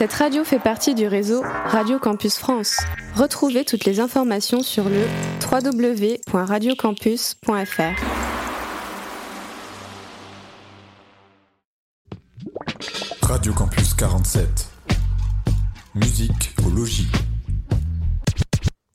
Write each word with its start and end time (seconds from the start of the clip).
Cette 0.00 0.14
radio 0.14 0.44
fait 0.44 0.58
partie 0.58 0.94
du 0.94 1.06
réseau 1.06 1.42
Radio 1.66 1.98
Campus 1.98 2.38
France. 2.38 2.78
Retrouvez 3.14 3.66
toutes 3.66 3.84
les 3.84 4.00
informations 4.00 4.62
sur 4.62 4.88
le 4.88 5.02
www.radiocampus.fr. 5.44 8.00
Radio 13.20 13.52
Campus 13.52 13.92
47. 13.92 14.70
Musique 15.94 16.56
au 16.66 16.70
logis. 16.70 17.08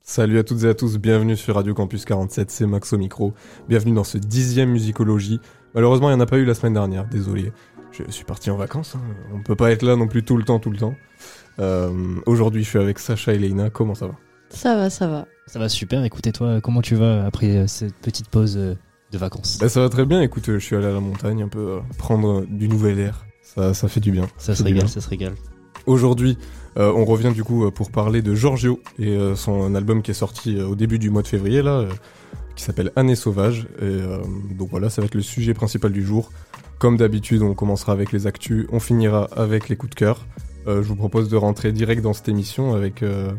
Salut 0.02 0.40
à 0.40 0.42
toutes 0.42 0.64
et 0.64 0.68
à 0.68 0.74
tous, 0.74 0.98
bienvenue 0.98 1.36
sur 1.36 1.54
Radio 1.54 1.72
Campus 1.72 2.04
47, 2.04 2.50
c'est 2.50 2.66
Max 2.66 2.92
au 2.92 2.98
micro. 2.98 3.32
Bienvenue 3.68 3.94
dans 3.94 4.02
ce 4.02 4.18
dixième 4.18 4.70
musicologie. 4.70 5.38
Malheureusement, 5.72 6.10
il 6.10 6.14
n'y 6.14 6.20
en 6.20 6.24
a 6.24 6.26
pas 6.26 6.38
eu 6.38 6.44
la 6.44 6.54
semaine 6.54 6.74
dernière, 6.74 7.06
désolé. 7.06 7.52
Je 8.06 8.10
suis 8.10 8.24
parti 8.24 8.50
en 8.50 8.56
vacances, 8.56 8.94
hein. 8.96 9.00
on 9.32 9.38
ne 9.38 9.42
peut 9.42 9.56
pas 9.56 9.70
être 9.70 9.82
là 9.82 9.96
non 9.96 10.06
plus 10.08 10.22
tout 10.22 10.36
le 10.36 10.44
temps, 10.44 10.58
tout 10.58 10.70
le 10.70 10.76
temps. 10.78 10.94
Euh, 11.58 11.90
Aujourd'hui, 12.26 12.62
je 12.64 12.68
suis 12.68 12.78
avec 12.78 12.98
Sacha 12.98 13.32
et 13.32 13.38
Leïna, 13.38 13.70
comment 13.70 13.94
ça 13.94 14.06
va? 14.06 14.14
Ça 14.50 14.76
va, 14.76 14.90
ça 14.90 15.06
va. 15.06 15.26
Ça 15.46 15.58
va 15.58 15.68
super, 15.68 16.04
écoutez 16.04 16.32
toi, 16.32 16.60
comment 16.60 16.82
tu 16.82 16.94
vas 16.94 17.24
après 17.24 17.56
euh, 17.56 17.66
cette 17.66 17.94
petite 17.94 18.28
pause 18.28 18.56
euh, 18.56 18.74
de 19.12 19.18
vacances? 19.18 19.58
Bah, 19.60 19.68
Ça 19.68 19.80
va 19.80 19.88
très 19.88 20.04
bien, 20.04 20.20
écoute, 20.22 20.44
je 20.46 20.58
suis 20.58 20.76
allé 20.76 20.86
à 20.86 20.92
la 20.92 21.00
montagne 21.00 21.42
un 21.42 21.48
peu 21.48 21.58
euh, 21.58 21.78
prendre 21.98 22.44
du 22.46 22.68
nouvel 22.68 22.98
air, 22.98 23.24
ça, 23.42 23.72
ça 23.74 23.88
fait 23.88 24.00
du 24.00 24.10
bien. 24.10 24.26
Ça 24.36 24.54
se 24.54 24.62
régale, 24.62 24.88
ça 24.88 25.00
se 25.00 25.08
régale. 25.08 25.34
Aujourd'hui, 25.86 26.36
euh, 26.78 26.92
on 26.94 27.04
revient 27.04 27.32
du 27.32 27.44
coup 27.44 27.64
euh, 27.64 27.70
pour 27.70 27.90
parler 27.92 28.20
de 28.22 28.34
Giorgio 28.34 28.80
et 28.98 29.16
euh, 29.16 29.36
son 29.36 29.74
album 29.74 30.02
qui 30.02 30.10
est 30.10 30.14
sorti 30.14 30.56
euh, 30.58 30.66
au 30.66 30.74
début 30.74 30.98
du 30.98 31.10
mois 31.10 31.22
de 31.22 31.28
février 31.28 31.62
là, 31.62 31.78
euh, 31.78 31.88
qui 32.56 32.64
s'appelle 32.64 32.90
Année 32.96 33.14
sauvage. 33.14 33.68
Et 33.78 33.84
euh, 33.84 34.18
donc 34.50 34.68
voilà, 34.70 34.90
ça 34.90 35.00
va 35.00 35.06
être 35.06 35.14
le 35.14 35.22
sujet 35.22 35.54
principal 35.54 35.92
du 35.92 36.04
jour. 36.04 36.32
Comme 36.78 36.96
d'habitude, 36.96 37.42
on 37.42 37.54
commencera 37.54 37.92
avec 37.92 38.12
les 38.12 38.26
actus, 38.26 38.66
on 38.70 38.80
finira 38.80 39.24
avec 39.32 39.68
les 39.68 39.76
coups 39.76 39.90
de 39.90 39.94
cœur. 39.94 40.26
Euh, 40.66 40.82
je 40.82 40.88
vous 40.88 40.96
propose 40.96 41.28
de 41.28 41.36
rentrer 41.36 41.72
direct 41.72 42.02
dans 42.02 42.12
cette 42.12 42.28
émission 42.28 42.74
avec 42.74 43.02
euh, 43.02 43.32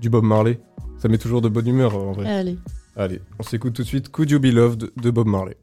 du 0.00 0.10
Bob 0.10 0.24
Marley. 0.24 0.60
Ça 0.98 1.08
met 1.08 1.18
toujours 1.18 1.40
de 1.40 1.48
bonne 1.48 1.68
humeur 1.68 1.96
en 1.96 2.12
vrai. 2.12 2.28
Allez. 2.28 2.58
Allez, 2.96 3.20
on 3.38 3.42
s'écoute 3.42 3.74
tout 3.74 3.82
de 3.82 3.86
suite 3.86 4.10
Could 4.10 4.30
You 4.30 4.40
Be 4.40 4.46
Loved 4.46 4.90
de 4.96 5.10
Bob 5.10 5.28
Marley. 5.28 5.56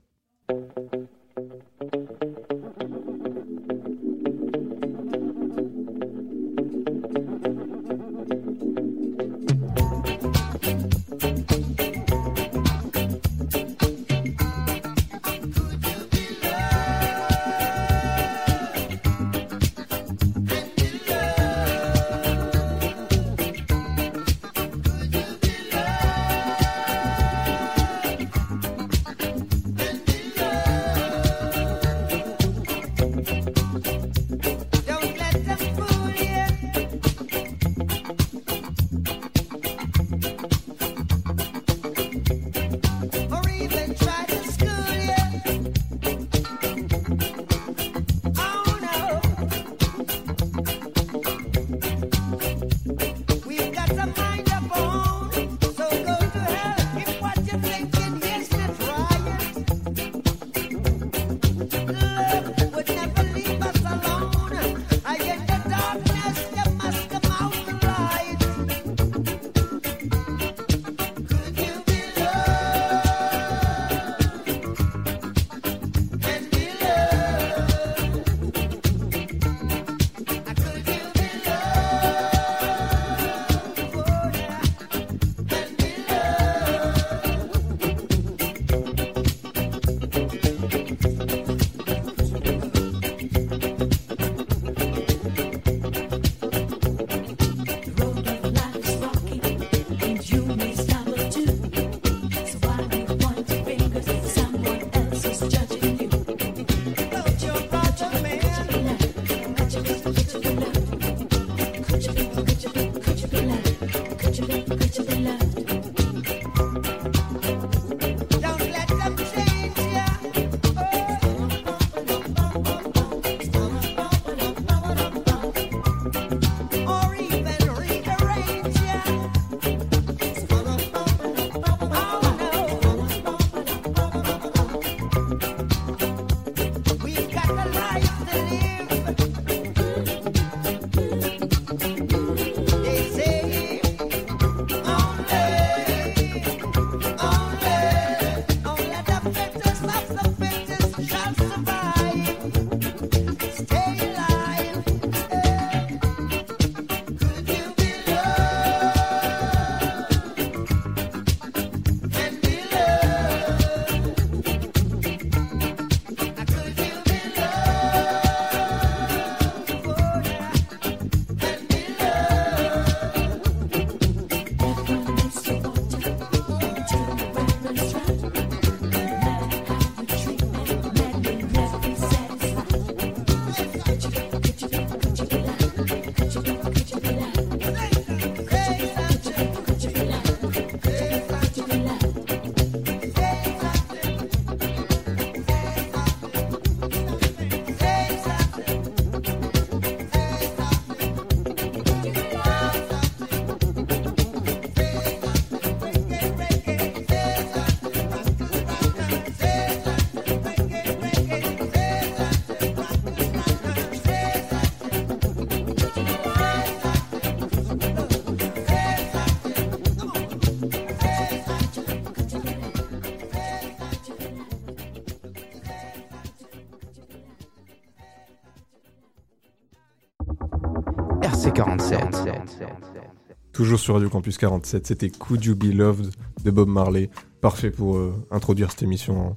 Toujours 233.53 233.79
sur 233.79 233.95
Radio 233.95 234.09
Campus 234.09 234.37
47, 234.37 234.87
c'était 234.87 235.09
Could 235.09 235.43
You 235.43 235.55
Be 235.55 235.73
Loved 235.73 236.11
de 236.43 236.51
Bob 236.51 236.67
Marley. 236.69 237.09
Parfait 237.41 237.71
pour 237.71 237.97
euh, 237.97 238.13
introduire 238.31 238.71
cette 238.71 238.83
émission 238.83 239.35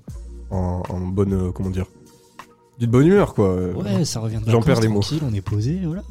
en, 0.51 0.83
bonne. 1.01 1.33
Euh, 1.33 1.53
comment 1.53 1.71
dire 1.71 1.87
D'une 2.79 2.91
bonne 2.91 3.07
humeur, 3.07 3.35
quoi. 3.35 3.57
Ouais, 3.57 4.05
ça 4.05 4.21
revient 4.21 4.41
J'en 4.47 4.61
perds 4.61 4.81
les 4.81 4.89
mots. 4.89 5.01
Tranquille, 5.01 5.23
on 5.25 5.35
est 5.35 5.41
posé, 5.41 5.81
voilà. 5.85 6.03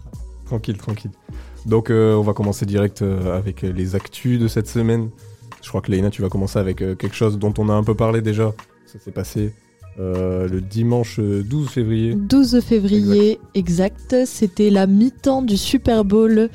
Tranquille, 0.46 0.78
tranquille. 0.78 1.12
Donc, 1.66 1.90
euh, 1.90 2.16
on 2.16 2.24
va 2.24 2.34
commencer 2.34 2.66
direct 2.66 3.02
avec 3.02 3.62
les 3.62 3.96
actus 3.96 4.40
de 4.40 4.48
cette 4.48 4.68
semaine. 4.68 5.10
Je 5.62 5.70
crois 5.70 5.81
que 5.81 5.92
Léna, 5.92 6.10
tu 6.10 6.22
vas 6.22 6.30
commencer 6.30 6.58
avec 6.58 6.78
quelque 6.78 7.14
chose 7.14 7.38
dont 7.38 7.54
on 7.58 7.70
a 7.70 7.74
un 7.74 7.84
peu 7.84 7.96
parlé 7.96 8.22
déjà. 8.22 8.54
Ça 8.86 8.98
s'est 8.98 9.12
passé 9.12 9.54
euh, 10.00 10.48
le 10.48 10.62
dimanche 10.62 11.20
euh, 11.20 11.44
12 11.44 11.70
février. 11.70 12.16
12 12.16 12.62
février, 12.62 13.40
exact. 13.54 14.16
C'était 14.26 14.70
la 14.70 14.88
mi-temps 14.88 15.42
du 15.42 15.58
Super 15.58 16.06
Bowl 16.06 16.50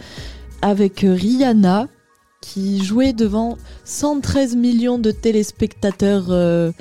avec 0.63 1.05
euh, 1.05 1.13
Rihanna 1.15 1.89
qui 2.41 2.85
jouait 2.85 3.13
devant 3.13 3.57
113 3.85 4.57
millions 4.57 4.99
de 4.99 5.11
téléspectateurs 5.11 6.27
euh, 6.29 6.73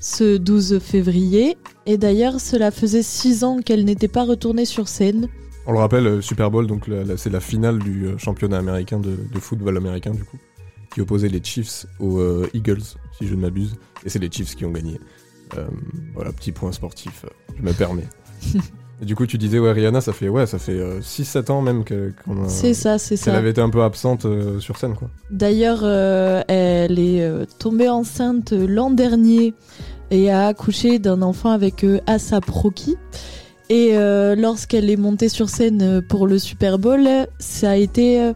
ce 0.00 0.36
12 0.36 0.80
février. 0.80 1.56
Et 1.86 1.98
d'ailleurs, 1.98 2.40
cela 2.40 2.70
faisait 2.70 3.02
6 3.02 3.44
ans 3.44 3.58
qu'elle 3.60 3.84
n'était 3.84 4.08
pas 4.08 4.24
retournée 4.24 4.64
sur 4.64 4.88
scène. 4.88 5.28
On 5.66 5.72
le 5.72 5.78
rappelle, 5.78 6.06
euh, 6.06 6.20
Super 6.20 6.50
Bowl, 6.50 6.66
donc 6.66 6.90
c'est 7.16 7.30
la 7.30 7.40
finale 7.40 7.78
du 7.78 8.06
euh, 8.06 8.18
championnat 8.18 8.58
américain 8.58 8.98
de, 8.98 9.16
de 9.32 9.38
football 9.38 9.76
américain 9.76 10.10
du 10.10 10.22
coup, 10.22 10.36
qui 10.92 11.00
opposait 11.00 11.28
les 11.28 11.42
Chiefs 11.42 11.86
aux 12.00 12.18
euh, 12.18 12.50
Eagles, 12.52 12.82
si 13.18 13.26
je 13.26 13.34
ne 13.34 13.40
m'abuse, 13.40 13.76
et 14.04 14.10
c'est 14.10 14.18
les 14.18 14.30
Chiefs 14.30 14.54
qui 14.56 14.66
ont 14.66 14.70
gagné. 14.70 15.00
Euh, 15.58 15.66
voilà, 16.14 16.32
petit 16.32 16.52
point 16.52 16.72
sportif, 16.72 17.24
euh, 17.24 17.28
je 17.56 17.62
me 17.62 17.72
permets. 17.72 18.06
et 19.02 19.04
du 19.04 19.14
coup, 19.16 19.26
tu 19.26 19.38
disais, 19.38 19.58
ouais, 19.58 19.72
Rihanna, 19.72 20.00
ça 20.00 20.12
fait, 20.12 20.28
ouais, 20.28 20.46
ça 20.46 20.58
fait 20.58 20.78
6-7 21.00 21.50
ans 21.50 21.62
même 21.62 21.84
que- 21.84 22.12
qu'on 22.24 22.44
a- 22.44 22.48
C'est 22.48 22.74
ça, 22.74 22.98
c'est 22.98 23.16
qu'elle 23.16 23.32
ça. 23.34 23.38
avait 23.38 23.50
été 23.50 23.60
un 23.60 23.70
peu 23.70 23.82
absente 23.82 24.24
euh, 24.26 24.60
sur 24.60 24.76
scène, 24.78 24.94
quoi. 24.94 25.08
D'ailleurs, 25.30 25.80
euh, 25.82 26.42
elle 26.48 26.98
est 26.98 27.22
euh, 27.22 27.44
tombée 27.58 27.88
enceinte 27.88 28.52
l'an 28.52 28.90
dernier 28.90 29.54
et 30.10 30.30
a 30.30 30.46
accouché 30.48 30.98
d'un 30.98 31.22
enfant 31.22 31.50
avec 31.50 31.82
euh, 31.84 32.00
Asap 32.06 32.48
Rocky. 32.50 32.96
Et 33.70 33.96
euh, 33.96 34.34
lorsqu'elle 34.36 34.90
est 34.90 34.96
montée 34.96 35.30
sur 35.30 35.48
scène 35.48 35.80
euh, 35.82 36.00
pour 36.06 36.26
le 36.26 36.38
Super 36.38 36.78
Bowl, 36.78 37.08
ça 37.38 37.70
a 37.70 37.76
été 37.76 38.20
euh, 38.22 38.32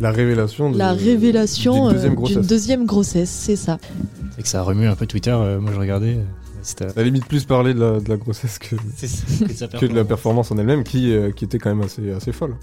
La 0.00 0.10
révélation 0.10 0.70
de, 0.70 0.78
la 0.78 0.92
révélation 0.92 1.88
d'une 1.88 1.92
deuxième 1.94 2.12
euh, 2.12 2.16
grossesse. 2.16 2.36
d'une 2.38 2.46
deuxième 2.46 2.86
grossesse, 2.86 3.30
c'est 3.30 3.56
ça. 3.56 3.78
C'est 4.36 4.42
que 4.42 4.48
ça 4.48 4.62
remue 4.62 4.86
un 4.86 4.94
peu 4.94 5.06
Twitter, 5.06 5.30
euh, 5.32 5.60
moi 5.60 5.72
je 5.74 5.78
regardais. 5.80 6.18
euh, 6.82 6.88
À 6.90 6.98
la 6.98 7.02
limite 7.04 7.26
plus 7.26 7.44
parler 7.44 7.74
de 7.74 7.80
la, 7.80 8.00
de 8.00 8.08
la 8.08 8.16
grossesse 8.16 8.58
que, 8.58 8.76
ça, 9.54 9.66
que, 9.68 9.86
de 9.86 9.94
la 9.94 10.04
performance 10.04 10.50
en 10.52 10.58
elle-même, 10.58 10.84
qui, 10.84 11.12
euh, 11.12 11.30
qui 11.32 11.44
était 11.44 11.58
quand 11.58 11.70
même 11.74 11.84
assez, 11.84 12.10
assez 12.12 12.32
folle. 12.32 12.54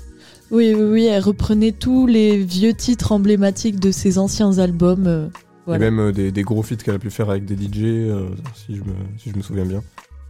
Oui, 0.52 0.74
oui, 0.76 0.84
oui, 0.84 1.06
elle 1.06 1.24
reprenait 1.24 1.72
tous 1.72 2.06
les 2.08 2.38
vieux 2.38 2.74
titres 2.74 3.12
emblématiques 3.12 3.80
de 3.80 3.92
ses 3.92 4.18
anciens 4.18 4.60
albums. 4.60 5.08
euh, 5.08 5.28
voilà. 5.66 5.88
Et 5.88 5.90
même 5.90 6.00
euh, 6.00 6.12
des, 6.12 6.32
des 6.32 6.44
gros 6.44 6.62
feats 6.62 6.76
qu'elle 6.76 6.96
a 6.96 7.00
pu 7.00 7.10
faire 7.10 7.30
avec 7.32 7.46
des 7.46 7.56
DJ, 7.56 7.82
euh, 7.84 8.30
si, 8.54 8.76
je 8.76 8.82
me, 8.82 8.94
si 9.18 9.32
je 9.32 9.36
me 9.38 9.42
souviens 9.42 9.66
bien. 9.66 9.82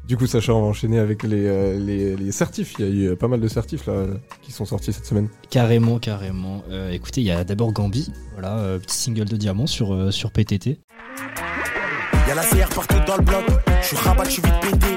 Du 0.08 0.18
coup, 0.18 0.28
Sacha, 0.28 0.54
on 0.54 0.62
va 0.62 0.68
enchaîner 0.68 1.00
avec 1.00 1.24
les, 1.24 1.48
euh, 1.48 1.80
les, 1.80 2.16
les 2.16 2.32
certifs. 2.32 2.76
Il 2.78 2.86
y 2.86 2.88
a 2.88 2.92
eu 2.92 3.08
euh, 3.10 3.16
pas 3.16 3.28
mal 3.28 3.40
de 3.40 3.48
certifs 3.48 3.88
là, 3.88 4.06
qui 4.44 4.52
sont 4.52 4.66
sortis 4.66 4.94
cette 4.94 5.06
semaine. 5.06 5.30
Carrément, 5.50 5.98
carrément. 5.98 6.64
Euh, 6.70 6.92
écoutez, 6.92 7.22
il 7.22 7.28
y 7.28 7.32
a 7.32 7.44
d'abord 7.44 7.74
Gambi, 7.74 8.12
voilà, 8.34 8.60
euh, 8.60 8.78
petit 8.78 8.96
single 8.98 9.26
de 9.26 9.36
diamant 9.36 9.66
sur, 9.66 9.94
euh, 9.94 10.12
sur 10.12 10.32
PTT. 10.32 10.80
Y'a 12.28 12.36
la 12.36 12.44
CR 12.44 12.70
partout 12.74 12.98
dans 13.08 13.18
le 13.18 13.24
bloc. 13.24 13.46
Je 13.82 13.88
suis 13.88 13.98
rabat, 13.98 14.26
je 14.26 14.30
suis 14.32 14.42
vite 14.44 14.60
pété. 14.62 14.88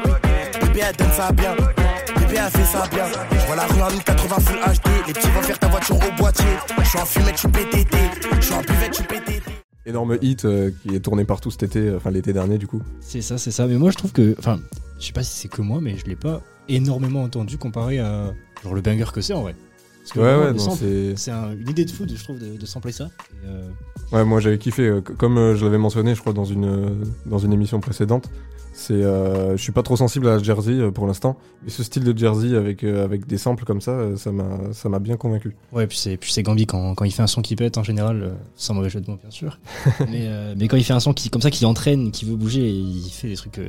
Bébé, 0.61 0.81
elle 0.87 0.97
donne 0.97 1.13
ça 1.13 1.33
bien. 1.33 1.55
Bébé, 1.57 2.41
elle 2.45 2.51
fait 2.51 2.65
ça 2.65 2.85
bien. 2.91 3.05
Je 3.33 3.47
vois 3.47 3.57
la 3.57 3.67
rue 3.67 3.81
en 3.81 3.91
1080 3.91 4.41
Full 4.41 4.59
HD. 4.59 5.07
Les 5.07 5.13
petits 5.15 5.31
vont 5.31 5.43
faire 5.43 5.59
ta 5.59 5.69
voiture 5.69 5.97
au 5.97 6.19
boîtier. 6.21 6.45
Je 6.83 6.89
suis 6.89 6.99
en 6.99 7.07
fumette, 7.07 7.35
je 7.35 7.39
suis 7.41 7.49
PTT. 7.49 7.97
Je 8.37 8.41
suis 8.45 8.55
en 8.55 8.61
buvette, 8.61 8.93
je 8.93 8.95
suis 8.95 9.05
PTT. 9.05 9.43
Énorme 9.88 10.19
hit 10.20 10.44
euh, 10.44 10.70
qui 10.82 10.94
est 10.94 11.00
tourné 11.00 11.25
partout 11.25 11.50
cet 11.50 11.62
été, 11.64 11.79
euh, 11.81 11.96
enfin 11.96 12.11
l'été 12.11 12.32
dernier 12.32 12.58
du 12.58 12.67
coup. 12.67 12.82
C'est 13.00 13.23
ça, 13.23 13.38
c'est 13.38 13.50
ça. 13.50 13.67
Mais 13.67 13.76
moi 13.79 13.90
je 13.90 13.96
trouve 13.96 14.12
que. 14.12 14.35
Enfin, 14.38 14.61
je 15.00 15.06
sais 15.06 15.12
pas 15.12 15.23
si 15.23 15.35
c'est 15.37 15.49
que 15.49 15.62
moi, 15.62 15.81
mais 15.81 15.96
je 15.96 16.05
l'ai 16.05 16.17
pas 16.17 16.43
énormément 16.69 17.23
entendu 17.23 17.56
comparé 17.58 17.99
à. 17.99 18.35
Genre 18.62 18.75
le 18.75 18.81
banger 18.82 19.06
que 19.12 19.20
c'est 19.23 19.32
en 19.32 19.43
vrai. 19.43 19.55
Parce 20.02 20.12
que 20.12 20.19
Ouais, 20.20 20.52
ouais, 20.52 20.58
c'est. 20.76 21.17
c'est 21.17 21.31
un- 21.31 21.52
une 21.52 21.69
idée 21.69 21.85
de 21.85 21.90
fou, 21.90 22.05
je 22.08 22.23
trouve, 22.23 22.38
de, 22.38 22.56
de 22.56 22.67
sampler 22.67 22.93
ça. 22.93 23.08
Et, 23.44 23.46
euh, 23.49 23.69
Ouais, 24.12 24.25
moi 24.25 24.40
j'avais 24.40 24.58
kiffé. 24.58 25.00
comme 25.19 25.55
je 25.55 25.64
l'avais 25.64 25.76
mentionné, 25.79 26.14
je 26.14 26.20
crois, 26.20 26.32
dans 26.32 26.44
une, 26.46 27.05
dans 27.26 27.38
une 27.38 27.52
émission 27.52 27.81
précédente. 27.81 28.31
C'est, 28.79 28.95
euh, 28.95 29.57
je 29.57 29.63
suis 29.63 29.73
pas 29.73 29.83
trop 29.83 29.97
sensible 29.97 30.29
à 30.29 30.39
Jersey 30.39 30.75
euh, 30.75 30.93
pour 30.93 31.09
l'instant, 31.09 31.37
mais 31.65 31.71
ce 31.71 31.83
style 31.83 32.05
de 32.05 32.17
Jersey 32.17 32.55
avec, 32.55 32.85
euh, 32.85 33.05
avec 33.05 33.27
des 33.27 33.37
samples 33.37 33.65
comme 33.65 33.81
ça, 33.81 34.17
ça 34.17 34.31
m'a, 34.31 34.73
ça 34.73 34.89
m'a 34.89 35.01
bien 35.01 35.17
convaincu. 35.17 35.57
Ouais, 35.73 35.89
puis 35.89 35.99
c'est, 35.99 36.17
puis 36.17 36.33
c'est 36.33 36.45
Gambi 36.45 36.65
quand, 36.67 36.95
quand 36.95 37.05
il 37.05 37.11
fait 37.11 37.23
un 37.23 37.27
son 37.27 37.43
qui 37.43 37.57
pète 37.57 37.77
en 37.77 37.83
général, 37.83 38.37
sans 38.55 38.75
mauvais 38.75 38.89
jeu 38.89 39.01
de 39.01 39.11
mots 39.11 39.19
bien 39.21 39.33
sûr. 39.33 39.59
mais, 40.09 40.29
mais 40.57 40.69
quand 40.69 40.77
il 40.77 40.85
fait 40.85 40.93
un 40.93 41.01
son 41.01 41.13
qui, 41.13 41.29
comme 41.29 41.43
ça 41.43 41.51
qui 41.51 41.67
entraîne, 41.67 42.13
qui 42.13 42.25
veut 42.25 42.37
bouger, 42.37 42.71
il 42.71 43.11
fait 43.11 43.27
des 43.27 43.35
trucs. 43.35 43.61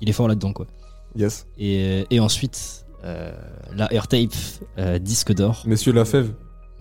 il 0.00 0.08
est 0.08 0.12
fort 0.12 0.26
là-dedans 0.26 0.52
quoi. 0.52 0.66
Yes. 1.14 1.46
Et, 1.56 2.04
et 2.10 2.18
ensuite, 2.18 2.84
euh, 3.04 3.30
la 3.76 3.92
Airtape, 3.92 4.34
euh, 4.78 4.98
disque 4.98 5.32
d'or. 5.32 5.62
Monsieur 5.66 5.92
Lafèvre, 5.92 6.32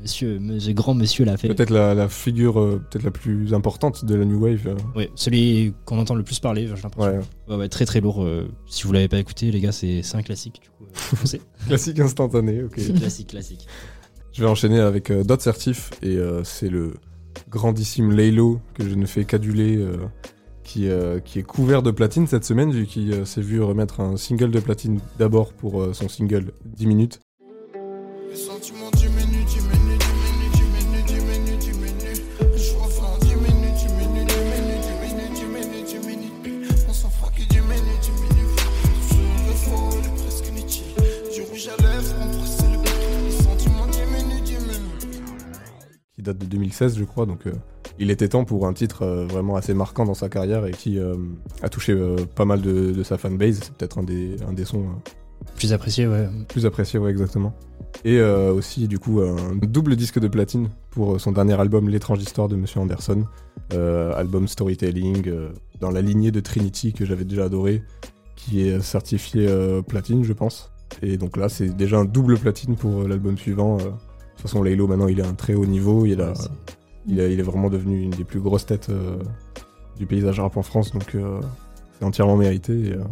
Monsieur, 0.02 0.40
monsieur, 0.40 0.74
grand 0.74 0.94
monsieur 0.94 1.24
l'a 1.26 1.38
fait. 1.38 1.48
peut-être 1.48 1.70
la, 1.70 1.94
la 1.94 2.10
figure 2.10 2.60
euh, 2.60 2.82
peut-être 2.92 3.04
la 3.04 3.12
plus 3.12 3.54
importante 3.54 4.04
de 4.06 4.14
la 4.16 4.26
New 4.26 4.40
Wave. 4.44 4.68
euh, 4.68 4.76
Ouais, 4.96 5.10
celui 5.16 5.74
qu'on 5.86 5.98
entend 6.00 6.16
le 6.16 6.24
plus 6.24 6.40
parler, 6.40 6.68
j'ai 6.68 6.82
l'impression. 6.84 7.20
ouais. 7.20 7.20
Ouais, 7.48 7.56
ouais, 7.56 7.70
très 7.70 7.86
très 7.86 8.02
lourd. 8.02 8.24
euh, 8.24 8.48
si 8.68 8.84
vous 8.84 8.92
l'avez 8.94 9.08
pas 9.08 9.18
écouté, 9.20 9.52
les 9.52 9.62
gars, 9.62 9.72
c'est 9.72 10.02
c'est 10.04 10.18
un 10.18 10.22
classique. 10.22 10.62
Du 10.62 10.70
coup, 10.70 10.84
euh, 10.84 11.16
foncez. 11.16 11.42
Classique 11.68 12.00
instantané, 12.00 12.64
ok. 12.64 12.76
classique, 12.98 13.28
classique. 13.28 13.68
Je 14.34 14.42
vais 14.44 14.50
enchaîner 14.50 14.80
avec 14.80 15.12
euh, 15.12 15.24
d'autres 15.24 15.44
certifs 15.44 15.92
et 16.04 16.18
euh, 16.18 16.44
c'est 16.44 16.70
le 16.70 16.96
grandissime 17.50 18.12
Laylo 18.12 18.60
que 18.74 18.88
je 18.88 18.96
ne 18.96 19.06
fais 19.06 19.24
qu'aduler 19.24 19.78
euh, 19.78 19.96
qui, 20.64 20.90
euh, 20.90 21.20
qui 21.20 21.40
est 21.40 21.44
couvert 21.44 21.82
de 21.84 21.92
platine 21.92 22.28
cette 22.28 22.44
semaine 22.44 22.72
vu 22.72 22.86
qu'il 22.86 23.14
euh, 23.14 23.24
s'est 23.26 23.42
vu 23.42 23.62
remettre 23.62 24.02
un 24.02 24.18
single 24.18 24.52
de 24.52 24.60
platine 24.60 25.00
d'abord 25.20 25.54
pour 25.54 25.82
euh, 25.82 25.94
son 25.94 26.10
single 26.10 26.52
10 26.66 26.86
minutes. 26.88 27.20
Les 28.30 28.36
sentiments 28.36 28.85
date 46.26 46.38
de 46.38 46.46
2016 46.46 46.98
je 46.98 47.04
crois 47.04 47.26
donc 47.26 47.48
euh, 47.48 47.54
il 48.00 48.12
était 48.12 48.28
temps 48.28 48.46
pour 48.46 48.68
un 48.68 48.74
titre 48.74 49.04
euh, 49.04 49.26
vraiment 49.26 49.56
assez 49.56 49.74
marquant 49.74 50.06
dans 50.06 50.14
sa 50.14 50.30
carrière 50.30 50.66
et 50.66 50.72
qui 50.72 51.00
euh, 51.00 51.16
a 51.62 51.70
touché 51.70 51.96
pas 52.36 52.46
mal 52.46 52.62
de, 52.62 52.92
de 52.92 53.04
sa 53.04 53.18
fanbase 53.18 53.60
c'est 53.64 53.74
peut-être 53.74 54.00
un 54.00 54.04
des, 54.04 54.36
un 54.48 54.54
des 54.54 54.66
sons 54.66 54.86
Plus 55.56 55.74
apprécié, 55.74 56.08
ouais. 56.08 56.28
plus 56.48 56.66
appréciés 56.66 57.00
ouais 57.00 57.12
exactement 57.12 57.54
et 58.04 58.22
aussi 58.22 58.88
du 58.88 59.00
coup 59.00 59.22
un 59.22 59.56
double 59.56 59.96
disque 59.96 60.20
de 60.20 60.28
platine 60.28 60.70
pour 60.92 61.20
son 61.20 61.32
dernier 61.32 61.60
album 61.60 61.88
l'étrange 61.88 62.22
histoire 62.22 62.50
de 62.50 62.56
Monsieur 62.56 62.82
Anderson 62.82 63.26
album 63.72 64.48
storytelling 64.48 65.32
dans 65.80 65.92
la 65.92 66.02
lignée 66.02 66.32
de 66.32 66.42
Trinity 66.42 66.94
que 66.94 67.06
j'avais 67.06 67.24
déjà 67.24 67.46
adoré 67.46 67.84
qui 68.36 68.68
est 68.68 68.82
certifié 68.82 69.48
platine 69.88 70.24
je 70.24 70.34
pense 70.34 70.72
et 71.02 71.18
donc 71.18 71.38
là 71.38 71.50
c'est 71.50 71.70
déjà 71.70 71.98
un 71.98 72.06
double 72.06 72.38
platine 72.38 72.76
pour 72.76 73.08
l'album 73.08 73.38
suivant 73.38 73.78
euh. 73.80 73.90
De 74.46 74.50
toute 74.50 74.58
façon 74.60 74.64
Laylo 74.64 74.86
maintenant 74.88 75.08
il 75.08 75.20
est 75.20 75.24
à 75.24 75.28
un 75.28 75.34
très 75.34 75.56
haut 75.56 75.66
niveau 75.66 76.06
il 76.06 76.22
a 76.22 76.34
il, 77.08 77.20
a- 77.20 77.28
il 77.28 77.40
est 77.40 77.44
vraiment 77.44 77.70
devenu 77.72 78.02
une 78.04 78.12
des 78.12 78.24
plus 78.24 78.40
grosses 78.40 78.66
têtes 78.68 78.90
euh, 78.90 79.18
du 79.98 80.06
paysage 80.06 80.40
rap 80.40 80.56
en 80.58 80.62
France, 80.64 80.92
donc 80.92 81.16
euh, 81.16 81.40
c'est 81.98 82.06
entièrement 82.06 82.36
mérité. 82.36 82.74
Et, 82.74 82.92
euh, 82.94 83.04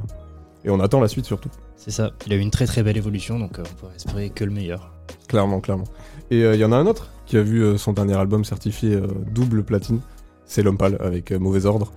et 0.65 0.69
on 0.69 0.79
attend 0.79 0.99
la 0.99 1.07
suite 1.07 1.25
surtout. 1.25 1.49
C'est 1.77 1.91
ça. 1.91 2.11
Il 2.27 2.33
a 2.33 2.35
eu 2.35 2.39
une 2.39 2.49
très 2.51 2.65
très 2.65 2.83
belle 2.83 2.97
évolution, 2.97 3.39
donc 3.39 3.57
on 3.59 3.75
pourrait 3.79 3.95
espérer 3.95 4.29
que 4.31 4.43
le 4.43 4.51
meilleur. 4.51 4.91
Clairement, 5.27 5.59
clairement. 5.61 5.85
Et 6.31 6.41
il 6.41 6.55
y 6.59 6.65
en 6.65 6.71
a 6.71 6.75
un 6.75 6.87
autre 6.87 7.09
qui 7.25 7.37
a 7.37 7.41
vu 7.43 7.77
son 7.77 7.93
dernier 7.93 8.15
album 8.15 8.43
certifié 8.43 8.99
double 9.31 9.63
platine. 9.63 9.99
C'est 10.45 10.61
L'Homme 10.63 10.77
Pâle 10.77 10.97
avec 10.99 11.31
Mauvais 11.31 11.65
Ordre. 11.65 11.93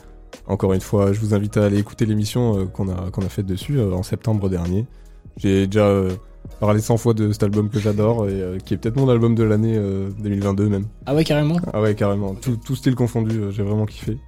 Encore 0.47 0.73
une 0.75 0.81
fois, 0.81 1.13
je 1.13 1.21
vous 1.21 1.35
invite 1.35 1.57
à 1.57 1.65
aller 1.65 1.79
écouter 1.79 2.05
l'émission 2.07 2.67
qu'on 2.69 2.89
a, 2.89 3.11
qu'on 3.11 3.23
a 3.23 3.29
faite 3.29 3.47
dessus 3.47 3.81
en 3.81 4.03
septembre 4.03 4.49
dernier. 4.49 4.87
J'ai 5.39 5.67
déjà 5.67 5.91
euh, 6.53 6.57
parlé 6.61 6.81
100 6.81 6.97
fois 6.97 7.15
de 7.15 7.33
cet 7.33 7.43
album 7.43 7.69
que 7.71 7.79
j'adore 7.79 8.29
et 8.29 8.41
euh, 8.41 8.59
qui 8.59 8.75
est 8.75 8.77
peut-être 8.77 8.97
mon 8.97 9.09
album 9.09 9.35
de 9.35 9.43
l'année 9.43 9.77
euh, 9.77 10.09
2022 10.23 10.69
même. 10.69 10.87
Ah 11.07 11.15
ouais, 11.15 11.25
carrément 11.25 11.57
Ah 11.73 11.81
ouais, 11.81 11.95
carrément. 11.95 12.35
Tout, 12.35 12.57
tout 12.57 12.77
style 12.77 12.95
confondu, 12.95 13.37
euh, 13.39 13.51
j'ai 13.51 13.63
vraiment 13.63 13.87
kiffé. 13.87 14.19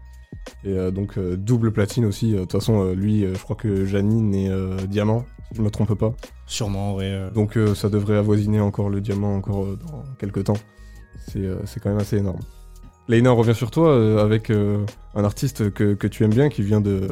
Et 0.64 0.72
euh, 0.72 0.90
donc, 0.90 1.18
euh, 1.18 1.36
double 1.36 1.72
platine 1.72 2.04
aussi. 2.04 2.32
Euh, 2.34 2.36
De 2.36 2.40
toute 2.42 2.52
façon, 2.52 2.82
euh, 2.82 2.94
lui, 2.94 3.24
euh, 3.24 3.34
je 3.34 3.42
crois 3.42 3.56
que 3.56 3.84
Janine 3.84 4.34
est 4.34 4.48
euh, 4.50 4.76
diamant, 4.88 5.24
si 5.50 5.56
je 5.58 5.62
me 5.62 5.70
trompe 5.70 5.94
pas. 5.94 6.12
Sûrement, 6.46 6.94
ouais. 6.94 7.04
euh, 7.04 7.30
Donc, 7.30 7.56
euh, 7.56 7.74
ça 7.74 7.88
devrait 7.88 8.16
avoisiner 8.16 8.60
encore 8.60 8.88
le 8.88 9.00
diamant 9.00 9.36
encore 9.36 9.64
euh, 9.64 9.78
dans 9.86 10.04
quelques 10.18 10.44
temps. 10.44 10.56
C'est 11.26 11.40
euh, 11.44 11.56
c'est 11.66 11.80
quand 11.80 11.90
même 11.90 11.98
assez 11.98 12.16
énorme. 12.18 12.40
Leïna, 13.08 13.32
on 13.32 13.36
revient 13.36 13.54
sur 13.54 13.70
toi 13.70 13.88
euh, 13.90 14.22
avec 14.22 14.50
euh, 14.50 14.84
un 15.14 15.24
artiste 15.24 15.70
que, 15.72 15.94
que 15.94 16.06
tu 16.06 16.24
aimes 16.24 16.34
bien 16.34 16.48
qui 16.50 16.62
vient 16.62 16.80
de 16.80 17.08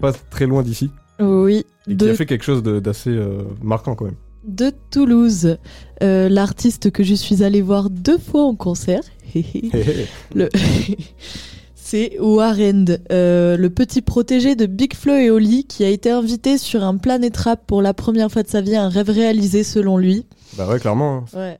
pas 0.00 0.12
très 0.12 0.46
loin 0.46 0.62
d'ici 0.62 0.90
Oui, 1.20 1.64
et 1.88 1.96
qui 1.96 2.08
a 2.08 2.14
fait 2.14 2.26
quelque 2.26 2.44
chose 2.44 2.62
d'assez 2.62 3.10
euh, 3.10 3.42
marquant 3.62 3.94
quand 3.94 4.06
même. 4.06 4.16
De 4.46 4.72
Toulouse. 4.90 5.58
Euh, 6.02 6.28
L'artiste 6.28 6.90
que 6.90 7.02
je 7.04 7.14
suis 7.14 7.42
allée 7.42 7.62
voir 7.62 7.90
deux 7.90 8.18
fois 8.18 8.44
en 8.44 8.54
concert. 8.54 9.02
Le- 10.34 10.48
C'est 11.74 12.18
Warren, 12.18 12.98
euh, 13.12 13.56
le 13.56 13.70
petit 13.70 14.02
protégé 14.02 14.56
de 14.56 14.66
Big 14.66 14.92
Flo 14.92 15.14
et 15.14 15.30
Oli, 15.30 15.64
qui 15.66 15.84
a 15.84 15.88
été 15.88 16.10
invité 16.10 16.58
sur 16.58 16.82
un 16.82 16.96
Planet 16.96 17.36
Rap 17.36 17.62
pour 17.64 17.80
la 17.80 17.94
première 17.94 18.28
fois 18.30 18.42
de 18.42 18.48
sa 18.48 18.60
vie, 18.60 18.74
un 18.74 18.88
rêve 18.88 19.08
réalisé 19.10 19.62
selon 19.62 19.96
lui. 19.96 20.26
bah 20.56 20.66
ouais, 20.68 20.80
clairement. 20.80 21.24
hein. 21.32 21.38
Ouais. 21.38 21.58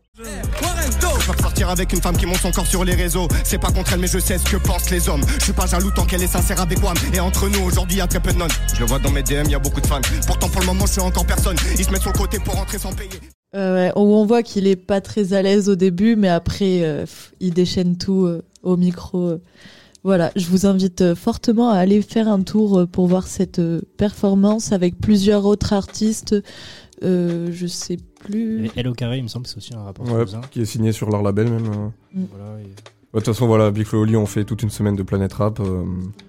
Je 1.26 1.32
veux 1.32 1.38
sortir 1.38 1.68
avec 1.70 1.92
une 1.92 2.00
femme 2.00 2.16
qui 2.16 2.24
monte 2.24 2.36
son 2.36 2.52
corps 2.52 2.66
sur 2.68 2.84
les 2.84 2.94
réseaux. 2.94 3.26
C'est 3.42 3.58
pas 3.58 3.72
contre 3.72 3.94
elle, 3.94 3.98
mais 3.98 4.06
je 4.06 4.20
sais 4.20 4.38
ce 4.38 4.44
que 4.44 4.58
pensent 4.58 4.90
les 4.90 5.08
hommes. 5.08 5.22
Je 5.40 5.44
suis 5.44 5.52
pas 5.52 5.66
jaloux 5.66 5.90
tant 5.90 6.04
qu'elle 6.04 6.22
est 6.22 6.28
sincère 6.28 6.60
avec 6.60 6.80
moi. 6.80 6.94
Et 7.12 7.18
entre 7.18 7.48
nous, 7.48 7.64
aujourd'hui, 7.64 7.96
y 7.98 8.00
a 8.00 8.06
très 8.06 8.20
peu 8.20 8.32
de 8.32 8.38
nonnes. 8.38 8.50
Je 8.72 8.78
le 8.78 8.86
vois 8.86 9.00
dans 9.00 9.10
mes 9.10 9.24
DM, 9.24 9.48
y 9.50 9.56
a 9.56 9.58
beaucoup 9.58 9.80
de 9.80 9.86
fans. 9.88 10.00
Pourtant, 10.24 10.48
pour 10.48 10.60
le 10.60 10.68
moment, 10.68 10.86
je 10.86 10.92
suis 10.92 11.00
encore 11.00 11.26
personne. 11.26 11.56
Ils 11.76 11.84
se 11.84 11.90
mettent 11.90 12.02
sur 12.02 12.12
le 12.12 12.18
côté 12.18 12.38
pour 12.38 12.54
rentrer 12.54 12.78
sans 12.78 12.92
payer. 12.92 13.10
Euh, 13.56 13.74
ouais, 13.74 13.92
on 13.96 14.24
voit 14.24 14.44
qu'il 14.44 14.68
est 14.68 14.76
pas 14.76 15.00
très 15.00 15.32
à 15.32 15.42
l'aise 15.42 15.68
au 15.68 15.74
début, 15.74 16.14
mais 16.14 16.28
après, 16.28 16.82
euh, 16.82 17.06
il 17.40 17.52
déchaîne 17.54 17.96
tout 17.98 18.24
euh, 18.26 18.44
au 18.62 18.76
micro. 18.76 19.26
euh. 19.26 19.42
Voilà, 20.04 20.30
je 20.36 20.46
vous 20.46 20.64
invite 20.66 21.00
euh, 21.00 21.14
fortement 21.16 21.70
à 21.70 21.78
aller 21.78 22.02
faire 22.02 22.28
un 22.28 22.42
tour 22.42 22.78
euh, 22.78 22.86
pour 22.86 23.08
voir 23.08 23.26
cette 23.26 23.60
performance 23.96 24.70
avec 24.70 25.00
plusieurs 25.00 25.44
autres 25.44 25.72
artistes. 25.72 26.36
Je 27.02 27.66
sais 27.66 27.98
plus. 28.26 28.70
Et 28.76 28.86
au 28.86 28.92
carré, 28.92 29.18
il 29.18 29.22
me 29.22 29.28
semble, 29.28 29.44
que 29.44 29.50
c'est 29.50 29.56
aussi 29.58 29.74
un 29.74 29.82
rapport 29.82 30.10
Ouais, 30.12 30.24
qui 30.50 30.60
est 30.62 30.64
signé 30.66 30.92
sur 30.92 31.10
leur 31.10 31.22
label 31.22 31.48
même. 31.50 31.66
euh. 31.66 32.20
Voilà, 32.30 32.60
et- 32.60 32.64
Ouais, 33.14 33.20
De 33.20 33.24
toute 33.24 33.34
façon, 33.34 33.46
voilà, 33.46 33.70
Big 33.70 33.86
Flo 33.86 34.00
et 34.00 34.02
Oli 34.02 34.16
ont 34.16 34.26
fait 34.26 34.44
toute 34.44 34.62
une 34.62 34.68
semaine 34.68 34.94
de 34.96 35.02
Planet 35.02 35.32
Rap. 35.32 35.58
euh, 35.60 35.84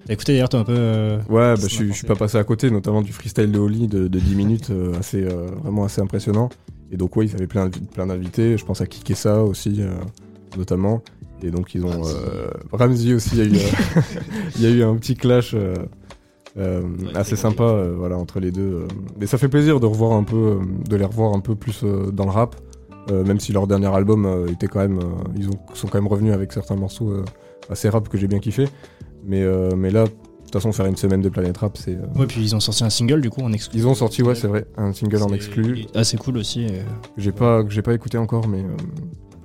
écouté 0.08 0.34
d'ailleurs, 0.34 0.48
toi 0.48 0.62
un 0.62 0.63
peu. 0.63 0.74
euh, 0.77 1.18
Ouais, 1.27 1.56
bah, 1.56 1.56
je, 1.63 1.68
suis- 1.68 1.88
je 1.89 1.94
suis 1.94 2.08
pas 2.08 2.16
passé 2.16 2.38
à 2.38 2.44
côté, 2.46 2.72
notamment 2.72 3.01
du 3.01 3.12
freestyle 3.12 3.51
de 3.51 3.60
Oli 3.60 3.88
de, 3.88 4.08
de 4.08 4.20
10 4.20 4.36
minutes, 4.36 4.70
euh, 4.70 4.94
assez, 4.98 5.24
euh, 5.24 5.48
vraiment 5.63 5.84
assez 5.84 6.00
impressionnant. 6.01 6.50
Et 6.92 6.96
donc, 6.96 7.16
ouais, 7.18 7.25
ils 7.25 7.36
avaient 7.36 7.48
plein, 7.48 7.70
plein 7.94 8.08
d'invités. 8.08 8.58
Je 8.58 8.63
pense 8.63 8.80
à 8.80 8.86
Kikessa 8.88 9.44
aussi, 9.44 9.77
euh, 9.80 9.92
notamment. 10.58 11.01
Et 11.44 11.51
donc, 11.51 11.75
ils 11.75 11.84
ont. 11.86 11.89
Ramsey. 11.89 12.16
euh, 12.16 12.48
Ramsey 12.72 13.13
aussi, 13.13 13.32
il 13.34 13.38
y, 13.38 13.42
a 13.42 13.46
eu, 13.46 13.56
euh, 13.58 14.01
il 14.56 14.62
y 14.62 14.66
a 14.68 14.70
eu 14.70 14.84
un 14.84 14.96
petit 14.96 15.16
clash 15.16 15.56
euh, 16.57 16.81
assez 17.15 17.35
sympa 17.35 17.63
euh, 17.63 17.95
voilà, 17.97 18.17
entre 18.17 18.39
les 18.39 18.51
deux. 18.51 18.61
euh. 18.83 18.87
Mais 19.19 19.27
ça 19.27 19.37
fait 19.37 19.47
plaisir 19.49 19.79
de, 19.79 19.85
revoir 19.85 20.13
un 20.13 20.23
peu, 20.23 20.35
euh, 20.35 20.59
de 20.89 20.95
les 20.95 21.05
revoir 21.05 21.33
un 21.35 21.39
peu 21.39 21.55
plus 21.55 21.81
euh, 21.83 22.11
dans 22.11 22.25
le 22.25 22.31
rap. 22.31 22.55
euh, 23.11 23.23
même 23.23 23.39
si 23.39 23.53
leur 23.53 23.67
dernier 23.67 23.87
album 23.87 24.25
euh, 24.25 24.47
était 24.47 24.67
quand 24.67 24.79
même. 24.79 24.99
euh, 24.99 25.03
ils 25.35 25.47
ont, 25.49 25.59
sont 25.73 25.87
quand 25.87 25.97
même 25.99 26.07
revenus 26.07 26.33
avec 26.33 26.51
certains 26.51 26.75
morceaux 26.75 27.09
euh, 27.11 27.23
assez 27.69 27.89
rap 27.89 28.09
que 28.09 28.17
j'ai 28.17 28.27
bien 28.27 28.39
kiffé. 28.39 28.67
Mais, 29.23 29.43
euh, 29.43 29.71
mais 29.77 29.89
là, 29.91 30.05
de 30.05 30.09
toute 30.09 30.53
façon, 30.53 30.71
faire 30.71 30.85
une 30.85 30.95
semaine 30.97 31.21
de 31.21 31.29
Planet 31.29 31.57
Rap, 31.57 31.77
c'est. 31.77 31.95
euh, 31.95 32.05
Ouais, 32.19 32.25
puis 32.25 32.41
ils 32.41 32.55
ont 32.55 32.59
sorti 32.61 32.83
un 32.85 32.89
single 32.89 33.19
du 33.21 33.29
coup 33.29 33.41
en 33.41 33.51
exclu. 33.53 33.77
Ils 33.79 33.87
ont 33.87 33.93
sorti, 33.93 34.23
ouais, 34.23 34.35
c'est 34.35 34.47
vrai, 34.47 34.65
un 34.77 34.93
single 34.93 35.21
en 35.23 35.29
exclu. 35.33 35.85
Assez 35.93 36.17
cool 36.17 36.37
aussi. 36.37 36.65
euh. 36.65 36.83
J'ai 37.17 37.31
pas, 37.33 37.63
que 37.63 37.69
j'ai 37.69 37.81
pas 37.81 37.93
écouté 37.93 38.17
encore, 38.17 38.47
mais 38.47 38.59
euh, 38.63 38.67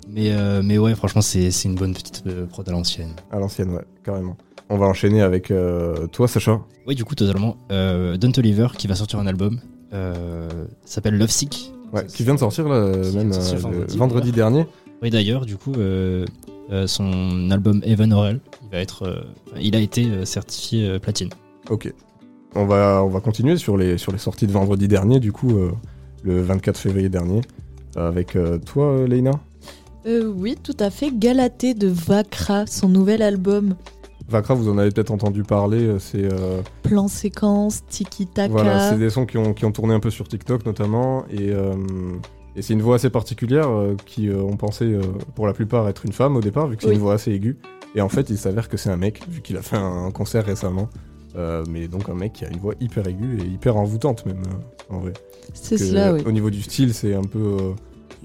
Mais, 0.08 0.30
euh, 0.32 0.62
mais 0.64 0.78
ouais, 0.78 0.94
franchement, 0.94 1.20
c'est 1.22 1.50
c'est 1.50 1.68
une 1.68 1.74
bonne 1.74 1.92
petite 1.94 2.22
prod 2.50 2.68
à 2.68 2.72
l'ancienne. 2.72 3.10
à 3.32 3.38
l'ancienne, 3.40 3.70
ouais, 3.70 3.84
carrément. 4.04 4.36
On 4.68 4.78
va 4.78 4.86
enchaîner 4.86 5.22
avec 5.22 5.50
euh, 5.50 6.06
toi, 6.06 6.28
Sacha. 6.28 6.60
Oui, 6.86 6.94
du 6.94 7.04
coup, 7.04 7.14
totalement. 7.14 7.56
Euh, 7.70 8.16
Don't 8.16 8.32
Oliver 8.38 8.68
qui 8.76 8.86
va 8.86 8.94
sortir 8.94 9.18
un 9.18 9.26
album. 9.26 9.60
Euh, 9.92 10.48
s'appelle 10.84 11.18
Love 11.18 11.30
Sick. 11.30 11.72
Ouais, 11.92 12.06
qui 12.06 12.24
vient 12.24 12.34
de 12.34 12.38
sortir 12.38 12.68
là, 12.68 12.86
même 13.14 13.28
de 13.28 13.32
sortir 13.34 13.66
euh, 13.66 13.70
le 13.70 13.76
vendredi, 13.78 13.98
vendredi 13.98 14.32
dernier. 14.32 14.66
Oui, 15.02 15.10
d'ailleurs, 15.10 15.44
du 15.44 15.56
coup, 15.56 15.72
euh, 15.76 16.24
euh, 16.70 16.86
son 16.86 17.50
album 17.50 17.82
Evan 17.84 18.12
Orel, 18.12 18.40
il 18.62 18.68
va 18.70 18.78
être, 18.78 19.02
euh, 19.02 19.20
il 19.60 19.76
a 19.76 19.80
été 19.80 20.06
euh, 20.06 20.24
certifié 20.24 20.88
euh, 20.88 20.98
platine. 20.98 21.28
Ok. 21.68 21.92
On 22.54 22.64
va, 22.64 23.02
on 23.04 23.08
va 23.08 23.20
continuer 23.20 23.56
sur 23.56 23.76
les, 23.76 23.98
sur 23.98 24.12
les 24.12 24.18
sorties 24.18 24.46
de 24.46 24.52
vendredi 24.52 24.88
dernier, 24.88 25.20
du 25.20 25.32
coup, 25.32 25.58
euh, 25.58 25.72
le 26.22 26.40
24 26.40 26.78
février 26.78 27.08
dernier. 27.08 27.42
Avec 27.94 28.36
euh, 28.36 28.58
toi, 28.58 29.06
Leïna? 29.06 29.32
Euh, 30.06 30.32
oui, 30.34 30.56
tout 30.62 30.76
à 30.80 30.90
fait. 30.90 31.10
Galatée 31.12 31.74
de 31.74 31.88
Vakra, 31.88 32.66
son 32.66 32.88
nouvel 32.88 33.22
album. 33.22 33.74
Vakra, 34.28 34.54
vous 34.54 34.68
en 34.68 34.78
avez 34.78 34.90
peut-être 34.90 35.10
entendu 35.10 35.42
parler. 35.42 35.82
euh, 35.86 35.98
C'est 35.98 36.24
euh, 36.24 36.60
Plan 36.82 37.08
séquence, 37.08 37.84
tiki 37.86 38.26
taka. 38.26 38.52
voilà, 38.52 38.90
c'est 38.90 38.98
des 38.98 39.10
sons 39.10 39.26
qui 39.26 39.38
ont, 39.38 39.52
qui 39.52 39.64
ont 39.64 39.72
tourné 39.72 39.94
un 39.94 40.00
peu 40.00 40.10
sur 40.10 40.26
TikTok 40.28 40.64
notamment. 40.66 41.24
Et, 41.30 41.50
euh, 41.50 41.74
et 42.56 42.62
c'est 42.62 42.72
une 42.74 42.82
voix 42.82 42.96
assez 42.96 43.10
particulière 43.10 43.68
euh, 43.70 43.96
qui, 44.06 44.28
euh, 44.28 44.40
on 44.42 44.56
pensait 44.56 44.84
euh, 44.84 45.00
pour 45.34 45.46
la 45.46 45.52
plupart 45.52 45.88
être 45.88 46.04
une 46.06 46.12
femme 46.12 46.36
au 46.36 46.40
départ, 46.40 46.66
vu 46.68 46.76
que 46.76 46.82
c'est 46.82 46.88
Oui. 46.88 46.94
une 46.94 47.00
voix 47.00 47.14
assez 47.14 47.32
aiguë. 47.32 47.58
Et 47.94 48.00
en 48.00 48.08
fait, 48.08 48.30
il 48.30 48.38
s'avère 48.38 48.68
que 48.68 48.76
c'est 48.76 48.90
un 48.90 48.96
mec, 48.96 49.20
vu 49.28 49.42
qu'il 49.42 49.56
a 49.56 49.62
fait 49.62 49.76
un, 49.76 50.10
concert 50.10 50.44
récemment. 50.46 50.88
Euh, 51.36 51.64
mais 51.68 51.88
donc 51.88 52.08
un 52.10 52.14
mec 52.14 52.34
qui 52.34 52.44
a 52.44 52.48
une 52.50 52.58
voix 52.58 52.74
hyper 52.80 53.06
aiguë 53.06 53.38
et 53.42 53.46
hyper 53.46 53.76
envoûtante 53.78 54.26
même, 54.26 54.42
euh, 54.46 54.94
en 54.94 54.98
vrai. 55.00 55.12
c'est 55.54 55.78
cela, 55.78 56.12
oui. 56.12 56.22
Au 56.26 56.32
niveau 56.32 56.50
du 56.50 56.60
style, 56.60 56.92
c'est 56.92 57.14
un 57.14 57.22
peu... 57.22 57.38
euh, 57.38 57.72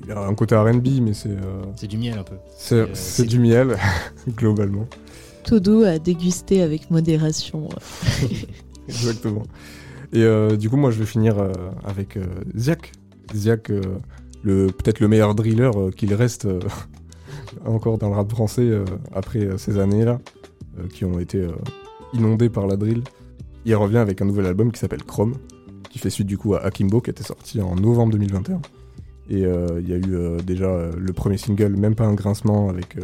il 0.04 0.10
y 0.10 0.12
a 0.12 0.20
un 0.20 0.34
côté 0.36 0.56
R&B, 0.56 0.88
mais 1.02 1.14
c'est... 1.14 1.30
euh, 1.30 1.64
C'est 1.78 1.88
du 1.88 1.98
miel 1.98 2.18
un 2.20 2.24
peu. 2.24 2.36
euh, 2.74 2.88
c'est- 2.94 3.24
du 3.26 3.40
miel, 3.40 3.78
globalement. 4.36 4.86
Tout 5.48 5.62
doux 5.62 5.84
à 5.84 5.98
déguster 5.98 6.62
avec 6.62 6.92
modération. 6.92 7.70
Exactement. 8.90 9.44
Et 10.12 10.22
euh, 10.24 10.58
du 10.58 10.70
coup, 10.70 10.76
moi, 10.76 10.92
je 10.92 11.00
vais 11.00 11.06
finir 11.06 11.40
euh, 11.40 11.54
avec 11.86 12.18
euh, 12.18 12.26
Ziak. 12.54 12.92
Ziak, 13.34 13.70
euh, 13.70 13.82
peut-être 14.44 15.00
le 15.00 15.08
meilleur 15.08 15.36
driller 15.36 15.72
qu'il 15.96 16.14
reste 16.14 16.50
encore 17.66 17.98
dans 17.98 18.10
le 18.10 18.16
rap 18.16 18.30
français 18.30 18.70
après 19.14 19.58
ces 19.58 19.80
années-là, 19.80 20.20
qui 20.94 21.06
ont 21.06 21.18
été 21.18 21.48
inondées 22.14 22.50
par 22.50 22.68
la 22.68 22.76
drill. 22.76 23.04
Il 23.64 23.76
revient 23.76 23.98
avec 24.00 24.22
un 24.22 24.26
nouvel 24.26 24.48
album 24.48 24.74
qui 24.74 24.80
s'appelle 24.80 25.04
Chrome, 25.04 25.36
qui 25.90 26.00
fait 26.00 26.10
suite 26.10 26.28
du 26.28 26.38
coup 26.38 26.56
à 26.56 26.60
Akimbo, 26.60 27.00
qui 27.00 27.10
était 27.10 27.24
sorti 27.24 27.62
en 27.62 27.76
novembre 27.76 28.12
2021. 28.14 28.62
Et 29.30 29.40
il 29.40 29.90
y 29.90 29.94
a 29.94 29.98
eu 29.98 30.42
déjà 30.46 30.90
le 30.98 31.14
premier 31.14 31.38
single, 31.38 31.76
même 31.76 31.96
pas 31.96 32.06
un 32.06 32.14
grincement, 32.14 32.70
avec 32.70 32.96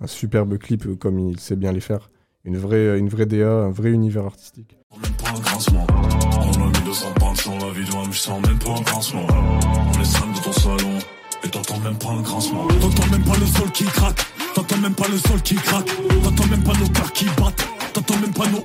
un 0.00 0.06
superbe 0.06 0.58
clip 0.58 0.86
euh, 0.86 0.96
comme 0.96 1.18
il 1.18 1.38
sait 1.38 1.56
bien 1.56 1.72
les 1.72 1.80
faire. 1.80 2.10
Une 2.44 2.56
vraie, 2.56 2.98
une 2.98 3.08
vraie 3.08 3.26
DA, 3.26 3.50
un 3.50 3.70
vrai 3.70 3.90
univers 3.90 4.24
artistique. 4.24 4.76
Même 5.02 5.12
pas 5.12 5.30
un 5.30 5.40
grincement. 5.40 5.86
On 5.90 6.62
a 6.62 6.66
mis 6.66 6.84
200 6.84 7.06
pounds 7.16 7.40
sur 7.40 7.52
la 7.52 7.70
vidéo, 7.70 7.96
mais 8.06 8.12
je 8.12 8.18
sens 8.18 8.46
même 8.46 8.58
pas 8.58 8.70
un 8.70 8.80
grincement. 8.80 9.26
On 9.28 10.00
est 10.00 10.04
cinq 10.04 10.34
dans 10.34 10.40
ton 10.40 10.52
salon, 10.52 10.98
et 11.44 11.48
t'entends 11.48 11.78
même 11.80 11.98
pas 11.98 12.08
un 12.08 12.22
grincement. 12.22 12.66
T'entends 12.68 13.10
même 13.10 13.24
pas 13.24 13.38
le 13.38 13.46
sol 13.46 13.70
qui 13.72 13.84
craque, 13.84 14.26
t'entends 14.54 14.78
même 14.78 14.94
pas 14.94 15.08
le 15.08 15.18
sol 15.18 15.42
qui 15.42 15.54
craque, 15.56 15.90
t'entends 16.22 16.46
même 16.46 16.64
pas 16.64 16.72
nos 16.78 16.88
cœurs 16.88 17.12
qui 17.12 17.26
battent, 17.26 17.68
t'entends 17.92 18.18
même 18.20 18.32
pas 18.32 18.48
nos. 18.48 18.62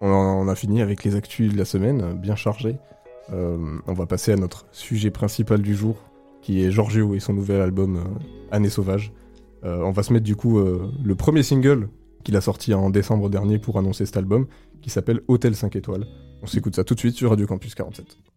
On 0.00 0.08
a, 0.10 0.14
on 0.14 0.48
a 0.48 0.54
fini 0.56 0.82
avec 0.82 1.04
les 1.04 1.14
actus 1.14 1.52
de 1.52 1.58
la 1.58 1.64
semaine, 1.64 2.02
euh, 2.02 2.14
bien 2.14 2.34
chargés. 2.34 2.76
Euh, 3.32 3.78
on 3.86 3.92
va 3.92 4.06
passer 4.06 4.32
à 4.32 4.36
notre 4.36 4.66
sujet 4.72 5.10
principal 5.10 5.62
du 5.62 5.74
jour, 5.74 5.96
qui 6.42 6.64
est 6.64 6.72
Giorgio 6.72 7.14
et 7.14 7.20
son 7.20 7.34
nouvel 7.34 7.60
album 7.60 7.96
euh, 7.96 8.50
Année 8.50 8.70
sauvage. 8.70 9.12
Euh, 9.64 9.82
on 9.82 9.90
va 9.90 10.02
se 10.02 10.12
mettre 10.12 10.24
du 10.24 10.36
coup 10.36 10.58
euh, 10.58 10.90
le 11.02 11.14
premier 11.14 11.42
single 11.42 11.88
qu'il 12.24 12.36
a 12.36 12.40
sorti 12.40 12.74
en 12.74 12.90
décembre 12.90 13.28
dernier 13.30 13.58
pour 13.58 13.78
annoncer 13.78 14.06
cet 14.06 14.16
album, 14.16 14.46
qui 14.82 14.90
s'appelle 14.90 15.20
Hôtel 15.28 15.54
5 15.54 15.76
étoiles. 15.76 16.06
On 16.42 16.46
s'écoute 16.46 16.76
ça 16.76 16.84
tout 16.84 16.94
de 16.94 17.00
suite 17.00 17.16
sur 17.16 17.30
Radio 17.30 17.46
Campus 17.46 17.74
47. 17.74 18.29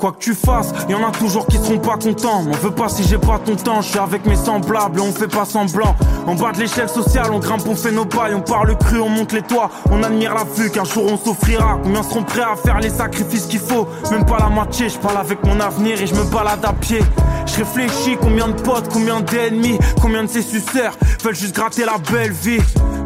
Quoi 0.00 0.12
que 0.12 0.18
tu 0.18 0.34
fasses, 0.34 0.72
y 0.88 0.94
en 0.94 1.06
a 1.06 1.10
toujours 1.10 1.46
qui 1.46 1.58
seront 1.58 1.78
pas 1.78 1.98
contents. 2.02 2.42
M'en 2.42 2.52
veux 2.52 2.70
pas 2.70 2.88
si 2.88 3.02
j'ai 3.02 3.18
pas 3.18 3.38
ton 3.38 3.54
temps, 3.54 3.82
je 3.82 3.90
suis 3.90 3.98
avec 3.98 4.24
mes 4.24 4.34
semblables, 4.34 4.98
on 4.98 5.12
fait 5.12 5.28
pas 5.28 5.44
semblant. 5.44 5.94
En 6.26 6.34
bas 6.34 6.52
de 6.52 6.58
l'échelle 6.60 6.88
sociale, 6.88 7.26
on 7.30 7.38
grimpe, 7.38 7.68
on 7.68 7.76
fait 7.76 7.92
nos 7.92 8.06
bails, 8.06 8.34
on 8.34 8.40
parle 8.40 8.78
cru, 8.78 8.98
on 8.98 9.10
monte 9.10 9.32
les 9.32 9.42
toits, 9.42 9.70
on 9.90 10.02
admire 10.02 10.34
la 10.34 10.44
vue 10.44 10.70
qu'un 10.70 10.84
jour 10.84 11.04
on 11.06 11.18
s'offrira. 11.18 11.78
Combien 11.82 12.02
seront 12.02 12.22
prêts 12.22 12.40
à 12.40 12.56
faire 12.56 12.80
les 12.80 12.88
sacrifices 12.88 13.44
qu'il 13.44 13.60
faut? 13.60 13.86
Même 14.10 14.24
pas 14.24 14.38
la 14.38 14.48
moitié, 14.48 14.88
je 14.88 14.96
parle 14.96 15.18
avec 15.18 15.44
mon 15.44 15.60
avenir 15.60 16.00
et 16.00 16.06
je 16.06 16.14
me 16.14 16.24
balade 16.24 16.64
à 16.64 16.72
pied. 16.72 17.02
Je 17.44 17.56
réfléchis 17.56 18.16
combien 18.18 18.48
de 18.48 18.58
potes, 18.62 18.88
combien 18.90 19.20
d'ennemis, 19.20 19.78
combien 20.00 20.24
de 20.24 20.28
ces 20.28 20.42
suceurs 20.42 20.94
veulent 21.22 21.34
juste 21.34 21.54
gratter 21.54 21.84
la 21.84 21.98
belle 21.98 22.32
vie. 22.32 22.60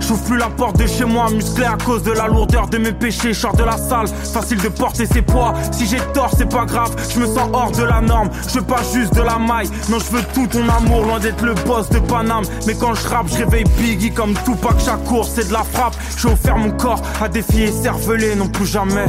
J'ouvre 0.06 0.22
plus 0.24 0.36
la 0.36 0.50
porte 0.50 0.78
de 0.78 0.86
chez 0.86 1.04
moi, 1.04 1.30
musclé 1.30 1.64
à 1.64 1.76
cause 1.82 2.02
de 2.02 2.12
la 2.12 2.26
lourdeur 2.26 2.68
de 2.68 2.76
mes 2.76 2.92
péchés. 2.92 3.32
Sors 3.32 3.56
de 3.56 3.64
la 3.64 3.78
salle, 3.78 4.06
facile 4.06 4.60
de 4.60 4.68
porter 4.68 5.06
ses 5.06 5.22
poids. 5.22 5.54
Si 5.72 5.86
j'ai 5.86 6.00
tort, 6.12 6.30
c'est 6.36 6.48
pas 6.48 6.66
grave, 6.66 6.94
je 7.08 7.20
me 7.20 7.26
sens 7.26 7.48
hors 7.52 7.70
de 7.70 7.84
la 7.84 8.00
norme. 8.00 8.28
Je 8.48 8.58
veux 8.58 8.64
pas 8.64 8.82
juste 8.92 9.14
de 9.14 9.22
la 9.22 9.38
maille, 9.38 9.68
non, 9.88 9.98
je 9.98 10.16
veux 10.16 10.22
tout 10.34 10.46
ton 10.46 10.68
amour, 10.68 11.04
loin 11.04 11.18
d'être 11.20 11.42
le 11.42 11.54
boss 11.54 11.88
de 11.88 12.00
Paname. 12.00 12.44
Mais 12.66 12.74
quand 12.74 12.94
je 12.94 13.08
rappe, 13.08 13.28
je 13.28 13.38
réveille 13.38 13.64
Biggie 13.78 14.12
comme 14.12 14.34
Tupac 14.44 14.76
course, 15.06 15.32
c'est 15.34 15.48
de 15.48 15.52
la 15.52 15.64
frappe. 15.64 15.94
J'ai 16.18 16.28
offert 16.28 16.56
mon 16.56 16.72
corps 16.72 17.00
à 17.22 17.28
des 17.28 17.42
filles 17.42 17.72
cervelées, 17.72 18.34
non 18.34 18.48
plus 18.48 18.66
jamais. 18.66 19.06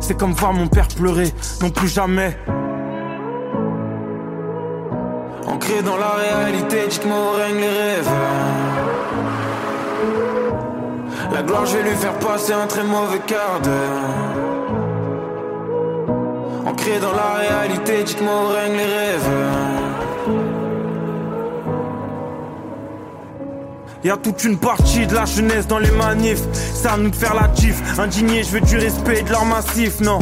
C'est 0.00 0.16
comme 0.16 0.32
voir 0.32 0.54
mon 0.54 0.68
père 0.68 0.88
pleurer, 0.88 1.32
non 1.60 1.70
plus 1.70 1.88
jamais. 1.88 2.38
Ancré 5.46 5.82
dans 5.82 5.96
la 5.96 6.10
réalité, 6.10 6.86
dites-moi 6.88 7.16
où 7.16 7.36
règnent 7.36 7.60
les 7.60 7.68
rêves. 7.68 8.08
La 11.32 11.42
gloire, 11.42 11.66
je 11.66 11.76
vais 11.76 11.82
lui 11.82 11.96
faire 11.96 12.18
passer 12.18 12.52
un 12.52 12.66
très 12.66 12.84
mauvais 12.84 13.20
quart 13.26 13.60
d'heure. 13.62 14.48
Ancré 16.66 16.98
dans 17.00 17.12
la 17.12 17.34
réalité, 17.34 18.02
dites-moi 18.04 18.32
où 18.32 18.48
règnent 18.52 18.76
les 18.76 18.84
rêves. 18.84 19.30
Y 24.04 24.10
a 24.10 24.16
toute 24.16 24.44
une 24.44 24.58
partie 24.58 25.06
de 25.06 25.14
la 25.14 25.24
jeunesse 25.24 25.66
dans 25.66 25.78
les 25.78 25.90
manifs. 25.90 26.42
À 26.84 26.96
nous 26.96 27.10
de 27.10 27.16
faire 27.16 27.34
la 27.34 27.48
tif. 27.48 27.82
Indigné, 27.98 28.42
je 28.42 28.52
veux 28.52 28.60
du 28.60 28.78
respect 28.78 29.20
et 29.20 29.22
de 29.22 29.30
leur 29.30 29.44
massif, 29.44 30.00
non. 30.00 30.20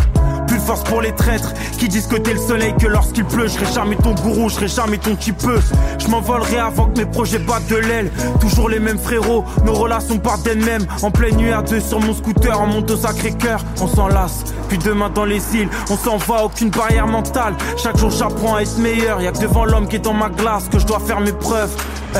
Force 0.66 0.82
pour 0.82 1.00
les 1.00 1.12
traîtres 1.12 1.54
qui 1.78 1.88
disent 1.88 2.08
que 2.08 2.16
t'es 2.16 2.32
le 2.32 2.40
soleil, 2.40 2.74
que 2.76 2.88
lorsqu'il 2.88 3.24
pleut, 3.24 3.46
je 3.46 3.52
serai 3.52 3.72
jamais 3.72 3.94
ton 3.94 4.14
gourou, 4.14 4.48
je 4.48 4.54
serai 4.54 4.66
jamais 4.66 4.98
ton 4.98 5.14
peu. 5.14 5.60
Je 5.98 6.08
m'envolerai 6.08 6.58
avant 6.58 6.86
que 6.86 6.98
mes 6.98 7.06
projets 7.06 7.38
battent 7.38 7.68
de 7.68 7.76
l'aile. 7.76 8.10
Toujours 8.40 8.68
les 8.68 8.80
mêmes 8.80 8.98
frérots, 8.98 9.44
nos 9.64 9.74
relations 9.74 10.18
partent 10.18 10.42
d'elles-mêmes. 10.42 10.84
En 11.02 11.12
pleine 11.12 11.36
nuit 11.36 11.52
à 11.52 11.62
deux 11.62 11.78
sur 11.78 12.00
mon 12.00 12.12
scooter, 12.12 12.60
on 12.60 12.66
monte 12.66 12.90
au 12.90 12.96
sacré 12.96 13.30
cœur, 13.30 13.60
on 13.80 13.86
s'enlace. 13.86 14.42
Puis 14.68 14.78
demain 14.78 15.08
dans 15.08 15.24
les 15.24 15.40
îles, 15.54 15.68
on 15.88 15.96
s'en 15.96 16.16
va, 16.16 16.44
aucune 16.44 16.70
barrière 16.70 17.06
mentale. 17.06 17.54
Chaque 17.76 17.96
jour 17.96 18.10
j'apprends 18.10 18.56
à 18.56 18.62
être 18.62 18.78
meilleur. 18.78 19.20
Y 19.20 19.28
a 19.28 19.32
que 19.32 19.38
devant 19.38 19.64
l'homme 19.66 19.86
qui 19.86 19.96
est 19.96 20.00
dans 20.00 20.14
ma 20.14 20.30
glace 20.30 20.68
que 20.68 20.80
je 20.80 20.86
dois 20.86 20.98
faire 20.98 21.20
mes 21.20 21.32
preuves. 21.32 21.70
Eh, 22.16 22.18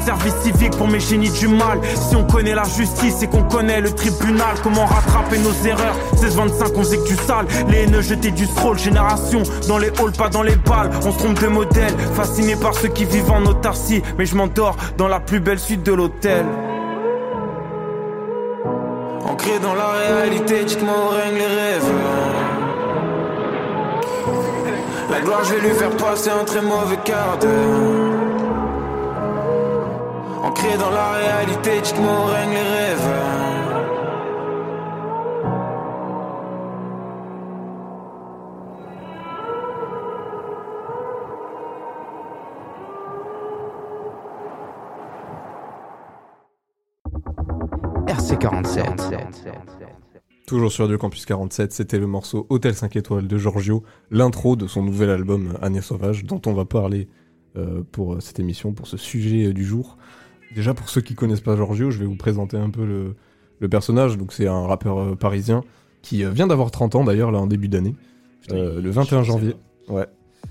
service 0.00 0.34
civique 0.42 0.76
pour 0.76 0.88
mes 0.88 1.00
génies 1.00 1.30
du 1.30 1.48
mal. 1.48 1.80
Si 1.94 2.16
on 2.16 2.24
connaît 2.24 2.54
la 2.54 2.64
justice 2.64 3.22
et 3.22 3.26
qu'on 3.26 3.42
connaît 3.42 3.80
le 3.80 3.90
tribunal, 3.92 4.56
comment 4.62 4.86
rattraper 4.86 5.38
nos 5.38 5.52
erreurs? 5.66 5.96
16-25, 6.16 6.72
on 6.74 6.78
faisait 6.82 6.98
que 6.98 7.08
du 7.08 7.16
sale. 7.16 7.46
Les 7.68 7.84
haineux 7.84 8.02
jetaient 8.02 8.30
du 8.30 8.46
stroll, 8.46 8.78
génération 8.78 9.42
dans 9.66 9.78
les 9.78 9.88
halls, 9.88 10.12
pas 10.16 10.28
dans 10.28 10.42
les 10.42 10.56
balles. 10.56 10.90
On 11.04 11.12
se 11.12 11.18
trompe 11.18 11.40
de 11.40 11.48
modèle, 11.48 11.94
fasciné 12.14 12.56
par 12.56 12.74
ceux 12.74 12.88
qui 12.88 13.04
vivent 13.04 13.30
en 13.30 13.44
autarcie. 13.44 14.02
Mais 14.18 14.26
je 14.26 14.34
m'endors 14.34 14.76
dans 14.96 15.08
la 15.08 15.20
plus 15.20 15.40
belle 15.40 15.58
suite 15.58 15.82
de 15.82 15.92
l'hôtel. 15.92 16.46
Ancré 19.24 19.58
dans 19.62 19.74
la 19.74 19.88
réalité, 19.88 20.64
dites-moi 20.64 20.94
où 20.94 21.08
règnent 21.14 21.38
les 21.38 21.46
rêves. 21.46 21.92
La 25.10 25.20
gloire, 25.20 25.44
je 25.44 25.54
vais 25.54 25.68
lui 25.68 25.74
faire 25.74 25.90
passer 25.90 26.30
un 26.30 26.44
très 26.44 26.60
mauvais 26.60 26.98
quart. 27.04 27.38
Ancré 30.58 30.76
dans 30.76 30.90
la 30.90 31.12
réalité, 31.12 31.80
dites-moi 31.82 32.10
où 32.10 32.24
règnent 32.26 32.50
les 32.50 32.62
rêves. 32.62 32.98
RC47. 48.06 49.14
Toujours 50.46 50.72
sur 50.72 50.84
Radio 50.84 50.98
Campus 50.98 51.24
47, 51.26 51.72
c'était 51.72 51.98
le 51.98 52.06
morceau 52.06 52.46
Hôtel 52.48 52.74
5 52.74 52.96
étoiles 52.96 53.28
de 53.28 53.38
Giorgio, 53.38 53.84
l'intro 54.10 54.56
de 54.56 54.66
son 54.66 54.82
nouvel 54.82 55.10
album 55.10 55.56
Année 55.62 55.82
sauvage, 55.82 56.24
dont 56.24 56.40
on 56.46 56.52
va 56.52 56.64
parler 56.64 57.08
euh, 57.58 57.82
pour 57.92 58.14
euh, 58.14 58.20
cette 58.20 58.38
émission, 58.40 58.72
pour 58.72 58.86
ce 58.86 58.98
sujet 58.98 59.46
euh, 59.46 59.52
du 59.54 59.64
jour. 59.64 59.96
Déjà, 60.54 60.74
pour 60.74 60.88
ceux 60.88 61.00
qui 61.00 61.14
connaissent 61.14 61.40
pas 61.40 61.56
Giorgio, 61.56 61.90
je 61.90 61.98
vais 61.98 62.06
vous 62.06 62.16
présenter 62.16 62.56
un 62.56 62.70
peu 62.70 62.84
le, 62.84 63.14
le 63.60 63.68
personnage. 63.68 64.16
Donc, 64.16 64.32
c'est 64.32 64.46
un 64.46 64.66
rappeur 64.66 64.98
euh, 64.98 65.14
parisien 65.14 65.62
qui 66.02 66.24
euh, 66.24 66.30
vient 66.30 66.46
d'avoir 66.46 66.70
30 66.70 66.94
ans 66.94 67.04
d'ailleurs, 67.04 67.30
là, 67.30 67.38
en 67.38 67.46
début 67.46 67.68
d'année, 67.68 67.94
euh, 68.52 68.80
le 68.80 68.90
21 68.90 69.22
janvier. 69.24 69.54
Ouais. 69.88 70.06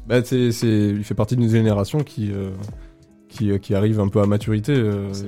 Bah, 0.07 0.23
c'est, 0.23 0.49
il 0.49 1.03
fait 1.03 1.15
partie 1.15 1.35
d'une 1.35 1.49
génération 1.49 1.99
qui, 2.03 2.31
qui, 3.29 3.57
qui 3.59 3.75
arrive 3.75 3.99
un 3.99 4.07
peu 4.07 4.21
à 4.21 4.25
maturité, 4.25 4.73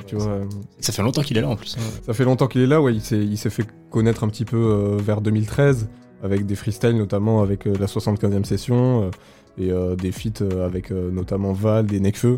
tu 0.08 0.16
vois. 0.16 0.42
Ça 0.80 0.92
fait 0.94 1.02
longtemps 1.02 1.22
qu'il 1.22 1.38
est 1.38 1.42
là 1.42 1.50
en 1.50 1.56
plus. 1.56 1.76
hein. 1.78 1.82
Ça 2.06 2.14
fait 2.14 2.24
longtemps 2.26 2.48
qu'il 2.48 2.62
est 2.62 2.68
là, 2.68 2.82
ouais. 2.82 2.94
Il 2.94 3.02
s'est, 3.02 3.20
il 3.20 3.38
s'est 3.38 3.50
fait 3.50 3.66
connaître 3.90 4.24
un 4.24 4.30
petit 4.30 4.46
peu 4.46 4.98
vers 5.00 5.22
2013 5.22 5.90
avec 6.24 6.46
des 6.46 6.55
freestyles, 6.55 6.96
notamment 6.98 7.42
avec 7.42 7.66
la 7.66 7.86
75e 7.88 8.44
session 8.46 9.12
et 9.58 9.72
des 9.98 10.12
feats 10.12 10.44
avec 10.64 10.92
notamment 10.92 11.51
Val, 11.53 11.86
des 11.86 12.00
Necfeu. 12.00 12.38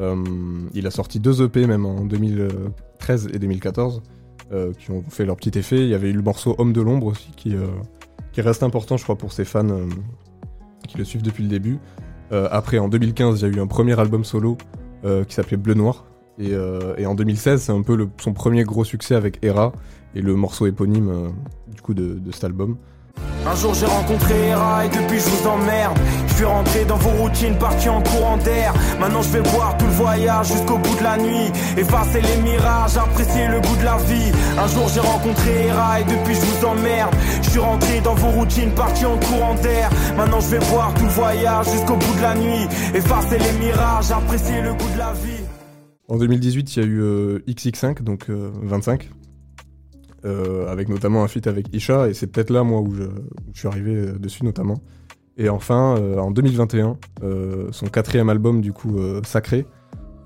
Euh, 0.00 0.24
il 0.74 0.86
a 0.86 0.90
sorti 0.90 1.20
deux 1.20 1.42
EP 1.42 1.66
même 1.66 1.84
en 1.84 2.04
2013 2.04 3.28
et 3.32 3.38
2014 3.38 4.02
euh, 4.52 4.72
qui 4.72 4.90
ont 4.90 5.02
fait 5.08 5.24
leur 5.24 5.36
petit 5.36 5.58
effet. 5.58 5.78
Il 5.78 5.88
y 5.88 5.94
avait 5.94 6.10
eu 6.10 6.14
le 6.14 6.22
morceau 6.22 6.54
Homme 6.58 6.72
de 6.72 6.80
l'ombre 6.80 7.06
aussi 7.06 7.30
qui, 7.36 7.54
euh, 7.54 7.66
qui 8.32 8.40
reste 8.40 8.62
important, 8.62 8.96
je 8.96 9.02
crois, 9.02 9.16
pour 9.16 9.32
ses 9.32 9.44
fans 9.44 9.86
qui 10.86 10.98
le 10.98 11.04
suivent 11.04 11.22
depuis 11.22 11.42
le 11.42 11.48
début. 11.50 11.78
Après, 12.30 12.78
en 12.78 12.88
2015, 12.88 13.40
il 13.40 13.42
y 13.42 13.50
a 13.50 13.56
eu 13.56 13.60
un 13.60 13.66
premier 13.66 13.98
album 13.98 14.22
solo 14.22 14.58
qui 15.02 15.34
s'appelait 15.34 15.56
Bleu 15.56 15.74
Noir. 15.74 16.04
Et, 16.38 16.54
en 17.06 17.14
2016, 17.14 17.62
c'est 17.62 17.72
un 17.72 17.82
peu 17.82 18.08
son 18.20 18.32
premier 18.32 18.64
gros 18.64 18.84
succès 18.84 19.14
avec 19.14 19.38
Hera 19.42 19.72
et 20.14 20.20
le 20.20 20.34
morceau 20.34 20.66
éponyme 20.66 21.32
du 21.74 21.80
coup 21.80 21.94
de 21.94 22.30
cet 22.30 22.44
album. 22.44 22.76
Un 23.46 23.54
jour 23.54 23.74
j'ai 23.74 23.86
rencontré 23.86 24.48
Hera 24.48 24.84
et 24.84 24.88
depuis 24.88 25.20
je 25.20 25.28
vous 25.28 25.46
emmerde. 25.48 25.98
Je 26.28 26.34
suis 26.34 26.44
rentré 26.44 26.84
dans 26.84 26.96
vos 26.96 27.10
routines, 27.10 27.56
parti 27.56 27.88
en 27.88 28.02
courant 28.02 28.36
d'air. 28.38 28.74
Maintenant 29.00 29.22
je 29.22 29.28
vais 29.28 29.48
voir 29.50 29.76
tout 29.78 29.86
le 29.86 29.92
voyage 29.92 30.48
jusqu'au 30.48 30.78
bout 30.78 30.96
de 30.96 31.02
la 31.02 31.16
nuit. 31.16 31.50
Effacer 31.76 32.20
les 32.20 32.42
mirages, 32.42 32.96
apprécier 32.96 33.48
le 33.48 33.60
goût 33.60 33.76
de 33.76 33.84
la 33.84 33.96
vie. 33.98 34.32
Un 34.58 34.66
jour 34.68 34.88
j'ai 34.92 35.00
rencontré 35.00 35.66
Hera 35.66 36.00
et 36.00 36.04
depuis 36.04 36.34
je 36.34 36.40
vous 36.40 36.66
emmerde. 36.66 37.14
Je 37.42 37.50
suis 37.50 37.60
rentré 37.60 38.00
dans 38.00 38.14
vos 38.14 38.30
routines, 38.30 38.70
parti 38.72 39.06
en 39.06 39.16
courant 39.16 39.54
d'air. 39.54 39.90
Maintenant 40.16 40.40
je 40.40 40.48
vais 40.48 40.64
voir 40.66 40.92
tout 40.94 41.04
le 41.04 41.10
voyage 41.10 41.70
jusqu'au 41.70 41.96
bout 41.96 42.14
de 42.16 42.22
la 42.22 42.34
nuit. 42.34 42.66
Effacer 42.94 43.38
les 43.38 43.52
mirages, 43.64 44.10
apprécier 44.10 44.60
le 44.60 44.74
goût 44.74 44.90
de 44.94 44.98
la 44.98 45.12
vie. 45.12 45.44
En 46.10 46.16
2018, 46.16 46.74
il 46.74 46.80
y 46.80 46.82
a 46.82 46.88
eu 46.88 47.02
euh, 47.02 47.38
XX5, 47.46 48.02
donc 48.02 48.30
euh, 48.30 48.50
25, 48.62 49.02
euh, 49.02 49.06
avec 50.24 50.88
notamment 50.88 51.22
un 51.22 51.28
feat 51.28 51.46
avec 51.46 51.74
Isha, 51.74 52.08
et 52.08 52.14
c'est 52.14 52.26
peut-être 52.26 52.50
là, 52.50 52.64
moi, 52.64 52.80
où 52.80 52.94
je, 52.94 53.04
suis 53.54 53.68
arrivé 53.68 53.94
euh, 53.94 54.18
dessus, 54.18 54.44
notamment. 54.44 54.78
Et 55.36 55.48
enfin, 55.48 55.96
euh, 55.98 56.18
en 56.18 56.32
2021, 56.32 56.96
euh, 57.22 57.68
son 57.70 57.86
quatrième 57.86 58.28
album, 58.28 58.60
du 58.60 58.72
coup, 58.72 58.98
euh, 58.98 59.20
Sacré, 59.24 59.66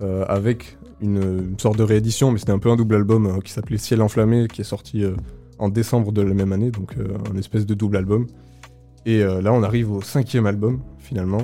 euh, 0.00 0.24
avec 0.26 0.78
une, 1.02 1.55
sorte 1.59 1.76
de 1.76 1.83
réédition, 1.83 2.33
mais 2.33 2.38
c'était 2.38 2.52
un 2.52 2.59
peu 2.59 2.70
un 2.70 2.76
double 2.76 2.94
album 2.94 3.26
euh, 3.26 3.40
qui 3.40 3.52
s'appelait 3.52 3.76
Ciel 3.76 4.00
enflammé, 4.00 4.48
qui 4.48 4.62
est 4.62 4.64
sorti 4.64 5.05
euh, 5.05 5.14
en 5.59 5.68
décembre 5.68 6.12
de 6.12 6.22
la 6.22 6.33
même 6.33 6.52
année, 6.52 6.70
donc 6.70 6.96
euh, 6.96 7.18
un 7.33 7.37
espèce 7.37 7.66
de 7.66 7.74
double 7.74 7.98
album. 7.98 8.26
Et 9.05 9.22
euh, 9.22 9.42
là, 9.42 9.52
on 9.52 9.62
arrive 9.62 9.92
au 9.92 10.00
cinquième 10.00 10.46
album, 10.46 10.81
finalement. 10.98 11.42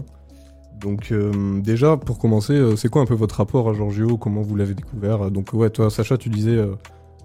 Donc 0.80 1.12
euh, 1.12 1.60
déjà, 1.60 1.96
pour 1.96 2.18
commencer, 2.18 2.54
euh, 2.54 2.76
c'est 2.76 2.88
quoi 2.88 3.02
un 3.02 3.06
peu 3.06 3.14
votre 3.14 3.36
rapport 3.36 3.68
à 3.68 3.74
Giorgio? 3.74 4.16
Comment 4.16 4.42
vous 4.42 4.56
l'avez 4.56 4.74
découvert? 4.74 5.30
Donc 5.30 5.52
ouais, 5.52 5.70
toi, 5.70 5.90
Sacha, 5.90 6.16
tu 6.16 6.30
disais 6.30 6.56
euh, 6.56 6.74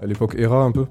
à 0.04 0.08
l'époque 0.08 0.36
Era 0.38 0.63
un 0.63 0.72
peu 0.72 0.86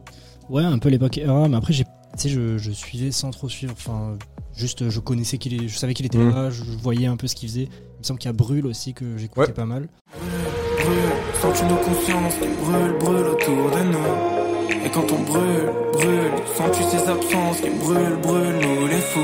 Ouais, 0.50 0.64
un 0.64 0.78
peu 0.78 0.88
l'époque 0.88 1.18
era, 1.18 1.48
mais 1.48 1.56
après, 1.56 1.72
j'ai, 1.72 1.84
tu 1.84 1.90
sais, 2.16 2.28
je, 2.28 2.58
je 2.58 2.70
suivais 2.72 3.10
sans 3.12 3.30
trop 3.30 3.48
suivre. 3.48 3.72
Enfin, 3.76 4.18
juste, 4.54 4.88
je 4.90 5.00
connaissais 5.00 5.38
qu'il 5.38 5.54
est, 5.54 5.68
je 5.68 5.78
savais 5.78 5.94
qu'il 5.94 6.04
était 6.04 6.18
Mhm. 6.18 6.30
là, 6.34 6.50
je 6.50 6.62
voyais 6.82 7.06
un 7.06 7.16
peu 7.16 7.26
ce 7.28 7.34
qu'il 7.36 7.48
faisait. 7.48 7.62
Il 7.70 7.98
me 8.00 8.02
semble 8.04 8.18
qu'il 8.18 8.28
y 8.28 8.30
a 8.30 8.32
Brûle 8.34 8.66
aussi 8.66 8.92
que 8.92 9.16
j'écoutais 9.16 9.52
pas 9.52 9.64
mal. 9.64 9.88
Brûle, 10.12 10.96
sens-tu 11.40 11.64
nos 11.66 11.76
consciences 11.76 12.34
qui 12.34 12.48
brûlent, 12.64 12.98
brûlent 12.98 13.28
autour 13.28 13.70
de 13.70 13.82
nous 13.92 14.84
Et 14.84 14.90
quand 14.90 15.06
on 15.12 15.22
brûle, 15.22 15.70
brûle, 15.92 16.32
sens-tu 16.56 16.82
ces 16.90 17.08
absences 17.08 17.60
qui 17.60 17.70
brûlent, 17.70 18.18
brûlent, 18.20 18.58
nous 18.60 18.86
les 18.88 18.98
fous 19.00 19.20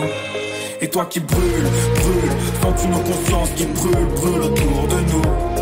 Et 0.80 0.88
toi 0.88 1.04
qui 1.06 1.20
brûles, 1.20 1.68
brûle, 2.00 2.30
sens-tu 2.62 2.88
nos 2.88 3.00
consciences 3.00 3.50
qui 3.56 3.66
brûlent, 3.66 4.06
brûlent 4.14 4.42
autour 4.42 4.82
de 4.88 5.12
nous 5.12 5.57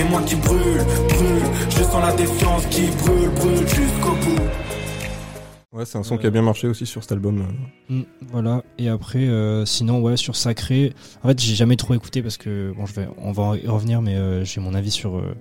Et 0.00 0.04
moi 0.04 0.22
qui 0.22 0.34
brûle, 0.36 0.78
brûle, 1.10 1.42
je 1.68 1.82
sens 1.82 2.00
la 2.00 2.12
défiance 2.16 2.64
qui 2.70 2.86
brûle, 3.02 3.28
brûle 3.34 3.68
jusqu'au 3.68 4.12
bout 4.12 4.40
Ouais, 5.74 5.84
c'est 5.84 5.98
un 5.98 6.02
son 6.02 6.16
qui 6.16 6.26
a 6.26 6.30
bien 6.30 6.40
marché 6.40 6.68
aussi 6.68 6.86
sur 6.86 7.02
cet 7.02 7.12
album. 7.12 7.44
euh. 7.90 7.94
Mm, 7.94 8.04
voilà. 8.32 8.62
Et 8.78 8.88
après, 8.88 9.28
euh, 9.28 9.66
sinon, 9.66 10.00
ouais, 10.00 10.16
sur 10.16 10.36
Sacré. 10.36 10.94
En 11.22 11.28
fait, 11.28 11.38
j'ai 11.38 11.54
jamais 11.54 11.76
trop 11.76 11.92
écouté 11.92 12.22
parce 12.22 12.38
que 12.38 12.72
bon, 12.74 12.86
je 12.86 12.94
vais, 12.94 13.08
on 13.18 13.32
va 13.32 13.58
y 13.58 13.66
revenir, 13.66 14.00
mais 14.00 14.16
euh, 14.16 14.42
j'ai 14.42 14.62
mon 14.62 14.72
avis 14.72 14.90
sur 14.90 15.18
euh, 15.18 15.34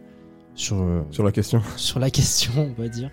sur 0.55 0.75
euh, 0.81 1.03
sur 1.09 1.23
la 1.23 1.31
question. 1.31 1.61
sur 1.77 1.99
la 1.99 2.09
question, 2.09 2.51
on 2.77 2.81
va 2.81 2.89
dire. 2.89 3.11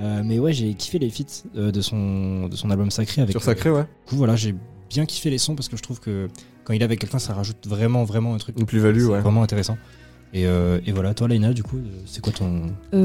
Euh, 0.00 0.22
mais 0.24 0.40
ouais, 0.40 0.52
j'ai 0.52 0.74
kiffé 0.74 0.98
les 0.98 1.10
feats 1.10 1.44
euh, 1.56 1.70
de 1.70 1.80
son 1.80 2.48
de 2.48 2.56
son 2.56 2.70
album 2.72 2.90
Sacré 2.90 3.22
avec. 3.22 3.30
Sur 3.32 3.42
Sacré, 3.42 3.70
ouais. 3.70 3.82
Du 3.82 4.10
coup, 4.10 4.16
voilà, 4.16 4.34
j'ai 4.34 4.52
bien 4.90 5.06
kiffé 5.06 5.30
les 5.30 5.38
sons 5.38 5.54
parce 5.54 5.68
que 5.68 5.76
je 5.76 5.82
trouve 5.82 6.00
que 6.00 6.26
quand 6.64 6.72
il 6.72 6.82
est 6.82 6.84
avec 6.84 6.98
quelqu'un, 6.98 7.20
ça 7.20 7.34
rajoute 7.34 7.66
vraiment, 7.68 8.02
vraiment 8.02 8.34
un 8.34 8.38
truc. 8.38 8.58
Une 8.58 8.66
plus-value, 8.66 9.04
ouais. 9.06 9.20
Vraiment 9.20 9.44
intéressant. 9.44 9.78
Et, 10.34 10.46
euh, 10.46 10.78
et 10.86 10.92
voilà, 10.92 11.14
toi, 11.14 11.26
Leïna, 11.28 11.52
du 11.52 11.62
coup, 11.62 11.76
euh, 11.78 11.88
c'est 12.06 12.20
quoi 12.22 12.32
ton. 12.32 12.62
Euh, 12.94 12.98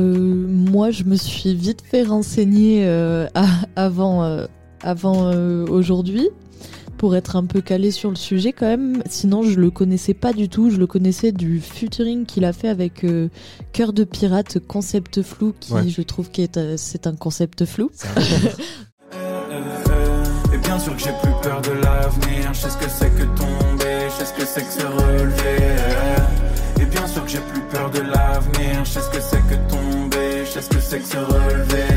moi, 0.47 0.91
je 0.91 1.03
me 1.05 1.15
suis 1.15 1.53
vite 1.55 1.81
fait 1.89 2.03
renseigner 2.03 2.83
euh, 2.85 3.27
à- 3.33 3.47
avant, 3.77 4.23
euh, 4.23 4.45
avant 4.81 5.27
euh, 5.31 5.65
aujourd'hui 5.67 6.27
pour 6.97 7.15
être 7.15 7.35
un 7.35 7.45
peu 7.45 7.59
calé 7.61 7.91
sur 7.91 8.09
le 8.09 8.15
sujet 8.15 8.51
quand 8.53 8.65
même. 8.67 9.01
Sinon, 9.09 9.43
je 9.43 9.59
le 9.59 9.71
connaissais 9.71 10.13
pas 10.13 10.31
du 10.33 10.47
tout. 10.49 10.69
Je 10.69 10.77
le 10.77 10.87
connaissais 10.87 11.31
du 11.31 11.59
featuring 11.61 12.25
qu'il 12.25 12.45
a 12.45 12.53
fait 12.53 12.69
avec 12.69 13.03
euh, 13.03 13.29
Cœur 13.73 13.93
de 13.93 14.03
pirate, 14.03 14.59
concept 14.67 15.21
flou, 15.21 15.53
qui 15.59 15.73
Ouais. 15.73 15.87
je 15.87 16.01
trouve 16.01 16.29
que 16.29 16.41
c'est 16.77 17.07
un 17.07 17.15
concept 17.15 17.65
flou. 17.65 17.89
Et 20.53 20.57
bien 20.57 20.77
sûr 20.79 20.95
que 20.95 21.01
j'ai 21.01 21.11
plus 21.21 21.31
peur 21.41 21.61
de 21.61 21.71
l'avenir. 21.71 22.53
Je 22.53 22.59
sais 22.59 22.69
ce 22.69 22.77
que 22.77 22.89
c'est 22.89 23.09
que 23.09 23.23
tomber, 23.37 24.07
je 24.09 24.13
sais 24.13 24.25
ce 24.25 24.33
que 24.33 24.45
c'est 24.45 24.61
que 24.61 24.71
se 24.81 24.85
relever. 24.85 26.22
Bien 26.93 27.07
sûr 27.07 27.23
que 27.23 27.29
j'ai 27.29 27.39
plus 27.39 27.61
peur 27.61 27.89
de 27.89 28.01
l'avenir. 28.01 28.85
Je 28.85 28.91
sais 28.91 29.01
ce 29.01 29.09
que 29.09 29.19
c'est 29.19 29.41
que 29.49 29.55
tomber, 29.67 30.45
je 30.45 30.51
sais 30.51 30.61
ce 30.61 30.69
que 30.69 30.79
c'est 30.79 30.99
que 30.99 31.07
se 31.07 31.17
relever. 31.17 31.87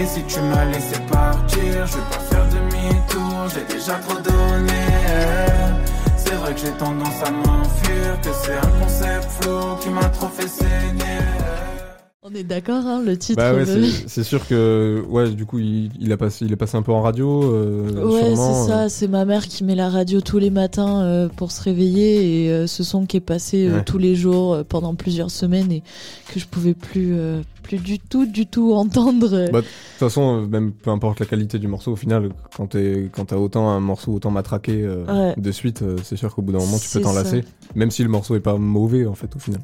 Et 0.00 0.06
si 0.06 0.22
tu 0.24 0.40
m'as 0.40 0.64
laissé 0.64 0.98
partir, 1.10 1.86
je 1.86 1.92
vais 1.96 2.08
pas 2.10 2.20
faire 2.30 2.46
demi-tour, 2.48 3.48
j'ai 3.54 3.74
déjà 3.74 3.94
trop 3.96 4.18
donné. 4.18 4.84
C'est 6.16 6.34
vrai 6.36 6.54
que 6.54 6.60
j'ai 6.60 6.72
tendance 6.72 7.22
à 7.22 7.30
m'enfuir, 7.30 8.20
que 8.22 8.30
c'est 8.42 8.56
un 8.56 8.70
concept 8.80 9.28
flou 9.40 9.76
qui 9.80 9.90
m'a 9.90 10.08
trop 10.08 10.28
fait 10.28 10.48
saigner. 10.48 11.29
On 12.22 12.34
est 12.34 12.42
d'accord, 12.44 12.84
hein, 12.86 13.00
le 13.02 13.16
titre. 13.16 13.38
Bah 13.38 13.54
ouais, 13.54 13.64
de- 13.64 13.82
c'est 14.06 14.24
sûr 14.24 14.46
que 14.46 15.02
ouais, 15.08 15.30
du 15.30 15.46
coup, 15.46 15.58
il, 15.58 15.90
il 15.98 16.12
a 16.12 16.18
passé, 16.18 16.44
il 16.44 16.52
est 16.52 16.56
passé 16.56 16.76
un 16.76 16.82
peu 16.82 16.92
en 16.92 17.00
radio. 17.00 17.44
euh, 17.44 18.04
Ouais, 18.04 18.36
c'est 18.36 18.68
ça. 18.68 18.90
C'est 18.90 19.08
ma 19.08 19.24
mère 19.24 19.48
qui 19.48 19.64
met 19.64 19.74
la 19.74 19.88
radio 19.88 20.20
tous 20.20 20.36
les 20.38 20.50
matins 20.50 21.00
euh, 21.00 21.28
pour 21.34 21.50
se 21.50 21.62
réveiller 21.62 22.44
et 22.44 22.50
euh, 22.50 22.66
ce 22.66 22.84
son 22.84 23.06
qui 23.06 23.16
est 23.16 23.20
passé 23.20 23.66
euh, 23.66 23.76
Ouais. 23.78 23.84
tous 23.84 23.96
les 23.96 24.14
jours 24.16 24.52
euh, 24.52 24.64
pendant 24.68 24.94
plusieurs 24.94 25.30
semaines 25.30 25.72
et 25.72 25.82
que 26.30 26.38
je 26.38 26.46
pouvais 26.46 26.74
plus, 26.74 27.14
euh, 27.16 27.40
plus 27.62 27.78
du 27.78 27.98
tout, 27.98 28.26
du 28.26 28.46
tout 28.46 28.74
entendre. 28.74 29.46
Bah, 29.50 29.62
de 29.62 29.66
toute 29.66 29.98
façon, 29.98 30.42
euh, 30.42 30.46
même 30.46 30.72
peu 30.72 30.90
importe 30.90 31.20
la 31.20 31.26
qualité 31.26 31.58
du 31.58 31.68
morceau, 31.68 31.92
au 31.92 31.96
final, 31.96 32.28
quand 32.54 32.66
t'es- 32.66 33.08
quand 33.10 33.24
t'as 33.24 33.36
autant 33.36 33.70
un 33.70 33.80
morceau 33.80 34.12
autant 34.12 34.30
matraqué 34.30 34.82
euh, 34.82 35.06
Ouais. 35.30 35.34
de 35.40 35.52
suite, 35.52 35.80
euh, 35.80 35.96
c'est 36.02 36.16
sûr 36.16 36.34
qu'au 36.34 36.42
bout 36.42 36.52
d'un 36.52 36.58
moment, 36.58 36.76
tu 36.76 36.82
peux 36.82 36.98
C'est 36.98 37.00
t'en 37.00 37.14
ça. 37.14 37.22
lasser. 37.22 37.44
Même 37.74 37.90
si 37.90 38.02
le 38.02 38.10
morceau 38.10 38.36
est 38.36 38.40
pas 38.40 38.58
mauvais, 38.58 39.06
en 39.06 39.14
fait, 39.14 39.34
au 39.34 39.38
final. 39.38 39.62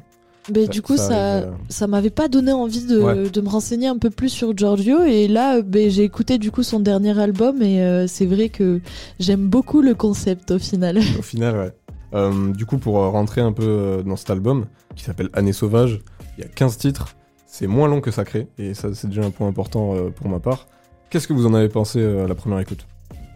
Mais 0.53 0.65
Ça- 0.65 0.71
du 0.71 0.81
coup, 0.81 0.97
ça 0.97 1.37
euh. 1.39 1.51
ça 1.69 1.87
m'avait 1.87 2.09
pas 2.09 2.27
donné 2.27 2.51
envie 2.53 2.85
de, 2.85 2.99
Ouais. 2.99 3.29
de 3.29 3.41
me 3.41 3.49
renseigner 3.49 3.87
un 3.87 3.97
peu 3.97 4.09
plus 4.09 4.29
sur 4.29 4.55
Giorgio. 4.55 5.03
Et 5.03 5.27
là, 5.27 5.61
ben, 5.61 5.89
j'ai 5.89 6.03
écouté 6.03 6.37
du 6.37 6.51
coup 6.51 6.63
son 6.63 6.79
dernier 6.79 7.17
album 7.19 7.61
et 7.61 7.81
euh, 7.81 8.07
c'est 8.07 8.25
vrai 8.25 8.49
que 8.49 8.79
j'aime 9.19 9.47
beaucoup 9.47 9.81
le 9.81 9.93
concept 9.95 10.51
au 10.51 10.59
final. 10.59 10.97
Au 11.19 11.21
final, 11.21 11.57
ouais. 11.57 11.71
Euh, 12.13 12.53
du 12.53 12.65
coup, 12.65 12.77
pour 12.77 12.95
rentrer 12.95 13.41
un 13.41 13.51
peu 13.51 14.01
dans 14.05 14.15
cet 14.15 14.29
album, 14.29 14.65
qui 14.95 15.03
s'appelle 15.03 15.29
Année 15.33 15.51
sauvage, 15.53 15.99
il 16.37 16.43
y 16.43 16.47
a 16.47 16.49
15 16.49 16.77
titres. 16.77 17.15
C'est 17.45 17.67
moins 17.67 17.87
long 17.87 18.01
que 18.01 18.11
Sacré, 18.11 18.47
et 18.57 18.73
ça, 18.73 18.93
c'est 18.93 19.07
déjà 19.07 19.23
un 19.23 19.31
point 19.31 19.47
important 19.47 19.95
euh, 19.95 20.09
pour 20.09 20.29
ma 20.29 20.39
part. 20.39 20.67
Qu'est-ce 21.09 21.27
que 21.27 21.33
vous 21.33 21.45
en 21.45 21.53
avez 21.53 21.69
pensé 21.69 21.99
euh, 21.99 22.25
à 22.25 22.27
la 22.27 22.35
première 22.35 22.59
écoute? 22.59 22.85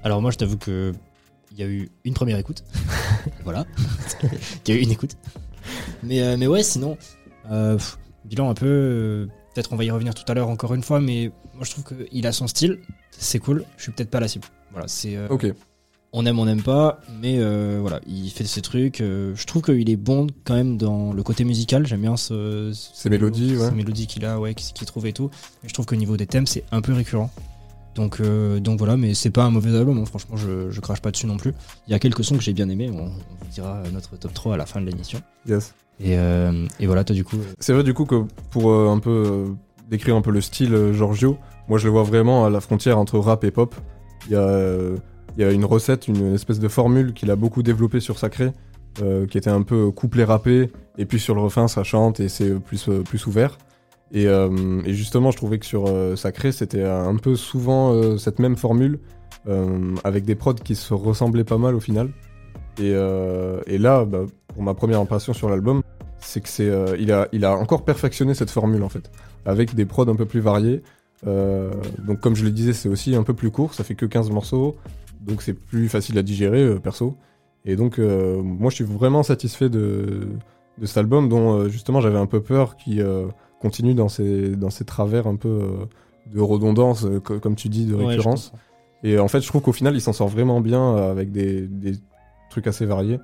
Alors 0.03 0.21
moi, 0.21 0.31
je 0.31 0.37
t'avoue 0.37 0.57
que 0.57 0.91
il 1.51 1.59
y 1.59 1.63
a 1.63 1.67
eu 1.67 1.89
une 2.05 2.13
première 2.13 2.37
écoute. 2.37 2.63
voilà. 3.43 3.65
il 4.67 4.73
y 4.73 4.77
a 4.77 4.79
eu 4.79 4.83
une 4.83 4.91
écoute. 4.91 5.11
Mais, 6.03 6.21
euh, 6.21 6.35
mais 6.37 6.47
ouais, 6.47 6.63
sinon, 6.63 6.97
euh, 7.51 7.75
pff, 7.75 7.97
bilan 8.25 8.49
un 8.49 8.53
peu. 8.53 8.65
euh, 8.67 9.25
peut-être 9.53 9.73
on 9.73 9.75
va 9.75 9.83
y 9.83 9.91
revenir 9.91 10.13
tout 10.13 10.23
à 10.29 10.33
l'heure 10.33 10.49
encore 10.49 10.73
une 10.73 10.83
fois, 10.83 10.99
mais 11.01 11.31
moi 11.55 11.63
je 11.65 11.71
trouve 11.71 11.83
qu'il 11.83 12.25
a 12.27 12.31
son 12.31 12.47
style. 12.47 12.79
C'est 13.11 13.39
cool. 13.39 13.65
Je 13.77 13.83
suis 13.83 13.91
peut-être 13.91 14.09
pas 14.09 14.19
la 14.19 14.27
cible. 14.27 14.45
Voilà, 14.71 14.87
c'est. 14.87 15.15
euh, 15.15 15.27
Ok. 15.29 15.47
On 16.13 16.25
aime, 16.25 16.39
on 16.39 16.45
n'aime 16.45 16.61
pas, 16.61 16.99
mais 17.21 17.37
euh, 17.39 17.77
voilà, 17.79 18.01
il 18.05 18.29
fait 18.31 18.43
ses 18.43 18.61
trucs. 18.61 18.99
euh, 18.99 19.33
je 19.33 19.45
trouve 19.45 19.61
qu'il 19.61 19.89
est 19.89 19.95
bon 19.95 20.27
quand 20.43 20.55
même 20.55 20.75
dans 20.77 21.13
le 21.13 21.23
côté 21.23 21.45
musical. 21.45 21.87
J'aime 21.87 22.01
bien 22.01 22.17
ce, 22.17 22.71
Ses 22.73 23.09
mélodies, 23.09 23.55
ouais. 23.55 23.69
ces 23.69 23.71
mélodies 23.71 24.07
qu'il 24.07 24.25
a, 24.25 24.37
ouais, 24.37 24.53
qu'il 24.53 24.85
trouve 24.85 25.05
et 25.05 25.13
tout. 25.13 25.29
Mais 25.63 25.69
je 25.69 25.73
trouve 25.73 25.85
qu'au 25.85 25.95
niveau 25.95 26.17
des 26.17 26.25
thèmes, 26.27 26.47
c'est 26.47 26.65
un 26.73 26.81
peu 26.81 26.91
récurrent. 26.91 27.29
Donc, 27.95 28.21
donc 28.21 28.77
voilà, 28.77 28.97
mais 28.97 29.13
c'est 29.13 29.29
pas 29.29 29.43
un 29.43 29.51
mauvais 29.51 29.73
album, 29.77 29.99
hein, 29.99 30.05
franchement, 30.05 30.35
je, 30.37 30.69
je 30.69 30.79
crache 30.81 31.01
pas 31.01 31.11
dessus 31.11 31.27
non 31.27 31.37
plus. 31.37 31.53
Il 31.87 31.91
y 31.91 31.93
a 31.93 31.99
quelques 31.99 32.23
sons 32.25 32.35
que 32.37 32.43
j'ai 32.43 32.53
bien 32.53 32.67
aimés, 32.69 32.89
on, 32.89 33.03
on 33.03 33.05
vous 33.09 33.47
dira 33.51 33.81
notre 33.93 34.15
top 34.17 34.33
3 34.33 34.53
à 34.53 34.57
la 34.57 34.65
fin 34.65 34.79
de 34.81 34.85
l'émission. 34.85 35.21
Yes. 35.45 35.73
Et, 36.03 36.17
euh, 36.17 36.65
et 36.79 36.87
voilà, 36.87 37.03
toi 37.03 37.15
du 37.15 37.23
coup. 37.23 37.37
euh, 37.37 37.53
C'est 37.59 37.73
vrai, 37.73 37.83
du 37.83 37.93
coup, 37.93 38.05
que 38.05 38.23
pour 38.49 38.71
euh, 38.71 38.89
un 38.89 38.99
peu 38.99 39.45
décrire 39.89 40.15
un 40.15 40.21
peu 40.21 40.31
le 40.31 40.41
style 40.41 40.93
Giorgio, 40.93 41.37
moi 41.67 41.77
je 41.77 41.85
le 41.85 41.91
vois 41.91 42.03
vraiment 42.03 42.45
à 42.45 42.49
la 42.49 42.61
frontière 42.61 42.97
entre 42.97 43.19
rap 43.19 43.43
et 43.43 43.51
pop. 43.51 43.75
Il 44.27 44.33
y 44.33 45.43
a, 45.43 45.51
une 45.51 45.65
recette, 45.65 46.07
une 46.07 46.33
espèce 46.33 46.59
de 46.59 46.67
formule 46.67 47.13
qu'il 47.13 47.29
a 47.31 47.35
beaucoup 47.35 47.63
développée 47.63 47.99
sur 47.99 48.17
Sacré, 48.17 48.51
qui 48.95 49.37
était 49.37 49.49
un 49.49 49.63
peu 49.63 49.91
couplet 49.91 50.23
rappé, 50.23 50.71
et 50.97 51.05
puis 51.05 51.19
sur 51.19 51.35
le 51.35 51.41
refrain 51.41 51.67
ça 51.67 51.83
chante 51.83 52.19
et 52.19 52.29
c'est 52.29 52.51
plus, 52.59 52.89
plus 53.03 53.25
ouvert. 53.25 53.57
Et, 54.13 54.27
justement, 54.87 55.31
je 55.31 55.37
trouvais 55.37 55.59
que 55.59 55.65
sur 55.65 55.89
Sacré, 56.15 56.51
c'était 56.51 56.83
un 56.83 57.15
peu 57.17 57.35
souvent 57.35 58.17
cette 58.17 58.39
même 58.39 58.55
formule, 58.55 58.99
avec 60.03 60.23
des 60.23 60.35
prods 60.35 60.53
qui 60.53 60.75
se 60.75 60.93
ressemblaient 60.93 61.43
pas 61.43 61.57
mal 61.57 61.75
au 61.75 61.81
final. 61.81 62.09
Et, 62.79 62.91
et 63.67 63.77
là, 63.77 64.05
bah, 64.05 64.25
pour 64.53 64.63
ma 64.63 64.73
première 64.73 64.99
impression 64.99 65.33
sur 65.33 65.49
l'album, 65.49 65.81
c'est 66.19 66.41
que 66.41 66.49
c'est, 66.49 66.69
euh, 66.69 66.95
il, 66.99 67.11
a, 67.11 67.27
il 67.31 67.45
a 67.45 67.55
encore 67.57 67.83
perfectionné 67.83 68.33
cette 68.33 68.51
formule 68.51 68.83
en 68.83 68.89
fait, 68.89 69.09
avec 69.45 69.73
des 69.75 69.85
prods 69.85 70.07
un 70.09 70.15
peu 70.15 70.25
plus 70.25 70.39
variés. 70.39 70.81
Euh, 71.27 71.71
donc 72.05 72.19
comme 72.19 72.35
je 72.35 72.43
le 72.43 72.51
disais, 72.51 72.73
c'est 72.73 72.89
aussi 72.89 73.15
un 73.15 73.23
peu 73.23 73.33
plus 73.33 73.51
court, 73.51 73.73
ça 73.73 73.83
fait 73.83 73.95
que 73.95 74.05
15 74.05 74.29
morceaux, 74.31 74.75
donc 75.21 75.41
c'est 75.41 75.53
plus 75.53 75.87
facile 75.89 76.17
à 76.17 76.23
digérer 76.23 76.63
euh, 76.63 76.79
perso. 76.79 77.15
Et 77.65 77.75
donc 77.75 77.99
moi 77.99 78.71
je 78.71 78.75
suis 78.75 78.83
vraiment 78.83 79.21
satisfait 79.21 79.69
de, 79.69 80.29
de 80.79 80.85
cet 80.87 80.97
album 80.97 81.29
dont 81.29 81.69
justement 81.69 82.01
j'avais 82.01 82.17
un 82.17 82.25
peu 82.25 82.41
peur 82.41 82.75
qu'il 82.75 83.05
continue 83.61 83.93
dans 83.93 84.09
ses, 84.09 84.55
dans 84.55 84.71
ses 84.71 84.83
travers 84.83 85.27
un 85.27 85.35
peu 85.35 85.69
de 86.33 86.39
redondance, 86.41 87.05
co- 87.23 87.39
comme 87.39 87.55
tu 87.55 87.69
dis, 87.69 87.85
de 87.85 87.93
récurrence. 88.07 88.51
Et 89.03 89.19
en 89.19 89.27
fait, 89.27 89.41
je 89.41 89.47
trouve 89.47 89.61
qu'au 89.61 89.73
final, 89.73 89.93
il 89.95 90.01
s'en 90.01 90.11
sort 90.13 90.27
vraiment 90.27 90.59
bien 90.59 90.95
avec 90.95 91.31
des, 91.31 91.61
des 91.67 91.93
trucs 92.49 92.65
assez 92.65 92.87
variés. 92.87 93.19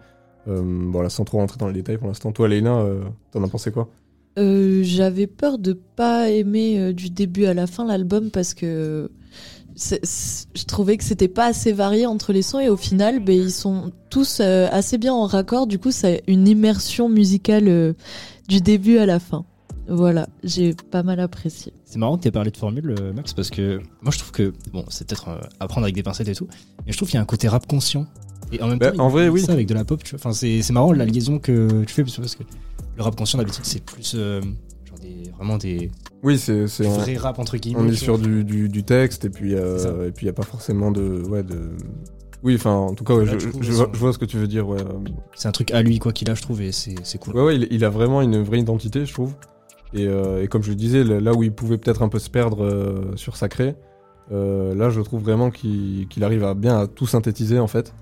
Euh, 0.47 0.61
voilà, 0.91 1.09
sans 1.09 1.25
trop 1.25 1.37
rentrer 1.39 1.57
dans 1.57 1.67
les 1.67 1.73
détails 1.73 1.97
pour 1.97 2.07
l'instant. 2.07 2.31
Toi, 2.31 2.47
Léna, 2.47 2.77
euh, 2.79 3.01
t'en 3.31 3.43
as 3.43 3.47
pensé 3.49 3.71
quoi 3.71 3.89
Euh, 4.39 4.81
J'avais 4.83 5.27
peur 5.27 5.57
de 5.57 5.73
pas 5.73 6.29
aimer 6.29 6.79
euh, 6.79 6.93
du 6.93 7.09
début 7.09 7.45
à 7.45 7.53
la 7.53 7.67
fin 7.67 7.85
l'album 7.85 8.29
parce 8.31 8.53
que 8.53 9.09
c'est- 9.75 9.99
c'est- 10.05 10.47
je 10.55 10.63
trouvais 10.65 10.97
que 10.97 11.03
c'était 11.03 11.27
pas 11.27 11.45
assez 11.47 11.71
varié 11.73 12.05
entre 12.05 12.33
les 12.33 12.41
sons 12.43 12.59
et 12.59 12.69
au 12.69 12.77
final 12.77 13.19
ben, 13.23 13.35
ils 13.37 13.51
sont 13.51 13.91
tous 14.09 14.39
euh, 14.41 14.67
assez 14.71 14.97
bien 14.97 15.13
en 15.13 15.25
raccord 15.25 15.67
du 15.67 15.77
coup 15.79 15.91
c'est 15.91 16.23
une 16.27 16.47
immersion 16.47 17.09
musicale 17.09 17.67
euh, 17.67 17.93
du 18.47 18.59
début 18.61 18.97
à 18.97 19.05
la 19.05 19.19
fin 19.19 19.45
voilà 19.87 20.27
j'ai 20.43 20.73
pas 20.73 21.03
mal 21.03 21.19
apprécié 21.19 21.73
C'est 21.85 21.99
marrant 21.99 22.17
que 22.17 22.23
tu 22.23 22.31
parlé 22.31 22.49
de 22.51 22.57
formule, 22.57 22.95
Max, 23.15 23.33
parce 23.33 23.49
que 23.51 23.79
moi 24.01 24.11
je 24.11 24.17
trouve 24.17 24.31
que, 24.31 24.51
bon, 24.73 24.83
c'est 24.89 25.07
peut-être 25.07 25.29
euh, 25.29 25.39
à 25.59 25.67
prendre 25.67 25.85
avec 25.85 25.95
des 25.95 26.03
pincettes 26.03 26.27
et 26.27 26.35
tout, 26.35 26.47
mais 26.85 26.91
je 26.91 26.97
trouve 26.97 27.07
qu'il 27.09 27.15
y 27.17 27.19
a 27.19 27.21
un 27.21 27.25
côté 27.25 27.47
rap 27.47 27.65
conscient. 27.67 28.05
Et 28.51 28.61
en 28.61 28.67
même 28.67 28.79
Bah, 28.79 28.87
temps, 28.89 28.95
il 28.95 29.01
en 29.01 29.09
vrai, 29.09 29.29
oui. 29.29 29.41
ça 29.41 29.53
avec 29.53 29.67
de 29.67 29.73
la 29.73 29.83
pop, 29.85 30.03
tu 30.03 30.11
vois. 30.11 30.19
Enfin, 30.19 30.31
c'est 30.33 30.61
c'est 30.61 30.73
marrant 30.73 30.93
la 30.93 31.05
liaison 31.05 31.39
que 31.39 31.83
tu 31.83 31.93
fais, 31.93 32.03
parce 32.03 32.35
que 32.35 32.43
le 32.97 33.03
rap 33.03 33.15
conscient 33.15 33.37
d'habitude, 33.39 33.65
c'est 33.65 33.83
plus 33.83 34.13
euh, 34.15 34.41
genre 34.85 34.99
des, 35.01 35.29
vraiment 35.35 35.57
des, 35.57 35.91
Oui, 36.23 36.37
c'est 36.37 36.65
vrais 36.83 37.17
rap 37.17 37.39
entre 37.39 37.57
guillemets. 37.57 37.81
on 37.81 37.87
est 37.87 37.93
sur 37.95 38.17
du, 38.17 38.43
du, 38.43 38.69
du 38.69 38.83
texte 38.83 39.25
et 39.25 39.29
puis 39.29 39.53
euh, 39.53 40.07
et 40.07 40.11
puis 40.11 40.25
il 40.25 40.27
y 40.27 40.31
a 40.31 40.33
pas 40.33 40.43
forcément 40.43 40.91
de 40.91 41.21
ouais 41.29 41.43
de 41.43 41.71
oui 42.43 42.55
enfin 42.55 42.71
en 42.73 42.93
tout 42.93 43.03
cas 43.03 43.15
ouais, 43.15 43.25
Là, 43.25 43.37
je, 43.37 43.49
coup, 43.49 43.59
vois, 43.61 43.85
sont- 43.85 43.89
je 43.93 43.99
vois 43.99 44.13
ce 44.13 44.17
que 44.17 44.25
tu 44.25 44.37
veux 44.37 44.47
dire 44.47 44.67
ouais 44.67 44.79
euh, 44.81 44.93
C'est 45.35 45.47
un 45.47 45.51
truc 45.51 45.71
à 45.71 45.81
lui, 45.83 45.99
quoi 45.99 46.11
qu'il 46.13 46.29
a, 46.29 46.33
je 46.35 46.41
trouve, 46.41 46.61
et 46.61 46.71
c'est 46.71 46.95
c'est 47.03 47.17
cool. 47.19 47.35
ouais, 47.35 47.43
ouais 47.43 47.55
il, 47.57 47.67
il 47.71 47.83
a 47.85 47.89
vraiment 47.89 48.21
une 48.21 48.41
vraie 48.41 48.59
identité 48.59 49.05
je 49.05 49.13
trouve 49.13 49.35
et, 49.93 50.05
euh, 50.07 50.43
et 50.43 50.47
comme 50.47 50.63
je 50.63 50.69
le 50.69 50.75
disais 50.75 51.03
là 51.03 51.33
où 51.33 51.43
il 51.43 51.51
pouvait 51.51 51.77
peut-être 51.77 52.01
un 52.01 52.09
peu 52.09 52.19
se 52.19 52.29
perdre 52.29 53.13
sur 53.15 53.35
Sacré 53.37 53.75
là 54.31 54.89
je 54.89 55.01
trouve 55.01 55.21
vraiment 55.21 55.51
qu'il 55.51 56.07
arrive 56.21 56.43
à 56.43 56.53
bien 56.55 56.79
à 56.79 56.87
tout 56.87 57.05
synthétiser 57.07 57.59
en 57.59 57.67
fait 57.67 57.93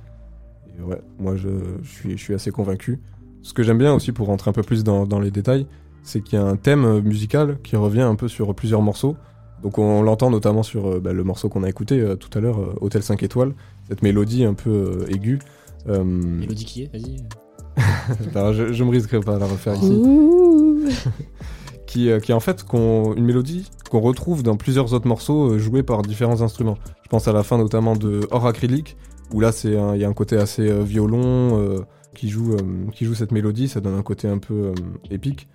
ouais 0.83 1.01
moi 1.19 1.35
je, 1.35 1.49
je 1.83 1.89
suis 1.89 2.11
je 2.17 2.21
suis 2.23 2.33
assez 2.33 2.51
convaincu 2.51 2.99
ce 3.41 3.53
que 3.53 3.63
j'aime 3.63 3.77
bien 3.77 3.93
aussi 3.93 4.11
pour 4.11 4.27
rentrer 4.27 4.49
un 4.49 4.53
peu 4.53 4.63
plus 4.63 4.83
dans, 4.83 5.05
dans 5.05 5.19
les 5.19 5.31
détails 5.31 5.67
c'est 6.03 6.21
qu'il 6.21 6.38
y 6.38 6.41
a 6.41 6.45
un 6.45 6.55
thème 6.55 6.85
euh, 6.85 7.01
musical 7.01 7.57
qui 7.63 7.75
revient 7.75 8.01
un 8.01 8.15
peu 8.15 8.27
sur 8.27 8.53
plusieurs 8.55 8.81
morceaux 8.81 9.15
donc 9.63 9.77
on 9.79 10.01
l'entend 10.03 10.29
notamment 10.29 10.63
sur 10.63 10.88
euh, 10.88 10.99
bah, 10.99 11.13
le 11.13 11.23
morceau 11.23 11.49
qu'on 11.49 11.63
a 11.63 11.69
écouté 11.69 11.99
euh, 11.99 12.15
tout 12.15 12.29
à 12.38 12.41
l'heure, 12.41 12.59
euh, 12.59 12.75
Hôtel 12.81 13.01
5 13.01 13.23
étoiles, 13.23 13.53
cette 13.88 14.03
mélodie 14.03 14.43
un 14.43 14.53
peu 14.53 14.69
euh, 14.69 15.07
aiguë. 15.11 15.39
Euh, 15.88 16.03
Mélodie 16.03 16.65
qui 16.65 16.83
est, 16.83 16.91
vas-y. 16.91 17.23
je, 18.53 18.73
je 18.73 18.83
me 18.83 18.89
risquerai 18.91 19.21
pas 19.21 19.38
à 19.38 19.39
la 19.39 19.47
refaire 19.47 19.73
ici. 19.75 19.99
Qui, 21.88 22.09
euh, 22.09 22.19
qui 22.19 22.31
est 22.31 22.35
en 22.35 22.39
fait 22.39 22.63
qu'on- 22.63 23.13
une 23.15 23.25
mélodie 23.25 23.69
qu'on 23.89 24.01
retrouve 24.01 24.43
dans 24.43 24.57
plusieurs 24.57 24.93
autres 24.93 25.07
morceaux 25.07 25.57
joués 25.57 25.83
par 25.83 26.01
différents 26.01 26.41
instruments. 26.41 26.77
Je 27.03 27.09
pense 27.09 27.27
à 27.27 27.33
la 27.33 27.43
fin 27.43 27.57
notamment 27.57 27.95
de 27.95 28.21
Hors 28.31 28.45
acrylique, 28.47 28.97
où 29.33 29.39
là 29.39 29.51
c'est 29.51 29.73
il 29.95 30.01
y 30.01 30.05
a 30.05 30.07
un 30.07 30.13
côté 30.13 30.38
assez 30.38 30.69
euh, 30.69 30.83
violon 30.83 31.59
euh, 31.59 31.85
qui, 32.13 32.29
joue, 32.29 32.53
euh, 32.53 32.89
qui 32.93 33.05
joue 33.05 33.15
cette 33.15 33.31
mélodie, 33.31 33.67
ça 33.67 33.81
donne 33.81 33.95
un 33.95 34.03
côté 34.03 34.27
un 34.27 34.38
peu 34.38 34.73
épique. 35.09 35.47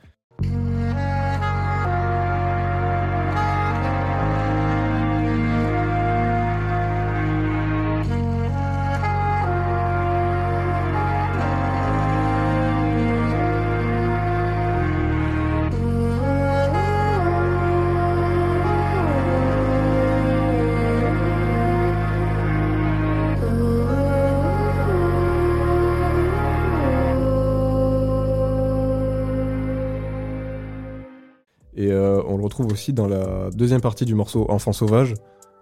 Aussi 32.67 32.93
dans 32.93 33.07
la 33.07 33.51
deuxième 33.51 33.81
partie 33.81 34.05
du 34.05 34.15
morceau 34.15 34.47
Enfant 34.51 34.73
sauvage, 34.73 35.15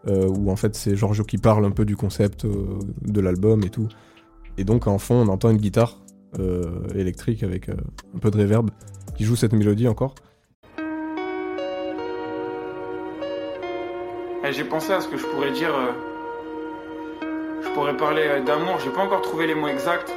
euh, 0.06 0.28
où 0.28 0.50
en 0.50 0.56
fait 0.56 0.74
c'est 0.74 0.96
Giorgio 0.96 1.24
qui 1.24 1.38
parle 1.38 1.64
un 1.64 1.70
peu 1.70 1.84
du 1.84 1.96
concept 1.96 2.44
euh, 2.44 2.78
de 3.02 3.20
l'album 3.20 3.62
et 3.64 3.70
tout. 3.70 3.88
Et 4.56 4.64
donc 4.64 4.87
en 4.87 4.98
fond 4.98 5.16
on 5.16 5.28
entend 5.28 5.50
une 5.50 5.58
guitare 5.58 5.98
euh, 6.38 6.87
électrique 6.94 7.42
avec 7.42 7.68
un 7.68 8.18
peu 8.20 8.30
de 8.30 8.38
reverb 8.38 8.70
qui 9.16 9.24
joue 9.24 9.37
cette 9.37 9.52
mélodie 9.52 9.88
encore. 9.88 10.14
Et 14.44 14.52
j'ai 14.52 14.64
pensé 14.64 14.92
à 14.92 15.00
ce 15.00 15.08
que 15.08 15.16
je 15.16 15.26
pourrais 15.26 15.50
dire. 15.50 15.72
je 17.62 17.68
pourrais 17.74 17.96
parler 17.96 18.40
d'amour. 18.46 18.78
J'ai 18.82 18.90
pas 18.90 19.02
encore 19.02 19.20
trouvé 19.20 19.46
les 19.46 19.54
mots 19.54 19.68
exacts, 19.68 20.12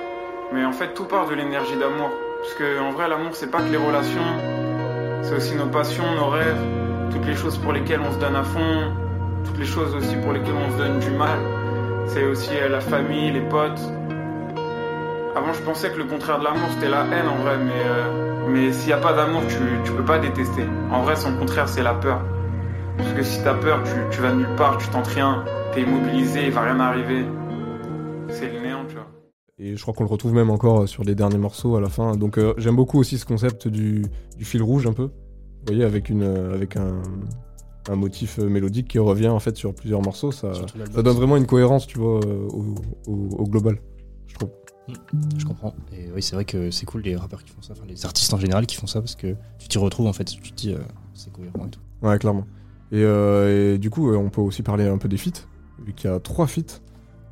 mais 0.53 0.63
en 0.63 0.71
fait 0.71 0.93
tout 0.93 1.05
part 1.05 1.27
de 1.27 1.33
l'énergie 1.33 1.77
d'amour. 1.77 2.11
Parce 2.41 2.53
que 2.53 2.79
en 2.79 2.91
vrai, 2.91 3.09
l'amour 3.09 3.35
c'est 3.35 3.51
pas 3.51 3.61
que 3.61 3.69
les 3.69 3.77
relations, 3.77 4.21
c'est 5.21 5.35
aussi 5.35 5.55
nos 5.55 5.67
passions, 5.67 6.03
nos 6.15 6.29
rêves, 6.29 6.61
toutes 7.11 7.25
les 7.25 7.35
choses 7.35 7.57
pour 7.57 7.73
lesquelles 7.73 8.01
on 8.01 8.11
se 8.11 8.19
donne 8.19 8.35
à 8.35 8.43
fond, 8.43 8.91
toutes 9.45 9.57
les 9.57 9.65
choses 9.65 9.95
aussi 9.95 10.15
pour 10.17 10.33
lesquelles 10.33 10.55
on 10.55 10.71
se 10.71 10.77
donne 10.77 10.99
du 10.99 11.11
mal. 11.11 11.39
C'est 12.07 12.23
aussi 12.25 12.51
euh, 12.53 12.69
la 12.69 12.81
famille, 12.81 13.31
les 13.31 13.41
potes. 13.41 13.81
Avant, 15.35 15.53
je 15.53 15.61
pensais 15.61 15.89
que 15.89 15.97
le 15.97 16.05
contraire 16.05 16.39
de 16.39 16.43
l'amour 16.43 16.67
c'était 16.71 16.89
la 16.89 17.05
haine 17.05 17.27
en 17.27 17.37
vrai, 17.43 17.57
mais 17.57 18.59
euh, 18.67 18.71
s'il 18.71 18.89
y 18.89 18.93
a 18.93 18.97
pas 18.97 19.13
d'amour, 19.13 19.41
tu 19.47 19.57
tu 19.85 19.91
peux 19.91 20.03
pas 20.03 20.19
détester. 20.19 20.65
En 20.91 21.01
vrai, 21.01 21.15
son 21.15 21.33
contraire 21.37 21.69
c'est 21.69 21.83
la 21.83 21.93
peur. 21.93 22.21
Parce 22.97 23.13
que 23.13 23.23
si 23.23 23.43
t'as 23.43 23.53
peur, 23.53 23.81
tu, 23.83 23.91
tu 24.15 24.21
vas 24.21 24.33
nulle 24.33 24.55
part, 24.57 24.77
tu 24.77 24.87
tentes 24.89 25.07
rien, 25.07 25.45
t'es 25.73 25.81
immobilisé, 25.81 26.47
il 26.47 26.51
va 26.51 26.61
rien 26.61 26.79
arriver. 26.79 27.25
Et 29.63 29.75
je 29.75 29.81
crois 29.83 29.93
qu'on 29.93 30.03
le 30.03 30.09
retrouve 30.09 30.33
même 30.33 30.49
encore 30.49 30.81
euh, 30.81 30.87
sur 30.87 31.03
les 31.03 31.13
derniers 31.13 31.37
morceaux 31.37 31.75
à 31.75 31.81
la 31.81 31.89
fin. 31.89 32.15
Donc 32.15 32.37
euh, 32.39 32.53
j'aime 32.57 32.75
beaucoup 32.75 32.97
aussi 32.99 33.19
ce 33.19 33.25
concept 33.25 33.67
du, 33.67 34.03
du 34.37 34.43
fil 34.43 34.63
rouge 34.63 34.87
un 34.87 34.93
peu. 34.93 35.03
Vous 35.03 35.65
voyez, 35.67 35.83
avec, 35.83 36.09
une, 36.09 36.23
euh, 36.23 36.53
avec 36.55 36.77
un, 36.77 37.01
un 37.87 37.95
motif 37.95 38.39
mélodique 38.39 38.87
qui 38.87 38.97
revient 38.97 39.27
en 39.27 39.39
fait 39.39 39.55
sur 39.55 39.75
plusieurs 39.75 40.01
morceaux. 40.01 40.31
Ça, 40.31 40.51
ça 40.55 41.03
donne 41.03 41.15
vraiment 41.15 41.37
une 41.37 41.45
cohérence, 41.45 41.85
tu 41.85 41.99
vois, 41.99 42.19
au, 42.25 42.73
au- 43.05 43.29
au 43.37 43.43
global, 43.47 43.77
je 44.25 44.33
trouve. 44.33 44.49
Je 45.37 45.45
comprends. 45.45 45.75
Et 45.93 46.09
oui, 46.13 46.23
c'est 46.23 46.33
vrai 46.35 46.43
que 46.43 46.71
c'est 46.71 46.87
cool 46.87 47.01
les 47.03 47.15
rappeurs 47.15 47.43
qui 47.43 47.51
font 47.51 47.61
ça, 47.61 47.73
enfin 47.73 47.85
les 47.87 48.03
artistes 48.03 48.33
en 48.33 48.37
général 48.39 48.65
qui 48.65 48.75
font 48.75 48.87
ça 48.87 48.99
parce 48.99 49.15
que 49.15 49.35
tu 49.59 49.67
t'y 49.67 49.77
retrouves 49.77 50.07
en 50.07 50.13
fait. 50.13 50.25
Tu 50.25 50.51
te 50.51 50.55
dis, 50.55 50.73
euh, 50.73 50.79
c'est 51.13 51.31
cohérent 51.31 51.67
et 51.67 51.69
tout. 51.69 51.79
Ouais, 52.01 52.17
clairement. 52.17 52.45
Et, 52.91 53.03
euh, 53.03 53.75
et 53.75 53.77
du 53.77 53.91
coup, 53.91 54.11
on 54.11 54.31
peut 54.31 54.41
aussi 54.41 54.63
parler 54.63 54.85
un 54.87 54.97
peu 54.97 55.07
des 55.07 55.17
feats, 55.17 55.45
vu 55.85 55.93
qu'il 55.93 56.09
y 56.09 56.13
a 56.13 56.19
trois 56.19 56.47
feats, 56.47 56.81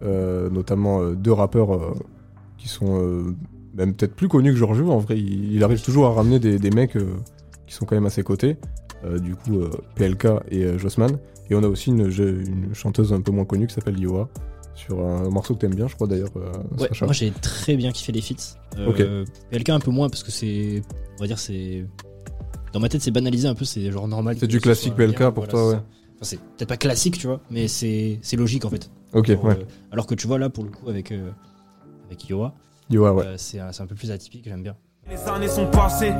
euh, 0.04 0.50
notamment 0.52 1.10
deux 1.12 1.34
rappeurs 1.34 1.96
qui 2.60 2.68
sont 2.68 3.02
euh, 3.02 3.36
même 3.74 3.96
peut-être 3.96 4.16
plus 4.16 4.28
connus 4.28 4.52
que 4.52 4.58
Giorgio. 4.58 4.92
En 4.92 5.00
vrai, 5.00 5.18
il, 5.18 5.54
il 5.54 5.64
arrive 5.64 5.82
toujours 5.82 6.06
à 6.06 6.14
ramener 6.14 6.40
des, 6.40 6.60
des 6.60 6.70
mecs 6.70 6.96
euh, 6.96 7.16
qui 7.66 7.74
sont 7.74 7.86
quand 7.86 7.96
même 7.96 8.06
à 8.06 8.12
ses 8.12 8.24
côtés. 8.24 8.58
Euh, 9.06 9.18
du 9.18 9.36
coup, 9.36 9.60
PLK 9.96 10.28
et 10.52 10.78
Jossman. 10.78 11.18
Et 11.50 11.56
on 11.56 11.64
a 11.64 11.68
aussi 11.68 11.90
une, 11.90 12.12
chanteuse 12.74 13.14
un 13.14 13.22
peu 13.22 13.32
moins 13.32 13.46
connue 13.46 13.66
qui 13.68 13.74
s'appelle 13.74 14.00
Yoa, 14.00 14.30
sur 14.76 15.00
un 15.04 15.30
morceau 15.30 15.56
que 15.56 15.60
t'aimes 15.60 15.74
bien, 15.74 15.88
je 15.88 15.96
crois 15.96 16.08
d'ailleurs. 16.08 16.30
Ouais, 16.78 16.90
moi 17.02 17.14
j'ai 17.14 17.32
très 17.32 17.76
bien 17.76 17.92
kiffé 17.92 18.12
les 18.12 18.22
feats. 18.22 18.58
Euh, 18.78 18.90
Ok. 18.90 19.30
PLK 19.50 19.70
un 19.70 19.80
peu 19.80 19.92
moins 19.92 20.10
parce 20.10 20.24
que 20.24 20.32
c'est, 20.32 20.82
on 21.18 21.22
va 21.22 21.28
dire 21.28 21.40
c'est, 21.40 21.86
dans 22.74 22.80
ma 22.80 22.88
tête 22.90 23.02
c'est 23.02 23.12
banalisé 23.12 23.48
un 23.48 23.56
peu, 23.56 23.66
c'est 23.66 23.92
genre 23.92 24.08
normal. 24.08 24.36
C'est 24.40 24.48
du 24.48 24.60
classique 24.60 24.96
PLK 24.96 25.18
bien, 25.18 25.32
pour 25.32 25.46
voilà, 25.46 25.52
toi, 25.52 25.70
ouais. 25.70 25.76
Enfin, 25.76 26.24
c'est 26.24 26.38
peut-être 26.40 26.70
pas 26.70 26.78
classique, 26.78 27.18
tu 27.18 27.28
vois, 27.28 27.42
mais 27.50 27.68
c'est 27.68 28.20
logique 28.38 28.66
en 28.66 28.70
fait. 28.70 28.92
Ok, 29.14 29.30
ouais. 29.30 29.38
euh, 29.46 29.56
alors 29.92 30.06
que 30.06 30.14
tu 30.14 30.28
vois 30.28 30.38
là 30.38 30.50
pour 30.50 30.64
le 30.64 30.70
coup 30.70 30.88
avec 30.88 31.12
euh, 31.12 31.32
avec 32.10 32.28
Yoa, 32.28 32.54
Yoa, 32.90 33.14
ouais. 33.14 33.26
euh, 33.26 33.36
c'est 33.38 33.60
un 33.60 33.72
c'est 33.72 33.84
un 33.84 33.86
peu 33.86 33.96
plus 33.96 34.10
atypique, 34.10 34.46
j'aime 34.46 34.64
bien. 34.64 34.76
Les 35.10 35.18
années 35.30 35.48
sont 35.48 35.68
passées, 35.68 36.14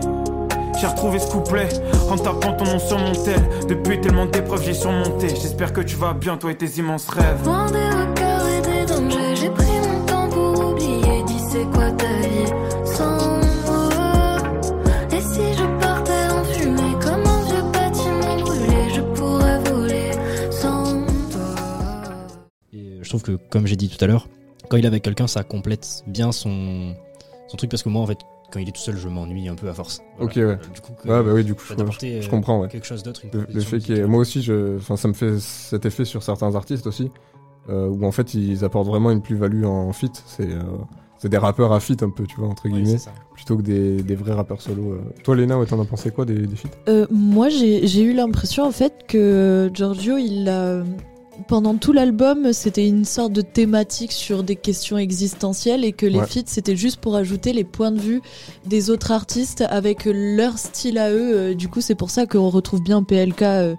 j'ai 0.80 0.88
retrouvé 0.88 1.20
ce 1.20 1.32
couplet 1.32 1.68
en 2.10 2.16
tapant 2.18 2.54
ton 2.54 2.66
nom 2.66 2.80
sur 2.80 2.98
mon 2.98 3.14
tel. 3.14 3.42
Depuis 3.68 4.00
tellement 4.00 4.26
d'épreuves, 4.28 4.64
j'ai 4.64 4.74
surmonté. 4.74 5.30
J'espère 5.30 5.74
que 5.74 5.82
tu 5.82 5.96
vas 5.96 6.14
bien, 6.14 6.38
toi 6.38 6.52
et 6.52 6.56
tes 6.58 6.78
immenses 6.78 7.10
rêves. 7.10 7.44
Loin 7.44 7.70
des 7.72 7.78
records 7.78 8.48
et 8.48 8.62
des 8.62 8.86
dangers, 8.86 9.36
j'ai 9.36 9.50
pris 9.50 9.66
mon 9.88 10.06
temps 10.06 10.30
pour 10.30 10.72
oublier. 10.72 11.24
Dis 11.28 11.40
c'est 11.50 11.66
quoi 11.72 11.92
ta 11.92 12.06
vie 12.06 12.48
sans 12.86 13.18
moi? 13.66 13.90
Et 15.12 15.22
si 15.22 15.54
je 15.54 15.80
partais 15.80 16.30
en 16.32 16.44
fumée 16.46 16.96
comme 17.02 17.26
un 17.26 17.42
vieux 17.46 17.72
bâtiment 17.74 18.38
brûlé, 18.42 18.90
je 18.96 19.02
pourrais 19.02 19.60
voler 19.72 20.12
sans 20.52 21.06
toi. 21.32 21.56
Et 22.74 23.00
je 23.02 23.10
trouve 23.10 23.24
que 23.24 23.34
comme 23.50 23.68
j'ai 23.68 23.76
dit 23.76 23.90
tout 23.90 24.04
à 24.04 24.08
l'heure, 24.08 24.28
quand 24.70 24.78
il 24.78 24.84
est 24.86 24.88
avec 24.88 25.04
quelqu'un, 25.04 25.28
ça 25.28 25.44
complète 25.44 26.04
bien 26.08 26.32
son 26.32 26.94
son 27.48 27.58
truc 27.58 27.70
parce 27.72 27.84
que 27.84 27.90
moi 27.90 28.02
en 28.02 28.08
fait 28.08 28.20
quand 28.52 28.60
il 28.60 28.68
est 28.68 28.72
tout 28.72 28.82
seul, 28.82 28.98
je 28.98 29.08
m'ennuie 29.08 29.48
un 29.48 29.54
peu 29.56 29.70
à 29.70 29.74
force. 29.74 30.02
Voilà. 30.18 30.32
Ok, 30.32 30.36
ouais. 30.38 30.42
Euh, 30.44 30.56
Du 30.74 30.82
coup, 30.82 30.94
que- 30.94 31.08
Ouais, 31.08 31.24
bah 31.24 31.32
oui, 31.36 31.44
du 31.44 31.54
coup, 31.54 31.64
ça 31.68 31.76
je, 31.78 32.06
euh, 32.08 32.28
comprends, 32.32 32.62
ouais. 32.62 32.68
quelque 32.68 32.88
chose 32.88 33.04
d'autre, 33.04 33.22
Le, 33.32 33.60
fait 33.62 33.78
qu'il 33.78 34.04
moi 34.08 34.22
aussi, 34.22 34.42
je, 34.42 34.78
enfin, 34.78 34.98
ça 34.98 35.08
me 35.08 35.14
fait 35.14 35.38
cet 35.40 35.86
effet 35.86 36.04
sur 36.04 36.24
certains 36.24 36.56
artistes 36.56 36.88
aussi, 36.88 37.12
euh, 37.70 37.88
où 37.88 38.04
en 38.06 38.12
fait, 38.12 38.34
ils 38.34 38.66
apportent 38.66 38.88
vraiment 38.88 39.12
une 39.12 39.22
plus-value 39.22 39.66
en 39.66 39.94
feat. 39.94 40.24
C'est, 40.26 40.52
euh, 40.52 40.64
c'est 41.20 41.30
des 41.30 41.38
rappeurs 41.38 41.74
à 41.74 41.80
feat 41.80 42.02
un 42.02 42.10
peu, 42.10 42.26
tu 42.26 42.38
vois, 42.38 42.48
entre 42.48 42.68
guillemets, 42.70 42.98
plutôt 43.36 43.56
que 43.56 43.62
des, 43.62 44.02
des 44.02 44.16
vrais 44.16 44.34
rappeurs 44.34 44.62
solo. 44.62 44.98
Toi, 45.24 45.36
Léna, 45.36 45.60
ouais, 45.60 45.68
t'en 45.68 45.80
as 45.80 45.86
pensé 45.86 46.10
quoi 46.10 46.26
des, 46.26 46.48
des 46.48 46.56
feats 46.56 46.70
Euh, 46.88 47.06
moi, 47.12 47.50
j'ai 47.50 47.86
j'ai 47.86 48.02
eu 48.02 48.14
l'impression 48.14 48.64
en 48.66 48.72
fait 48.72 49.06
que 49.08 49.70
Giorgio, 49.76 50.18
il 50.18 50.50
a 50.50 50.82
pendant 51.48 51.76
tout 51.76 51.92
l'album, 51.94 52.52
c'était 52.54 52.88
une 52.88 53.06
sorte 53.06 53.34
de 53.34 53.42
thématique 53.42 54.12
sur 54.12 54.44
des 54.44 54.56
questions 54.56 54.98
existentielles 54.98 55.84
et 55.86 55.92
que 55.94 56.06
les 56.06 56.20
Ouais. 56.20 56.28
feats, 56.28 56.44
c'était 56.48 56.76
juste 56.76 56.98
pour 56.98 57.16
ajouter 57.16 57.54
les 57.54 57.64
points 57.64 57.92
de 57.92 58.00
vue 58.00 58.22
des 58.66 58.90
autres 58.90 59.12
artistes 59.12 59.64
avec 59.70 60.06
leur 60.06 60.58
style 60.58 60.98
à 60.98 61.12
eux. 61.12 61.36
Euh, 61.38 61.54
Du 61.54 61.68
coup, 61.68 61.82
c'est 61.82 61.96
pour 61.96 62.10
ça 62.10 62.26
qu'on 62.26 62.50
retrouve 62.50 62.82
bien 62.82 63.04
PLK. 63.04 63.42
euh, 63.44 63.76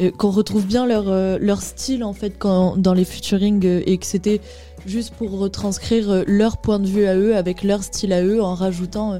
euh, 0.00 0.10
qu'on 0.10 0.30
retrouve 0.30 0.64
bien 0.64 0.86
leur, 0.86 1.04
euh, 1.08 1.36
leur 1.38 1.60
style 1.60 2.02
en 2.02 2.14
fait 2.14 2.38
quand, 2.38 2.78
dans 2.78 2.94
les 2.94 3.04
featuring 3.04 3.62
euh, 3.66 3.82
et 3.84 3.98
que 3.98 4.06
c'était 4.06 4.40
juste 4.86 5.12
pour 5.16 5.38
retranscrire 5.38 6.10
euh, 6.10 6.22
leur 6.26 6.56
point 6.56 6.78
de 6.78 6.86
vue 6.86 7.04
à 7.04 7.14
eux 7.14 7.36
avec 7.36 7.62
leur 7.62 7.84
style 7.84 8.14
à 8.14 8.24
eux 8.24 8.42
en 8.42 8.54
rajoutant 8.54 9.12
euh, 9.12 9.18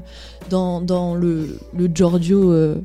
dans, 0.49 0.81
dans 0.81 1.13
le, 1.13 1.59
le 1.77 1.85
Giorgio 1.93 2.51
euh, 2.51 2.77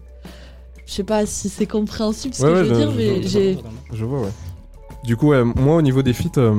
je 0.85 0.93
sais 0.93 1.03
pas 1.03 1.25
si 1.25 1.49
c'est 1.49 1.65
compréhensible 1.65 2.35
ce 2.35 2.43
Ouais, 2.43 2.51
que 2.51 2.55
ouais, 2.59 2.65
je 2.65 2.71
veux 2.75 2.77
dire 2.77 2.93
mais 2.95 3.23
j'ai 3.27 3.59
Je 3.95 4.05
vois, 4.05 4.21
ouais. 4.21 4.29
Du 5.09 5.17
coup, 5.17 5.29
ouais, 5.29 5.43
moi, 5.43 5.77
au 5.77 5.81
niveau 5.81 6.03
des 6.03 6.13
feats, 6.13 6.37
euh, 6.37 6.55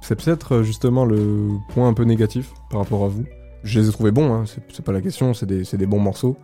c'est 0.00 0.16
peut-être 0.16 0.56
euh, 0.56 0.62
justement 0.64 1.04
le 1.04 1.50
point 1.68 1.86
un 1.86 1.94
peu 1.94 2.02
négatif 2.02 2.52
par 2.68 2.80
rapport 2.80 3.04
à 3.04 3.06
vous. 3.06 3.22
Je 3.62 3.78
les 3.78 3.88
ai 3.88 3.92
trouvés 3.92 4.10
bons, 4.10 4.34
hein, 4.34 4.42
c'est, 4.44 4.84
pas 4.84 4.90
la 4.90 5.00
question, 5.00 5.34
c'est 5.34 5.46
des, 5.46 5.62
c'est 5.62 5.76
des 5.76 5.86
bons 5.86 6.00
morceaux. 6.00 6.36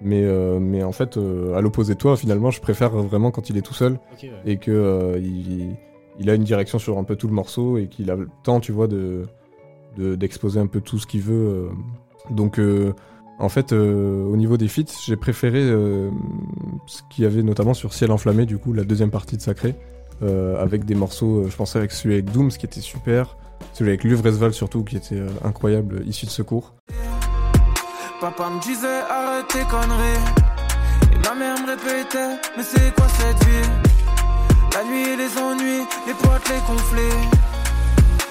Mais, 0.00 0.22
euh, 0.24 0.58
mais 0.58 0.82
en 0.82 0.92
fait, 0.92 1.18
euh, 1.18 1.54
à 1.54 1.60
l'opposé 1.60 1.92
de 1.92 1.98
toi, 1.98 2.16
finalement, 2.16 2.50
je 2.50 2.62
préfère 2.62 2.92
vraiment 2.92 3.30
quand 3.30 3.50
il 3.50 3.58
est 3.58 3.60
tout 3.60 3.74
seul 3.74 4.00
ouais. 4.22 4.30
et 4.46 4.56
que 4.56 4.70
euh, 4.70 5.18
il, 5.18 5.76
il 6.18 6.30
a 6.30 6.34
une 6.34 6.44
direction 6.44 6.78
sur 6.78 6.96
un 6.96 7.04
peu 7.04 7.14
tout 7.14 7.28
le 7.28 7.34
morceau 7.34 7.76
et 7.76 7.88
qu'il 7.88 8.10
a 8.10 8.16
le 8.16 8.30
temps, 8.42 8.60
tu 8.60 8.72
vois, 8.72 8.86
de, 8.86 9.26
de- 9.98 10.14
d'exposer 10.14 10.60
un 10.60 10.66
peu 10.66 10.80
tout 10.80 10.98
ce 10.98 11.06
qu'il 11.06 11.20
veut. 11.20 11.68
Donc, 12.30 12.58
en 13.38 13.48
fait, 13.50 13.74
au 13.74 14.36
niveau 14.38 14.56
des 14.56 14.68
feats, 14.68 14.90
j'ai 15.04 15.16
préféré 15.16 15.60
ce 16.86 17.02
qu'il 17.10 17.24
y 17.24 17.26
avait 17.26 17.42
notamment 17.42 17.74
sur 17.74 17.92
Ciel 17.92 18.12
enflammé, 18.12 18.46
du 18.46 18.56
coup, 18.56 18.72
la 18.72 18.84
deuxième 18.84 19.10
partie 19.10 19.36
de 19.36 19.42
Sacré, 19.42 19.74
euh, 20.22 20.62
avec 20.62 20.84
des 20.84 20.94
morceaux, 20.94 21.40
euh, 21.40 21.50
je 21.50 21.56
pensais 21.56 21.78
avec 21.78 21.92
celui 21.92 22.14
avec 22.14 22.30
Dooms 22.30 22.50
qui 22.50 22.66
était 22.66 22.80
super, 22.80 23.36
celui 23.72 23.90
avec 23.90 24.04
Luvresval 24.04 24.52
surtout 24.52 24.84
qui 24.84 24.96
était 24.96 25.16
euh, 25.16 25.28
incroyable, 25.44 26.02
issu 26.06 26.26
de 26.26 26.30
secours. 26.30 26.74
Papa 28.20 28.50
me 28.50 28.60
disait 28.60 29.00
arrête 29.10 29.48
tes 29.48 29.64
conneries. 29.64 30.22
Et 31.12 31.28
ma 31.28 31.34
mère 31.34 31.56
me 31.60 31.70
répétait, 31.70 32.38
mais 32.56 32.62
c'est 32.62 32.94
quoi 32.94 33.06
cette 33.08 33.44
vie? 33.44 33.68
La 34.74 34.84
nuit, 34.84 35.16
les 35.16 35.38
ennuis, 35.38 35.86
les 36.06 36.14
potes, 36.14 36.48
les 36.48 36.60
conflits. 36.66 37.28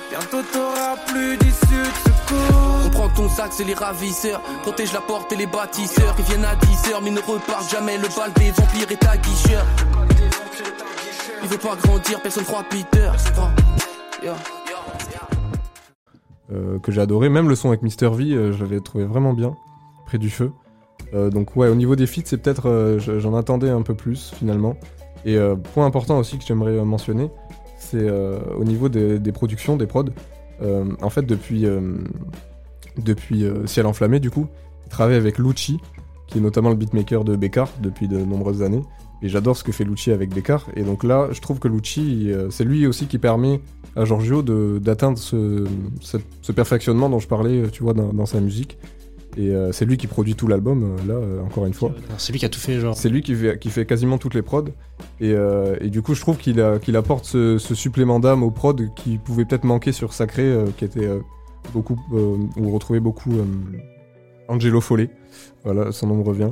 Bientôt 0.09 0.41
t'auras 0.51 0.97
plus 1.07 1.37
d'issue 1.37 1.83
de 1.83 2.09
secours. 2.09 2.85
On 2.85 2.89
prend 2.89 3.09
ton 3.09 3.29
sac, 3.29 3.51
c'est 3.51 3.63
les 3.63 3.73
ravisseurs. 3.73 4.41
Protège 4.61 4.91
la 4.93 5.01
porte 5.01 5.31
et 5.31 5.35
les 5.35 5.45
bâtisseurs. 5.45 6.15
Ils 6.19 6.25
viennent 6.25 6.45
à 6.45 6.55
10h, 6.55 6.99
mais 7.03 7.11
ne 7.11 7.19
repartent 7.19 7.69
jamais. 7.69 7.97
Le 7.97 8.07
bal 8.15 8.33
des 8.33 8.51
vampires 8.51 8.91
est 8.91 9.05
à 9.05 9.17
guicheur. 9.17 9.65
Il 10.09 10.90
pas 11.57 11.75
grandir, 11.75 12.21
personne 12.21 12.43
croit 12.43 12.63
Peter. 12.69 13.09
Euh, 16.51 16.79
que 16.79 16.91
j'ai 16.91 17.01
adoré. 17.01 17.29
Même 17.29 17.49
le 17.49 17.55
son 17.55 17.69
avec 17.69 17.81
Mister 17.81 18.09
V, 18.09 18.33
euh, 18.33 18.51
je 18.51 18.59
l'avais 18.59 18.79
trouvé 18.79 19.05
vraiment 19.05 19.33
bien, 19.33 19.55
près 20.05 20.17
du 20.17 20.29
feu. 20.29 20.51
Euh, 21.13 21.29
donc 21.29 21.55
ouais, 21.55 21.67
au 21.69 21.75
niveau 21.75 21.95
des 21.95 22.07
feats, 22.07 22.23
c'est 22.25 22.37
peut-être, 22.37 22.97
je- 22.99 23.19
j'en 23.19 23.35
attendais 23.35 23.69
un 23.69 23.81
peu 23.81 23.95
plus 23.95 24.31
finalement. 24.37 24.75
Et 25.23 25.37
point 25.73 25.85
important 25.85 26.17
aussi 26.17 26.39
que 26.39 26.43
j'aimerais 26.43 26.83
mentionner, 26.83 27.29
c'est 27.77 28.09
au 28.09 28.63
niveau 28.63 28.89
des, 28.89 29.31
productions, 29.31 29.77
des 29.77 29.85
prods. 29.85 30.05
En 31.01 31.09
fait, 31.11 31.21
depuis, 31.21 31.67
depuis 32.97 33.45
Ciel 33.67 33.85
enflammé, 33.85 34.19
du 34.19 34.31
coup, 34.31 34.47
il 34.85 34.89
travaille 34.89 35.17
avec 35.17 35.37
Lucci, 35.37 35.79
qui 36.25 36.39
est 36.39 36.41
notamment 36.41 36.69
le 36.69 36.75
beatmaker 36.75 37.23
de 37.23 37.35
Bécard 37.35 37.69
depuis 37.81 38.07
de 38.07 38.17
nombreuses 38.17 38.63
années. 38.63 38.81
Et 39.23 39.29
j'adore 39.29 39.55
ce 39.55 39.63
que 39.63 39.71
fait 39.71 39.83
Lucci 39.83 40.11
avec 40.11 40.33
Bécard. 40.33 40.67
Et 40.75 40.83
donc 40.83 41.03
là, 41.03 41.27
je 41.31 41.41
trouve 41.41 41.59
que 41.59 41.67
Lucci, 41.67 42.31
euh, 42.31 42.49
c'est 42.49 42.63
lui 42.63 42.87
aussi 42.87 43.05
qui 43.05 43.17
permet 43.19 43.61
à 43.95 44.03
Giorgio 44.05 44.41
de- 44.41 44.79
d'atteindre 44.81 45.17
ce, 45.19 45.65
ce, 45.99 46.17
ce 46.41 46.51
perfectionnement 46.51 47.09
dont 47.09 47.19
je 47.19 47.27
parlais, 47.27 47.63
tu 47.71 47.83
vois, 47.83 47.93
dans, 47.93 48.13
dans 48.13 48.25
sa 48.25 48.39
musique. 48.39 48.77
Et 49.37 49.51
euh, 49.51 49.71
c'est 49.71 49.85
lui 49.85 49.95
qui 49.95 50.07
produit 50.07 50.35
tout 50.35 50.47
l'album, 50.47 50.83
euh, 50.83 51.07
là, 51.07 51.13
euh, 51.13 51.41
encore 51.41 51.65
une 51.65 51.73
fois. 51.73 51.93
C'est 52.17 52.33
lui 52.33 52.39
qui 52.39 52.45
a 52.45 52.49
tout 52.49 52.59
fait, 52.59 52.79
genre. 52.81 52.97
C'est 52.97 53.07
lui 53.09 53.21
qui 53.21 53.33
fait, 53.33 53.57
qui 53.59 53.69
fait 53.69 53.85
quasiment 53.85 54.17
toutes 54.17 54.33
les 54.33 54.41
prods. 54.41 54.65
Et, 55.21 55.31
euh, 55.31 55.77
et 55.79 55.89
du 55.89 56.01
coup, 56.01 56.15
je 56.15 56.21
trouve 56.21 56.37
qu'il 56.37 56.59
apporte 56.97 57.23
ce, 57.25 57.57
ce 57.57 57.73
supplément 57.75 58.19
d'âme 58.19 58.43
aux 58.43 58.51
prods 58.51 58.75
qui 58.95 59.17
pouvait 59.19 59.45
peut-être 59.45 59.63
manquer 59.63 59.93
sur 59.93 60.11
Sacré, 60.13 60.41
euh, 60.43 60.65
qui 60.75 60.83
était 60.83 61.05
euh, 61.05 61.19
beaucoup, 61.73 61.97
euh, 62.13 62.35
où 62.57 62.65
on 62.67 62.71
retrouvait 62.71 62.99
beaucoup 62.99 63.31
euh, 63.31 63.43
Angelo 64.49 64.81
Follet. 64.81 65.09
Voilà, 65.63 65.91
son 65.93 66.07
nom 66.07 66.15
me 66.17 66.23
revient. 66.23 66.51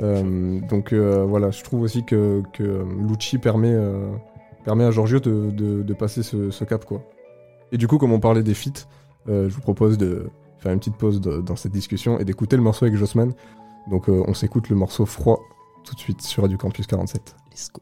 Euh, 0.00 0.60
donc 0.60 0.92
euh, 0.92 1.24
voilà, 1.24 1.50
je 1.50 1.62
trouve 1.64 1.82
aussi 1.82 2.04
que, 2.04 2.42
que 2.52 2.84
Lucci 3.08 3.38
permet, 3.38 3.72
euh, 3.72 4.10
permet 4.64 4.84
à 4.84 4.90
Giorgio 4.90 5.20
de, 5.20 5.92
passer 5.94 6.22
ce, 6.22 6.64
cap, 6.64 6.84
quoi. 6.84 7.02
Et 7.72 7.78
du 7.78 7.88
coup, 7.88 7.98
comme 7.98 8.12
on 8.12 8.20
parlait 8.20 8.42
des 8.42 8.54
feats, 8.54 8.86
euh, 9.28 9.48
je 9.48 9.54
vous 9.54 9.60
propose 9.60 9.98
de 9.98 10.30
faire 10.58 10.72
une 10.72 10.78
petite 10.78 10.96
pause 10.96 11.20
dans 11.20 11.56
cette 11.56 11.72
discussion 11.72 12.18
et 12.18 12.24
d'écouter 12.24 12.56
le 12.56 12.62
morceau 12.62 12.84
avec 12.84 12.96
Jossman. 12.96 13.32
Donc, 13.90 14.08
euh, 14.08 14.24
on 14.26 14.34
s'écoute 14.34 14.68
le 14.68 14.76
morceau 14.76 15.06
froid 15.06 15.40
tout 15.84 15.94
de 15.94 16.00
suite 16.00 16.22
sur 16.22 16.42
Radio 16.42 16.58
Campus 16.58 16.86
47. 16.86 17.36
Let's 17.52 17.70
go. 17.72 17.80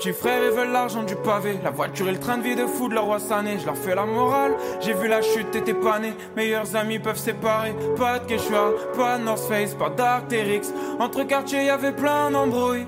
Petits 0.00 0.12
frères 0.14 0.42
ils 0.42 0.56
veulent 0.56 0.72
l'argent 0.72 1.02
du 1.02 1.14
pavé. 1.14 1.58
La 1.62 1.70
voiture 1.70 2.08
et 2.08 2.12
le 2.12 2.18
train 2.18 2.38
de 2.38 2.42
vie 2.42 2.56
de 2.56 2.66
fou 2.66 2.88
de 2.88 2.94
leur 2.94 3.04
roi 3.04 3.18
sané. 3.18 3.58
Je 3.60 3.66
leur 3.66 3.76
fais 3.76 3.94
la 3.94 4.06
morale. 4.06 4.56
J'ai 4.80 4.94
vu 4.94 5.08
la 5.08 5.20
chute 5.20 5.50
t'étais 5.50 5.74
pas 5.74 5.98
né. 5.98 6.14
Meilleurs 6.36 6.74
amis 6.74 6.98
peuvent 6.98 7.18
séparer. 7.18 7.74
Pas 7.98 8.18
de 8.18 8.26
Quechua, 8.26 8.72
pas 8.96 9.18
de 9.18 9.24
North 9.24 9.46
Face 9.46 9.74
Pas 9.74 9.90
d'Arctérix 9.90 10.72
Entre 10.98 11.24
quartiers 11.24 11.66
y 11.66 11.92
plein 11.92 12.30
d'embrouilles. 12.30 12.86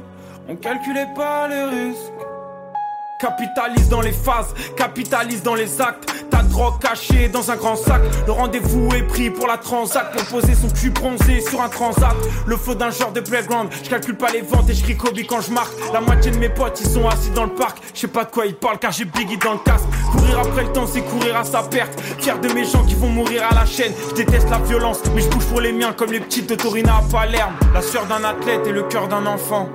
On 0.49 0.57
calculait 0.57 1.09
pas 1.15 1.49
les 1.49 1.65
risques 1.65 2.13
Capitalise 3.21 3.89
dans 3.89 4.01
les 4.01 4.13
phases, 4.13 4.53
capitalise 4.77 5.45
dans 5.45 5.55
les 5.55 5.81
actes. 5.81 6.12
Ta 6.53 6.59
drogue 6.59 6.79
cachée 6.81 7.29
dans 7.29 7.51
un 7.51 7.57
grand 7.57 7.77
sac. 7.77 8.03
Le 8.27 8.33
rendez-vous 8.33 8.89
est 8.95 9.05
pris 9.05 9.31
pour 9.31 9.47
la 9.47 9.57
transac. 9.57 10.13
Pour 10.13 10.41
poser 10.41 10.55
son 10.55 10.69
cul 10.69 10.91
bronzé 10.91 11.41
sur 11.41 11.63
un 11.63 11.69
transat. 11.69 12.15
Le 12.47 12.57
flot 12.57 12.75
d'un 12.75 12.91
genre 12.91 13.11
de 13.11 13.21
playground. 13.21 13.71
Je 13.83 13.89
calcule 13.89 14.17
pas 14.17 14.31
les 14.31 14.43
ventes 14.43 14.69
et 14.69 14.75
je 14.75 14.83
crie 14.83 14.97
Kobe 14.97 15.19
quand 15.27 15.41
je 15.41 15.51
marque. 15.51 15.73
La 15.95 16.01
moitié 16.03 16.31
de 16.31 16.37
mes 16.37 16.51
potes 16.51 16.79
ils 16.81 16.91
sont 16.91 17.09
assis 17.09 17.31
dans 17.31 17.45
le 17.45 17.55
parc. 17.55 17.79
Je 17.95 18.01
sais 18.01 18.09
pas 18.09 18.25
de 18.25 18.31
quoi 18.31 18.45
ils 18.45 18.55
parlent 18.55 18.79
car 18.79 18.93
j'ai 18.93 19.07
Biggie 19.07 19.39
dans 19.39 19.55
le 19.55 19.59
casque. 19.61 19.87
Courir 20.13 20.41
après 20.41 20.65
le 20.65 20.73
temps 20.73 20.87
c'est 20.87 21.01
courir 21.01 21.37
à 21.39 21.45
sa 21.45 21.63
perte. 21.63 21.99
Fier 22.19 22.39
de 22.39 22.49
mes 22.53 22.65
gens 22.65 22.85
qui 22.85 22.97
vont 22.97 23.09
mourir 23.09 23.45
à 23.51 23.55
la 23.55 23.65
chaîne. 23.65 23.93
Je 24.11 24.15
déteste 24.17 24.51
la 24.51 24.59
violence 24.59 25.01
mais 25.15 25.23
je 25.23 25.29
bouge 25.29 25.47
pour 25.47 25.61
les 25.63 25.73
miens 25.73 25.95
comme 25.95 26.13
les 26.13 26.21
petites 26.21 26.51
de 26.51 26.55
Torina 26.55 26.99
à 26.99 27.03
Palerme. 27.11 27.55
La 27.73 27.81
sueur 27.81 28.05
d'un 28.05 28.25
athlète 28.25 28.67
et 28.67 28.73
le 28.73 28.83
cœur 28.83 29.09
d'un 29.09 29.25
enfant. 29.25 29.71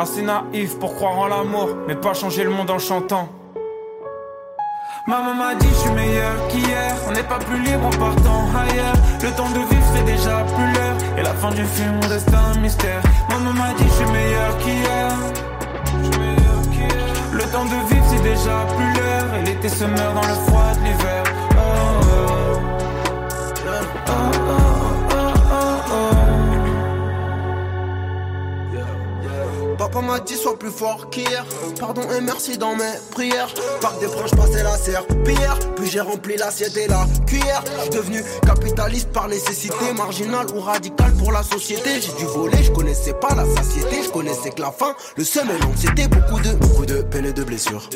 Assez 0.00 0.22
naïf 0.22 0.76
pour 0.80 0.96
croire 0.96 1.16
en 1.16 1.28
l'amour, 1.28 1.68
mais 1.86 1.94
pas 1.94 2.12
changer 2.12 2.42
le 2.42 2.50
monde 2.50 2.70
en 2.70 2.80
chantant. 2.80 3.28
Maman 5.06 5.34
m'a 5.34 5.54
dit 5.56 5.68
je 5.68 5.74
suis 5.74 5.90
meilleur 5.90 6.48
qu'hier, 6.48 6.96
on 7.06 7.12
n'est 7.12 7.22
pas 7.24 7.38
plus 7.38 7.60
libre 7.60 7.86
en 7.86 7.90
partant 7.90 8.48
ailleurs. 8.56 8.94
Le 9.22 9.30
temps 9.32 9.50
de 9.50 9.58
vivre 9.58 9.86
c'est 9.94 10.04
déjà 10.04 10.42
plus 10.56 10.72
l'heure, 10.72 10.96
et 11.18 11.22
la 11.22 11.34
fin 11.34 11.50
du 11.50 11.62
film 11.62 12.00
reste 12.08 12.30
un 12.32 12.58
mystère. 12.58 13.02
Maman 13.28 13.52
m'a 13.52 13.74
dit 13.74 13.84
je 13.86 13.92
suis 13.92 14.06
meilleur 14.06 14.56
qu'hier. 14.58 15.10
Le 17.32 17.44
temps 17.52 17.66
de 17.66 17.94
vivre 17.94 18.06
c'est 18.08 18.22
déjà 18.22 18.64
plus 18.76 18.92
l'heure, 18.94 19.34
et 19.34 19.44
l'été 19.44 19.68
se 19.68 19.84
meurt 19.84 20.14
dans 20.14 20.26
le 20.26 20.34
froid 20.46 20.72
de 20.72 20.84
l'hiver. 20.84 21.24
Oh, 21.50 22.00
oh, 23.66 23.80
oh, 24.08 24.63
Papa 29.94 30.06
m'a 30.06 30.18
dit 30.18 30.34
sois 30.34 30.58
plus 30.58 30.72
fort 30.72 31.08
qu'hier. 31.08 31.46
Pardon 31.78 32.02
et 32.10 32.20
merci 32.20 32.58
dans 32.58 32.74
mes 32.74 32.94
prières. 33.12 33.54
Par 33.80 33.96
des 34.00 34.08
branches 34.08 34.32
passé 34.32 34.60
la 34.64 34.76
serpillière 34.76 35.56
Puis 35.76 35.88
j'ai 35.88 36.00
rempli 36.00 36.36
l'assiette 36.36 36.76
et 36.76 36.88
la 36.88 37.06
cuillère. 37.28 37.62
Je 37.76 37.82
suis 37.82 37.90
devenu 37.90 38.24
capitaliste 38.44 39.12
par 39.12 39.28
nécessité. 39.28 39.92
Marginal 39.96 40.46
ou 40.52 40.60
radical 40.60 41.12
pour 41.12 41.30
la 41.30 41.44
société. 41.44 42.00
J'ai 42.00 42.12
dû 42.18 42.24
voler, 42.24 42.60
je 42.64 42.72
connaissais 42.72 43.14
pas 43.14 43.36
la 43.36 43.46
satiété. 43.46 44.02
Je 44.02 44.10
connaissais 44.10 44.50
que 44.50 44.60
la 44.60 44.72
fin, 44.72 44.96
le 45.16 45.22
seum 45.22 45.48
et 45.48 45.62
l'anxiété. 45.62 46.08
Beaucoup 46.08 46.40
de, 46.40 46.54
beaucoup 46.54 46.86
de 46.86 47.02
peines 47.02 47.26
et 47.26 47.32
de 47.32 47.44
blessures 47.44 47.88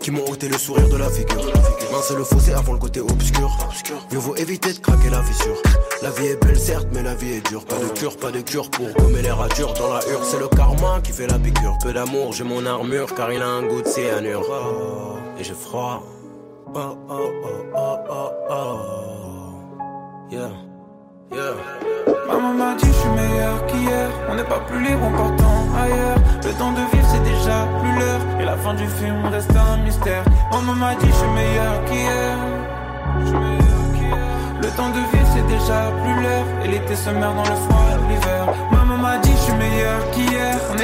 Qui 0.00 0.10
m'ont 0.10 0.24
ôté 0.30 0.48
le 0.48 0.56
sourire 0.56 0.88
de 0.88 0.96
la 0.96 1.10
figure. 1.10 1.52
Mince 1.92 2.12
le 2.12 2.24
fossé 2.24 2.54
avant 2.54 2.72
le 2.72 2.78
côté 2.78 3.00
obscur. 3.00 3.50
Mieux 4.10 4.18
vaut 4.18 4.36
éviter 4.36 4.72
de 4.72 4.78
craquer 4.78 5.10
la 5.10 5.22
fissure. 5.22 5.60
La 6.00 6.10
vie 6.10 6.28
est 6.28 6.42
belle 6.42 6.58
certes 6.58 6.88
mais 6.92 7.02
la 7.02 7.14
vie 7.14 7.32
est 7.34 7.46
dure. 7.46 7.64
Pas 7.66 7.76
de 7.76 7.88
cure, 7.88 8.16
pas 8.16 8.30
de 8.30 8.40
cure 8.40 8.70
pour 8.70 8.90
gommer 8.94 9.20
les 9.20 9.30
ratures. 9.30 9.74
Dans 9.74 9.92
la 9.92 10.00
hure 10.08 10.24
c'est 10.24 10.38
le 10.38 10.48
karma 10.48 11.00
qui 11.04 11.12
fait 11.12 11.26
la 11.26 11.38
piqûre 11.42 11.78
Peu 11.82 11.92
d'amour, 11.92 12.32
j'ai 12.32 12.44
mon 12.44 12.64
armure 12.64 13.14
car 13.14 13.32
il 13.32 13.42
a 13.42 13.48
un 13.48 13.62
goût 13.62 13.82
de 13.82 13.88
cyanure. 13.88 14.44
Et 15.38 15.44
j'ai 15.44 15.54
froid. 15.54 16.02
Oh 16.74 16.96
oh 17.08 17.30
oh 17.44 17.48
oh 17.76 17.98
oh 18.10 18.30
oh. 18.50 19.02
Yeah 20.30 20.50
Maman 22.26 22.54
m'a 22.54 22.74
dit 22.74 22.86
je 22.86 22.92
suis 22.92 23.08
meilleur 23.10 23.66
qu'hier. 23.66 24.08
On 24.30 24.34
n'est 24.34 24.44
pas 24.44 24.60
plus 24.60 24.82
libre 24.82 25.04
en 25.04 25.10
partant 25.10 25.58
ailleurs. 25.82 26.18
Le 26.44 26.52
temps 26.52 26.72
de 26.72 26.80
vivre 26.92 27.08
c'est 27.10 27.22
déjà 27.22 27.66
plus 27.80 27.98
l'heure. 27.98 28.20
Et 28.40 28.44
la 28.44 28.56
fin 28.56 28.74
du 28.74 28.86
film 28.86 29.26
reste 29.26 29.50
un 29.54 29.76
mystère. 29.78 30.24
Maman 30.50 30.74
m'a 30.74 30.94
dit 30.94 31.06
je 31.06 31.12
suis 31.12 31.28
meilleur 31.28 31.84
qu'hier. 31.84 32.36
Le 34.62 34.68
temps 34.76 34.88
de 34.90 35.02
vivre 35.12 35.28
c'est 35.34 35.46
déjà 35.46 35.90
plus 36.02 36.22
l'heure. 36.22 36.46
Et 36.64 36.68
l'été 36.68 36.94
se 36.96 37.10
meurt 37.10 37.34
dans 37.36 37.42
le 37.42 37.56
froid 37.66 37.82
l'hiver 38.08 38.51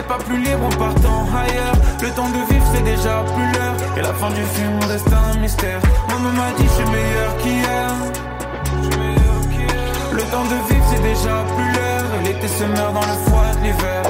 pas 0.08 0.18
plus 0.18 0.38
libre 0.38 0.64
en 0.64 0.76
partant 0.84 1.26
ailleurs. 1.36 1.76
Le 2.02 2.10
temps 2.10 2.30
de 2.30 2.40
vivre 2.50 2.66
c'est 2.72 2.82
déjà 2.82 3.22
plus 3.34 3.48
l'heure. 3.52 3.76
Et 3.96 4.00
la 4.00 4.14
fin 4.14 4.30
du 4.30 4.42
film 4.54 4.78
reste 4.88 5.12
un 5.12 5.38
mystère. 5.38 5.80
Maman 6.08 6.30
m'a 6.30 6.50
dit 6.56 6.64
je 6.64 6.74
suis 6.76 6.90
meilleur 6.90 7.36
qu'hier. 7.36 7.90
Le 10.12 10.22
temps 10.32 10.44
de 10.52 10.58
vivre 10.68 10.86
c'est 10.90 11.02
déjà 11.02 11.44
plus 11.54 11.70
l'heure. 11.74 12.10
L'été 12.24 12.48
se 12.48 12.64
meurt 12.64 12.92
dans 12.94 13.06
le 13.12 13.16
froid 13.26 13.50
de 13.54 13.64
l'hiver 13.64 14.02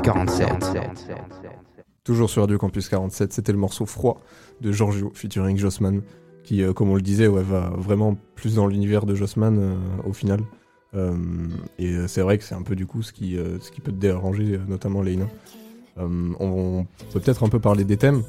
RC47. 0.00 1.14
Toujours 2.04 2.30
sur 2.30 2.42
Radio 2.42 2.56
Campus 2.56 2.88
47, 2.88 3.32
c'était 3.32 3.52
le 3.52 3.58
morceau 3.58 3.84
Froid 3.84 4.20
de 4.60 4.72
Giorgio 4.72 5.12
featuring 5.14 5.58
Jossman, 5.58 6.00
qui, 6.42 6.62
euh, 6.62 6.72
comme 6.72 6.90
on 6.90 6.94
le 6.94 7.02
disait, 7.02 7.26
ouais, 7.26 7.42
va 7.42 7.70
vraiment 7.76 8.16
plus 8.34 8.54
dans 8.54 8.66
l'univers 8.66 9.04
de 9.04 9.14
Jossman 9.14 9.58
euh, 9.58 9.74
au 10.08 10.12
final. 10.12 10.40
Euh, 10.94 11.14
et 11.78 11.94
c'est 12.08 12.22
vrai 12.22 12.38
que 12.38 12.44
c'est 12.44 12.54
un 12.54 12.62
peu 12.62 12.74
du 12.74 12.86
coup 12.86 13.02
ce 13.02 13.12
qui, 13.12 13.36
ce 13.36 13.70
qui 13.70 13.80
peut 13.80 13.92
te 13.92 13.98
déranger, 13.98 14.58
notamment. 14.66 15.02
Euh, 15.04 15.24
on, 15.98 16.34
on 16.40 16.86
peut 17.12 17.20
peut-être 17.20 17.44
un 17.44 17.48
peu 17.48 17.60
parler 17.60 17.84
des 17.84 17.96
thèmes 17.98 18.22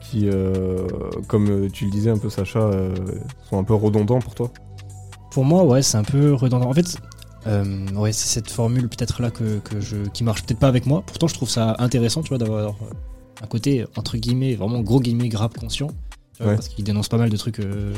qui, 0.00 0.30
comme 1.26 1.68
tu 1.70 1.86
le 1.86 1.90
disais 1.90 2.10
un 2.10 2.18
peu 2.18 2.30
Sacha, 2.30 2.70
sont 3.50 3.58
un 3.58 3.64
peu 3.64 3.74
redondants 3.74 4.20
pour 4.20 4.34
toi. 4.36 4.50
Pour 5.32 5.44
moi, 5.44 5.64
ouais, 5.64 5.82
c'est 5.82 5.98
un 5.98 6.04
peu 6.04 6.32
redondant. 6.32 6.70
En 6.70 6.72
fait, 6.72 6.96
euh, 7.46 7.86
ouais, 7.94 8.12
c'est 8.12 8.26
cette 8.28 8.50
formule 8.50 8.88
peut-être 8.88 9.22
là 9.22 9.30
que, 9.30 9.58
que 9.60 9.80
je, 9.80 9.96
qui 10.12 10.24
marche 10.24 10.44
peut-être 10.44 10.58
pas 10.60 10.68
avec 10.68 10.86
moi. 10.86 11.02
Pourtant, 11.06 11.26
je 11.28 11.34
trouve 11.34 11.48
ça 11.48 11.76
intéressant, 11.78 12.22
tu 12.22 12.30
vois, 12.30 12.38
d'avoir 12.38 12.66
euh, 12.68 12.70
un 13.42 13.46
côté 13.46 13.84
entre 13.96 14.16
guillemets, 14.16 14.54
vraiment 14.54 14.80
gros 14.80 15.00
guillemets, 15.00 15.28
grave 15.28 15.52
conscient, 15.58 15.88
tu 16.34 16.42
vois, 16.42 16.52
Ouais. 16.52 16.56
parce 16.56 16.68
qu'il 16.68 16.84
dénonce 16.84 17.08
pas 17.08 17.18
mal 17.18 17.30
de 17.30 17.36
trucs. 17.36 17.60
euh, 17.60 17.92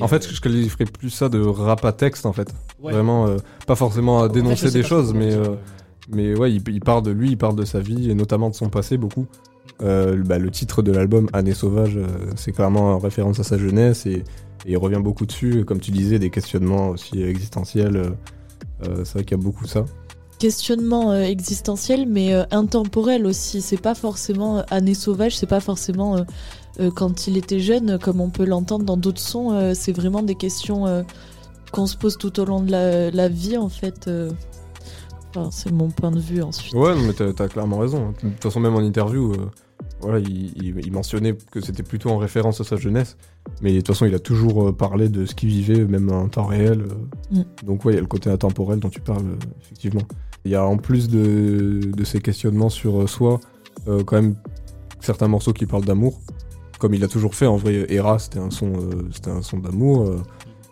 En 0.00 0.08
fait, 0.08 0.28
je 0.32 0.40
qualifierais 0.40 0.84
plus 0.84 1.10
ça 1.10 1.28
de 1.28 1.40
rap 1.40 1.84
à 1.84 1.92
texte 1.92 2.26
en 2.26 2.32
fait. 2.32 2.52
Ouais. 2.82 2.92
Vraiment, 2.92 3.28
pas 3.66 3.74
forcément 3.76 4.20
à 4.20 4.24
En 4.24 4.28
fait, 4.28 4.28
je 4.38 4.42
dénoncer 4.42 4.70
des 4.70 4.82
choses, 4.82 5.12
mais, 5.14 5.34
mais 6.10 6.36
ouais, 6.36 6.52
il, 6.52 6.62
il 6.68 6.80
parle 6.80 7.02
de 7.02 7.10
lui, 7.10 7.30
il 7.30 7.36
parle 7.38 7.56
de 7.56 7.64
sa 7.64 7.80
vie 7.80 8.10
et 8.10 8.14
notamment 8.14 8.50
de 8.50 8.54
son 8.54 8.68
passé 8.68 8.96
beaucoup. 8.96 9.26
Bah, 9.80 10.38
le 10.38 10.50
titre 10.50 10.82
de 10.82 10.92
l'album, 10.92 11.28
Année 11.32 11.54
sauvage, 11.54 11.98
c'est 12.36 12.52
clairement 12.52 12.92
en 12.94 12.98
référence 12.98 13.40
à 13.40 13.44
sa 13.44 13.58
jeunesse 13.58 14.06
et, 14.06 14.22
et 14.66 14.72
il 14.72 14.76
revient 14.78 15.00
beaucoup 15.02 15.26
dessus. 15.26 15.64
Comme 15.64 15.80
tu 15.80 15.90
disais, 15.90 16.18
des 16.18 16.30
questionnements 16.30 16.90
aussi 16.90 17.22
existentiels. 17.22 18.14
Euh, 18.88 19.04
c'est 19.04 19.14
vrai 19.14 19.24
qu'il 19.24 19.36
y 19.36 19.40
a 19.40 19.42
beaucoup 19.42 19.66
ça. 19.66 19.84
questionnement 20.38 21.12
euh, 21.12 21.22
existentiel, 21.22 22.06
mais 22.08 22.34
euh, 22.34 22.44
intemporel 22.50 23.26
aussi. 23.26 23.60
C'est 23.62 23.80
pas 23.80 23.94
forcément 23.94 24.62
année 24.70 24.94
sauvage, 24.94 25.36
c'est 25.36 25.46
pas 25.46 25.60
forcément 25.60 26.24
quand 26.96 27.28
il 27.28 27.36
était 27.36 27.60
jeune, 27.60 27.98
comme 28.00 28.20
on 28.20 28.30
peut 28.30 28.44
l'entendre 28.44 28.84
dans 28.84 28.96
d'autres 28.96 29.20
sons. 29.20 29.72
c'est 29.74 29.92
vraiment 29.92 30.22
des 30.22 30.34
questions 30.34 31.04
qu'on 31.70 31.86
se 31.86 31.96
pose 31.96 32.18
tout 32.18 32.40
au 32.40 32.44
long 32.44 32.60
de 32.60 32.72
la, 32.72 33.10
la 33.12 33.28
vie, 33.28 33.56
en 33.56 33.68
fait. 33.68 34.10
Enfin, 35.30 35.50
c'est 35.52 35.70
mon 35.72 35.88
point 35.90 36.10
de 36.10 36.18
vue 36.20 36.42
ensuite. 36.42 36.74
Ouais, 36.74 36.94
mais 37.06 37.12
t'as 37.12 37.44
as 37.44 37.48
clairement 37.48 37.78
raison. 37.78 38.08
hein. 38.08 38.14
De 38.22 38.28
toute 38.30 38.42
façon, 38.42 38.58
même 38.60 38.74
en 38.74 38.80
interview, 38.80 39.32
euh, 39.32 39.50
voilà, 40.00 40.18
il, 40.18 40.52
il- 40.62 40.80
il 40.84 40.92
mentionnait 40.92 41.36
que 41.52 41.60
c'était 41.60 41.82
plutôt 41.84 42.10
en 42.10 42.18
référence 42.18 42.60
à 42.60 42.64
sa 42.64 42.76
jeunesse. 42.76 43.16
Mais 43.62 43.72
de 43.72 43.76
toute 43.78 43.88
façon, 43.88 44.06
il 44.06 44.14
a 44.14 44.18
toujours 44.18 44.68
euh, 44.68 44.72
parlé 44.72 45.08
de 45.08 45.24
ce 45.26 45.34
qu'il 45.34 45.48
vivait, 45.48 45.84
même 45.84 46.10
en 46.10 46.28
temps 46.28 46.44
réel. 46.46 46.82
euh. 46.82 47.38
Mm. 47.38 47.44
Donc, 47.66 47.84
ouais, 47.84 47.92
il 47.92 47.96
y 47.96 47.98
a 47.98 48.02
le 48.02 48.06
côté 48.06 48.30
intemporel 48.30 48.78
dont 48.80 48.88
tu 48.90 49.00
parles, 49.00 49.24
euh, 49.26 49.36
effectivement. 49.62 50.02
Il 50.44 50.50
y 50.50 50.54
a 50.54 50.64
en 50.64 50.76
plus 50.76 51.08
de, 51.08 51.80
de 51.96 52.04
ces 52.04 52.20
questionnements 52.20 52.68
sur 52.68 53.08
soi, 53.08 53.40
euh, 53.88 54.02
quand 54.04 54.16
même 54.16 54.34
certains 55.00 55.28
morceaux 55.28 55.52
qui 55.52 55.66
parlent 55.66 55.84
d'amour. 55.84 56.20
Comme 56.78 56.94
il 56.94 57.04
a 57.04 57.08
toujours 57.08 57.34
fait, 57.34 57.46
en 57.46 57.56
vrai, 57.56 57.86
Era, 57.88 58.18
c'était 58.18 58.40
un 58.40 58.50
son, 58.50 58.72
euh, 58.74 59.08
c'était 59.12 59.30
un 59.30 59.40
son 59.42 59.58
d'amour. 59.58 60.02
euh. 60.02 60.18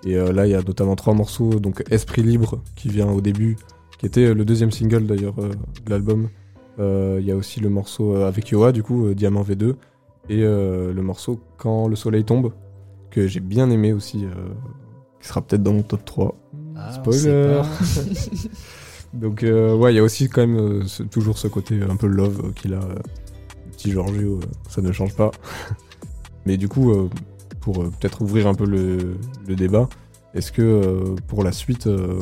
et 0.04 0.14
là, 0.16 0.46
il 0.46 0.50
y 0.50 0.54
a 0.54 0.62
notamment 0.62 0.96
trois 0.96 1.14
morceaux. 1.14 1.54
Donc, 1.60 1.82
Esprit 1.90 2.22
Libre, 2.22 2.60
qui 2.76 2.88
vient 2.88 3.08
au 3.10 3.20
début, 3.20 3.56
qui 3.98 4.06
était 4.06 4.34
le 4.34 4.44
deuxième 4.44 4.72
single 4.72 5.06
d'ailleurs 5.06 5.36
de 5.36 5.90
l'album. 5.90 6.28
Il 6.78 7.24
y 7.24 7.30
a 7.30 7.36
aussi 7.36 7.60
le 7.60 7.68
morceau 7.68 8.16
avec 8.16 8.48
Yoa, 8.50 8.72
du 8.72 8.82
coup, 8.82 9.14
Diamant 9.14 9.42
V2. 9.42 9.74
Et 10.28 10.40
le 10.40 11.00
morceau 11.02 11.38
Quand 11.56 11.86
le 11.86 11.94
soleil 11.94 12.24
tombe, 12.24 12.52
que 13.12 13.26
j'ai 13.28 13.40
bien 13.40 13.70
aimé 13.70 13.92
aussi, 13.92 14.24
euh, 14.24 14.30
qui 15.20 15.28
sera 15.28 15.40
peut-être 15.42 15.62
dans 15.62 15.74
mon 15.74 15.82
top 15.82 16.04
3. 16.04 16.34
Ah, 16.76 16.90
Spoiler. 16.92 17.62
Donc, 19.14 19.42
euh, 19.42 19.74
ouais, 19.76 19.92
il 19.92 19.96
y 19.96 19.98
a 19.98 20.02
aussi 20.02 20.28
quand 20.28 20.40
même 20.40 20.56
euh, 20.58 20.86
ce- 20.86 21.02
toujours 21.02 21.36
ce 21.38 21.46
côté 21.46 21.80
un 21.82 21.96
peu 21.96 22.06
love 22.06 22.52
qu'il 22.54 22.72
a. 22.74 22.80
le 22.80 23.70
petit 23.72 23.90
Giorgio, 23.90 24.40
ça 24.68 24.80
ne 24.80 24.90
change 24.90 25.14
pas. 25.14 25.30
Mais 26.46 26.56
du 26.56 26.68
coup, 26.68 26.92
pour 27.60 27.74
peut-être 27.84 28.22
ouvrir 28.22 28.46
un 28.48 28.54
peu 28.54 28.64
le, 28.66 29.16
le 29.46 29.54
débat, 29.54 29.88
est-ce 30.34 30.50
que 30.50 30.62
euh, 30.62 31.14
pour 31.28 31.44
la 31.44 31.52
suite, 31.52 31.86
euh, 31.86 32.18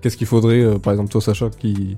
qu'est-ce 0.00 0.16
qu'il 0.16 0.26
faudrait, 0.28 0.62
euh, 0.62 0.78
par 0.78 0.92
exemple, 0.92 1.10
toi, 1.10 1.20
Sacha, 1.20 1.50
qui, 1.50 1.96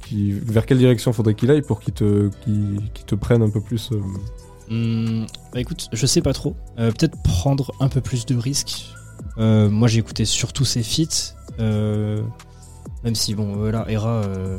qui, 0.00 0.30
vers 0.32 0.64
quelle 0.66 0.78
direction 0.78 1.12
faudrait 1.12 1.34
qu'il 1.34 1.50
aille 1.50 1.62
pour 1.62 1.80
qu'il 1.80 1.92
te, 1.94 2.28
qu'il, 2.42 2.80
qu'il 2.94 3.04
te 3.04 3.14
prenne 3.16 3.42
un 3.42 3.50
peu 3.50 3.60
plus 3.60 3.90
Hmm, 4.70 5.26
bah 5.54 5.60
écoute, 5.60 5.88
je 5.92 6.06
sais 6.06 6.20
pas 6.20 6.32
trop. 6.32 6.56
Euh, 6.78 6.90
Peut-être 6.90 7.16
prendre 7.22 7.72
un 7.80 7.88
peu 7.88 8.00
plus 8.00 8.26
de 8.26 8.36
risques. 8.36 8.86
Euh, 9.38 9.70
moi 9.70 9.88
j'ai 9.88 10.00
écouté 10.00 10.24
surtout 10.24 10.64
ses 10.64 10.82
feats. 10.82 11.34
euh, 11.60 12.22
même 13.04 13.14
si 13.14 13.34
bon 13.34 13.54
voilà, 13.56 13.88
Era, 13.90 14.22
euh, 14.24 14.58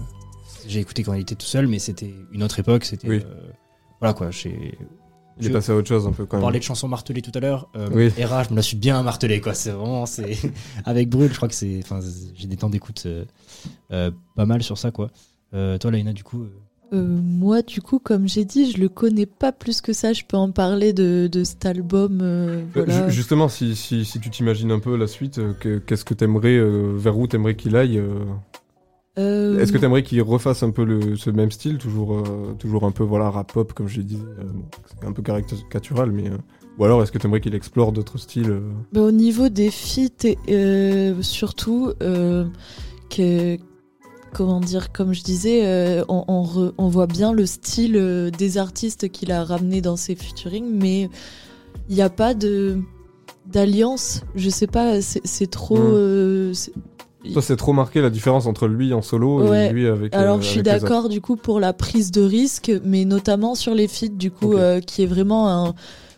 j'ai 0.67 0.79
écouté 0.79 1.03
quand 1.03 1.13
il 1.13 1.21
était 1.21 1.35
tout 1.35 1.45
seul, 1.45 1.67
mais 1.67 1.79
c'était 1.79 2.13
une 2.31 2.43
autre 2.43 2.59
époque. 2.59 2.85
C'était 2.85 3.07
Oui. 3.09 3.23
voilà 3.99 4.13
quoi. 4.13 4.31
J'ai 4.31 4.77
Il 5.39 5.47
est 5.47 5.49
passé 5.49 5.71
à 5.73 5.75
autre 5.75 5.87
chose 5.89 6.07
un 6.07 6.11
peu 6.13 6.25
quand 6.25 6.37
On 6.37 6.39
même. 6.39 6.45
parlait 6.45 6.59
de 6.59 6.63
chansons 6.63 6.87
martelées 6.87 7.21
tout 7.21 7.31
à 7.35 7.39
l'heure. 7.41 7.69
Oui. 7.91 8.11
Era, 8.17 8.43
je 8.43 8.51
me 8.51 8.55
la 8.55 8.61
suis 8.61 8.77
bien 8.77 9.01
martelée 9.03 9.41
quoi. 9.41 9.53
C'est 9.53 9.71
vraiment 9.71 10.05
c'est 10.05 10.37
avec 10.85 11.09
Brûle, 11.09 11.29
je 11.31 11.35
crois 11.35 11.49
que 11.49 11.55
c'est. 11.55 11.79
Enfin, 11.83 11.99
j'ai 12.35 12.47
des 12.47 12.55
temps 12.57 12.69
d'écoute 12.69 13.05
pas 13.89 14.45
mal 14.45 14.63
sur 14.63 14.77
ça 14.77 14.91
quoi. 14.91 15.09
Toi, 15.51 15.91
Laina, 15.91 16.13
du 16.13 16.23
coup. 16.23 16.45
Euh, 16.93 17.19
moi, 17.23 17.61
du 17.61 17.81
coup, 17.81 17.99
comme 17.99 18.27
j'ai 18.27 18.45
dit, 18.45 18.71
je 18.71 18.79
le 18.79 18.89
connais 18.89 19.25
pas 19.25 19.51
plus 19.51 19.81
que 19.81 19.91
ça. 19.93 20.13
Je 20.13 20.23
peux 20.27 20.37
en 20.37 20.51
parler 20.51 20.93
de, 20.93 21.27
de 21.31 21.43
cet 21.43 21.65
album. 21.65 22.19
euh, 22.21 22.61
Euh, 22.61 22.63
voilà. 22.73 23.09
Justement, 23.09 23.49
si, 23.49 23.75
si, 23.75 24.05
si 24.05 24.19
tu 24.19 24.29
t'imagines 24.29 24.71
un 24.71 24.79
peu 24.79 24.95
la 24.95 25.07
suite, 25.07 25.39
que- 25.59 25.79
qu'est-ce 25.79 26.05
que 26.05 26.13
t'aimerais, 26.13 26.55
euh, 26.57 26.93
vers 26.95 27.17
où 27.17 27.27
t'aimerais 27.27 27.55
qu'il 27.55 27.75
aille 27.75 28.01
Est-ce 29.17 29.71
que 29.71 29.77
t'aimerais 29.77 30.03
qu'il 30.03 30.21
refasse 30.21 30.61
un 30.63 30.71
peu 30.71 30.83
le, 30.83 31.15
ce 31.15 31.29
même 31.29 31.51
style, 31.51 31.77
toujours, 31.77 32.21
toujours 32.59 32.83
un 32.83 32.91
peu 32.91 33.03
voilà 33.03 33.29
rap 33.29 33.53
pop 33.53 33.71
comme 33.73 33.87
je 33.87 34.01
dit, 34.01 34.17
bon, 34.53 34.65
c'est 35.01 35.07
un 35.07 35.11
peu 35.13 35.21
caricatural, 35.21 36.11
mais 36.11 36.29
ou 36.77 36.83
alors 36.83 37.01
est-ce 37.01 37.11
que 37.13 37.17
t'aimerais 37.17 37.39
qu'il 37.39 37.55
explore 37.55 37.93
d'autres 37.93 38.17
styles 38.17 38.59
Bah, 38.91 39.01
au 39.01 39.11
niveau 39.11 39.47
des 39.49 39.71
feats, 39.71 40.35
surtout, 41.21 41.93
que, 43.09 43.57
comment 44.35 44.59
dire, 44.59 44.91
comme 44.91 45.13
je 45.13 45.23
disais, 45.23 45.61
euh, 45.65 46.03
on, 46.09 46.25
on 46.27 46.43
re- 46.43 46.73
on 46.77 46.87
voit 46.89 47.07
bien 47.07 47.31
le 47.31 47.45
style 47.45 47.95
euh, 47.95 48.29
des 48.29 48.57
artistes 48.57 49.09
qu'il 49.09 49.31
a 49.31 49.43
ramené 49.45 49.79
dans 49.81 49.95
ses 49.95 50.13
featuring, 50.15 50.65
mais 50.69 51.09
il 51.89 51.95
n'y 51.95 52.01
a 52.01 52.09
pas 52.09 52.33
de 52.33 52.77
d'alliance. 53.45 54.21
Je 54.35 54.49
sais 54.49 54.67
pas, 54.67 55.01
c'est 55.01 55.49
trop. 55.49 55.77
Hmm. 55.77 55.91
euh, 55.93 56.53
Toi, 57.31 57.41
c'est 57.41 57.55
trop 57.55 57.73
marqué 57.73 58.01
la 58.01 58.09
différence 58.09 58.45
entre 58.45 58.67
lui 58.67 58.93
en 58.93 59.01
solo 59.01 59.47
Ouais. 59.47 59.67
et 59.67 59.73
lui 59.73 59.87
avec. 59.87 60.13
euh, 60.13 60.19
Alors 60.19 60.41
je 60.41 60.47
suis 60.47 60.63
d'accord 60.63 61.09
du 61.09 61.21
coup 61.21 61.35
pour 61.37 61.59
la 61.59 61.71
prise 61.73 62.11
de 62.11 62.21
risque, 62.21 62.71
mais 62.83 63.05
notamment 63.05 63.55
sur 63.55 63.73
les 63.73 63.87
feats 63.87 64.07
du 64.09 64.31
coup 64.31 64.55
qui 64.85 65.03
est 65.03 65.07
vraiment 65.07 65.47
un 65.67 65.75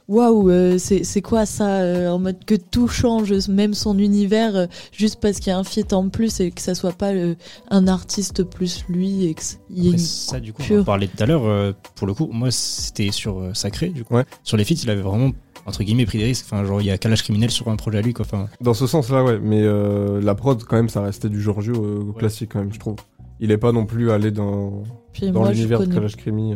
waouh, 0.07 0.49
euh, 0.49 0.77
c'est 0.77 1.03
c'est 1.03 1.21
quoi 1.21 1.45
ça 1.45 1.81
euh, 1.81 2.09
en 2.09 2.19
mode 2.19 2.43
que 2.45 2.55
tout 2.55 2.87
change, 2.87 3.31
même 3.49 3.73
son 3.73 3.97
univers, 3.99 4.55
euh, 4.55 4.65
juste 4.91 5.19
parce 5.21 5.39
qu'il 5.39 5.51
y 5.51 5.53
a 5.53 5.57
un 5.57 5.63
feat 5.63 5.93
en 5.93 6.09
plus 6.09 6.39
et 6.39 6.51
que 6.51 6.61
ça 6.61 6.75
soit 6.75 6.93
pas 6.93 7.13
euh, 7.13 7.35
un 7.69 7.87
artiste 7.87 8.43
plus 8.43 8.85
lui 8.89 9.25
et 9.25 9.33
qu'il 9.33 9.57
y 9.83 9.87
ait 9.87 9.91
une 9.91 9.97
ça, 9.97 10.39
du 10.39 10.53
coup, 10.53 10.61
on 10.71 10.79
en 10.79 10.83
parlait 10.83 11.07
tout 11.07 11.21
à 11.21 11.25
l'heure. 11.25 11.45
euh, 11.45 11.73
pour 11.95 12.07
le 12.07 12.13
coup, 12.13 12.29
moi, 12.31 12.51
c'était 12.51 13.11
sur 13.11 13.39
euh, 13.39 13.53
Sacré. 13.53 13.89
Du 13.89 14.03
coup, 14.03 14.15
sur 14.43 14.57
les 14.57 14.63
feats, 14.63 14.75
il 14.83 14.89
avait 14.89 15.01
vraiment 15.01 15.31
entre 15.65 15.83
guillemets 15.83 16.05
pris 16.05 16.17
des 16.17 16.25
risques. 16.25 16.45
Enfin, 16.45 16.63
genre, 16.63 16.81
il 16.81 16.87
y 16.87 16.91
a 16.91 16.97
Calage 16.97 17.23
criminel 17.23 17.51
sur 17.51 17.67
un 17.67 17.75
projet 17.75 17.97
à 17.97 18.01
lui, 18.01 18.13
quoi. 18.13 18.25
Enfin, 18.25 18.47
Dans 18.61 18.73
ce 18.73 18.87
sens-là, 18.87 19.23
ouais, 19.23 19.39
mais 19.41 19.61
euh, 19.61 20.21
la 20.21 20.33
prod 20.33 20.63
quand 20.63 20.77
même, 20.77 20.87
ça 20.89 21.01
restait 21.01 21.27
du 21.29 21.41
Giorgio 21.41 21.73
euh, 21.83 22.13
classique 22.17 22.51
quand 22.53 22.59
même, 22.59 22.73
je 22.73 22.79
trouve. 22.79 22.95
Il 23.39 23.51
est 23.51 23.57
pas 23.57 23.71
non 23.73 23.85
plus 23.85 24.09
allé 24.11 24.31
dans 24.31 24.83
Puis 25.13 25.29
dans 25.31 25.43
l'univers 25.49 25.79
de 25.81 25.85
Kalash 25.93 26.15
Krimi. 26.15 26.55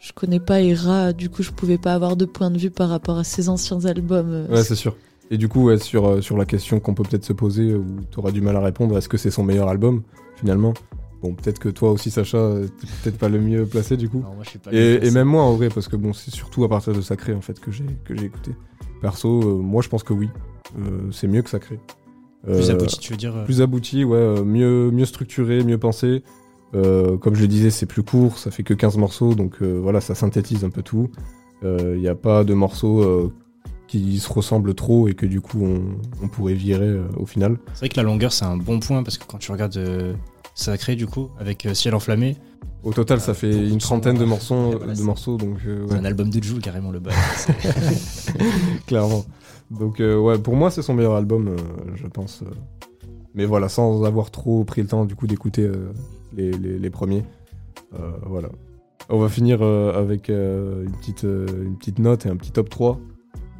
Je 0.00 0.12
connais 0.12 0.40
pas 0.40 0.62
Era, 0.62 1.12
du 1.12 1.28
coup 1.28 1.42
je 1.42 1.50
pouvais 1.50 1.78
pas 1.78 1.94
avoir 1.94 2.16
de 2.16 2.24
point 2.24 2.50
de 2.50 2.58
vue 2.58 2.70
par 2.70 2.88
rapport 2.88 3.18
à 3.18 3.24
ses 3.24 3.48
anciens 3.48 3.84
albums. 3.84 4.46
Ouais, 4.50 4.64
c'est 4.64 4.74
sûr. 4.74 4.96
Et 5.30 5.38
du 5.38 5.46
coup, 5.46 5.66
ouais, 5.66 5.78
sur, 5.78 6.08
euh, 6.08 6.20
sur 6.20 6.36
la 6.36 6.44
question 6.44 6.80
qu'on 6.80 6.92
peut 6.92 7.04
peut-être 7.04 7.24
se 7.24 7.32
poser, 7.32 7.72
où 7.74 7.84
tu 8.10 8.18
auras 8.18 8.32
du 8.32 8.40
mal 8.40 8.56
à 8.56 8.60
répondre, 8.60 8.98
est-ce 8.98 9.08
que 9.08 9.16
c'est 9.16 9.30
son 9.30 9.44
meilleur 9.44 9.68
album, 9.68 10.02
finalement? 10.34 10.74
Bon, 11.22 11.34
peut-être 11.34 11.60
que 11.60 11.68
toi 11.68 11.92
aussi, 11.92 12.10
Sacha, 12.10 12.38
euh, 12.38 12.66
t'es 12.66 12.86
peut-être 13.02 13.18
pas 13.18 13.28
le 13.28 13.40
mieux 13.40 13.64
placé, 13.64 13.96
du 13.96 14.08
coup. 14.08 14.18
Non, 14.18 14.34
moi, 14.34 14.42
je 14.42 14.50
suis 14.50 14.58
pas 14.58 14.72
le 14.72 14.76
mieux 14.76 15.04
et, 15.04 15.10
même 15.12 15.28
moi, 15.28 15.42
en 15.42 15.54
vrai, 15.54 15.68
parce 15.68 15.86
que 15.86 15.94
bon, 15.94 16.12
c'est 16.12 16.32
surtout 16.32 16.64
à 16.64 16.68
partir 16.68 16.94
de 16.94 17.00
Sacré, 17.00 17.32
en 17.32 17.42
fait, 17.42 17.60
que 17.60 17.70
j'ai 17.70 17.84
que 18.04 18.16
j'ai 18.16 18.24
écouté. 18.24 18.52
Perso, 19.00 19.40
euh, 19.40 19.54
moi, 19.54 19.82
je 19.82 19.88
pense 19.88 20.02
que 20.02 20.12
oui. 20.12 20.28
Euh, 20.78 21.10
c'est 21.12 21.28
mieux 21.28 21.42
que 21.42 21.50
Sacré. 21.50 21.78
Plus 22.44 22.70
abouti, 22.70 22.98
tu 22.98 23.12
veux 23.12 23.18
dire, 23.18 23.36
euh 23.36 23.44
Plus 23.44 23.60
abouti, 23.60 24.02
ouais. 24.02 24.16
euh, 24.16 24.44
mieux, 24.44 24.90
mieux 24.90 25.04
structuré, 25.04 25.62
mieux 25.62 25.78
pensé. 25.78 26.22
Euh, 26.74 27.16
comme 27.16 27.34
je 27.34 27.42
le 27.42 27.48
disais, 27.48 27.70
c'est 27.70 27.86
plus 27.86 28.02
court, 28.02 28.38
ça 28.38 28.50
fait 28.50 28.62
que 28.62 28.74
15 28.74 28.96
morceaux, 28.96 29.34
donc 29.34 29.56
euh, 29.60 29.78
voilà, 29.82 30.00
ça 30.00 30.14
synthétise 30.14 30.64
un 30.64 30.70
peu 30.70 30.82
tout. 30.82 31.10
Il 31.62 31.98
n'y 32.00 32.08
a 32.08 32.14
pas 32.14 32.42
de 32.42 32.54
morceaux 32.54 33.02
euh, 33.02 33.30
qui 33.90 34.20
se 34.20 34.32
ressemblent 34.32 34.74
trop 34.74 35.08
et 35.08 35.14
que 35.14 35.26
du 35.26 35.40
coup 35.40 35.58
on, 35.62 35.98
on 36.22 36.28
pourrait 36.28 36.54
virer 36.54 36.86
euh, 36.86 37.02
au 37.16 37.26
final. 37.26 37.58
c'est 37.74 37.80
vrai 37.80 37.88
que 37.88 37.96
la 37.96 38.04
longueur, 38.04 38.32
c'est 38.32 38.44
un 38.44 38.56
bon 38.56 38.78
point 38.78 39.02
parce 39.02 39.18
que 39.18 39.24
quand 39.26 39.38
tu 39.38 39.50
regardes 39.50 39.76
euh, 39.76 40.14
Sacré, 40.54 40.94
du 40.94 41.06
coup, 41.06 41.30
avec 41.38 41.66
euh, 41.66 41.74
Ciel 41.74 41.94
enflammé, 41.94 42.36
Au 42.84 42.92
total, 42.92 43.20
ça 43.20 43.34
fait 43.34 43.50
une 43.50 43.78
trentaine 43.78 44.16
de 44.16 44.24
morceaux, 44.24 44.76
voilà, 44.78 44.94
de 44.94 45.02
morceaux 45.02 45.36
donc 45.36 45.58
euh, 45.66 45.86
ouais. 45.86 45.96
un 45.96 46.04
album 46.04 46.30
de 46.30 46.42
Jules 46.42 46.60
carrément 46.60 46.92
le 46.92 47.00
bas. 47.00 47.10
clairement. 48.86 49.24
Donc 49.70 50.00
euh, 50.00 50.16
ouais, 50.18 50.38
pour 50.38 50.54
moi 50.54 50.70
c'est 50.70 50.82
son 50.82 50.94
meilleur 50.94 51.14
album, 51.14 51.48
euh, 51.48 51.56
je 51.96 52.06
pense. 52.06 52.44
Mais 53.34 53.44
voilà, 53.44 53.68
sans 53.68 54.04
avoir 54.04 54.30
trop 54.30 54.64
pris 54.64 54.82
le 54.82 54.88
temps 54.88 55.04
du 55.04 55.14
coup 55.14 55.26
d'écouter 55.26 55.62
euh, 55.62 55.92
les, 56.36 56.50
les- 56.52 56.78
les 56.78 56.90
premiers. 56.90 57.24
Euh, 57.94 58.10
voilà. 58.26 58.48
On 59.08 59.18
va 59.18 59.28
finir 59.28 59.58
euh, 59.62 59.92
avec 60.00 60.30
euh, 60.30 60.84
une, 60.84 60.92
petite, 60.92 61.24
euh, 61.24 61.46
une 61.64 61.76
petite 61.76 61.98
note 61.98 62.26
et 62.26 62.28
un 62.28 62.36
petit 62.36 62.52
top 62.52 62.68
3. 62.68 62.98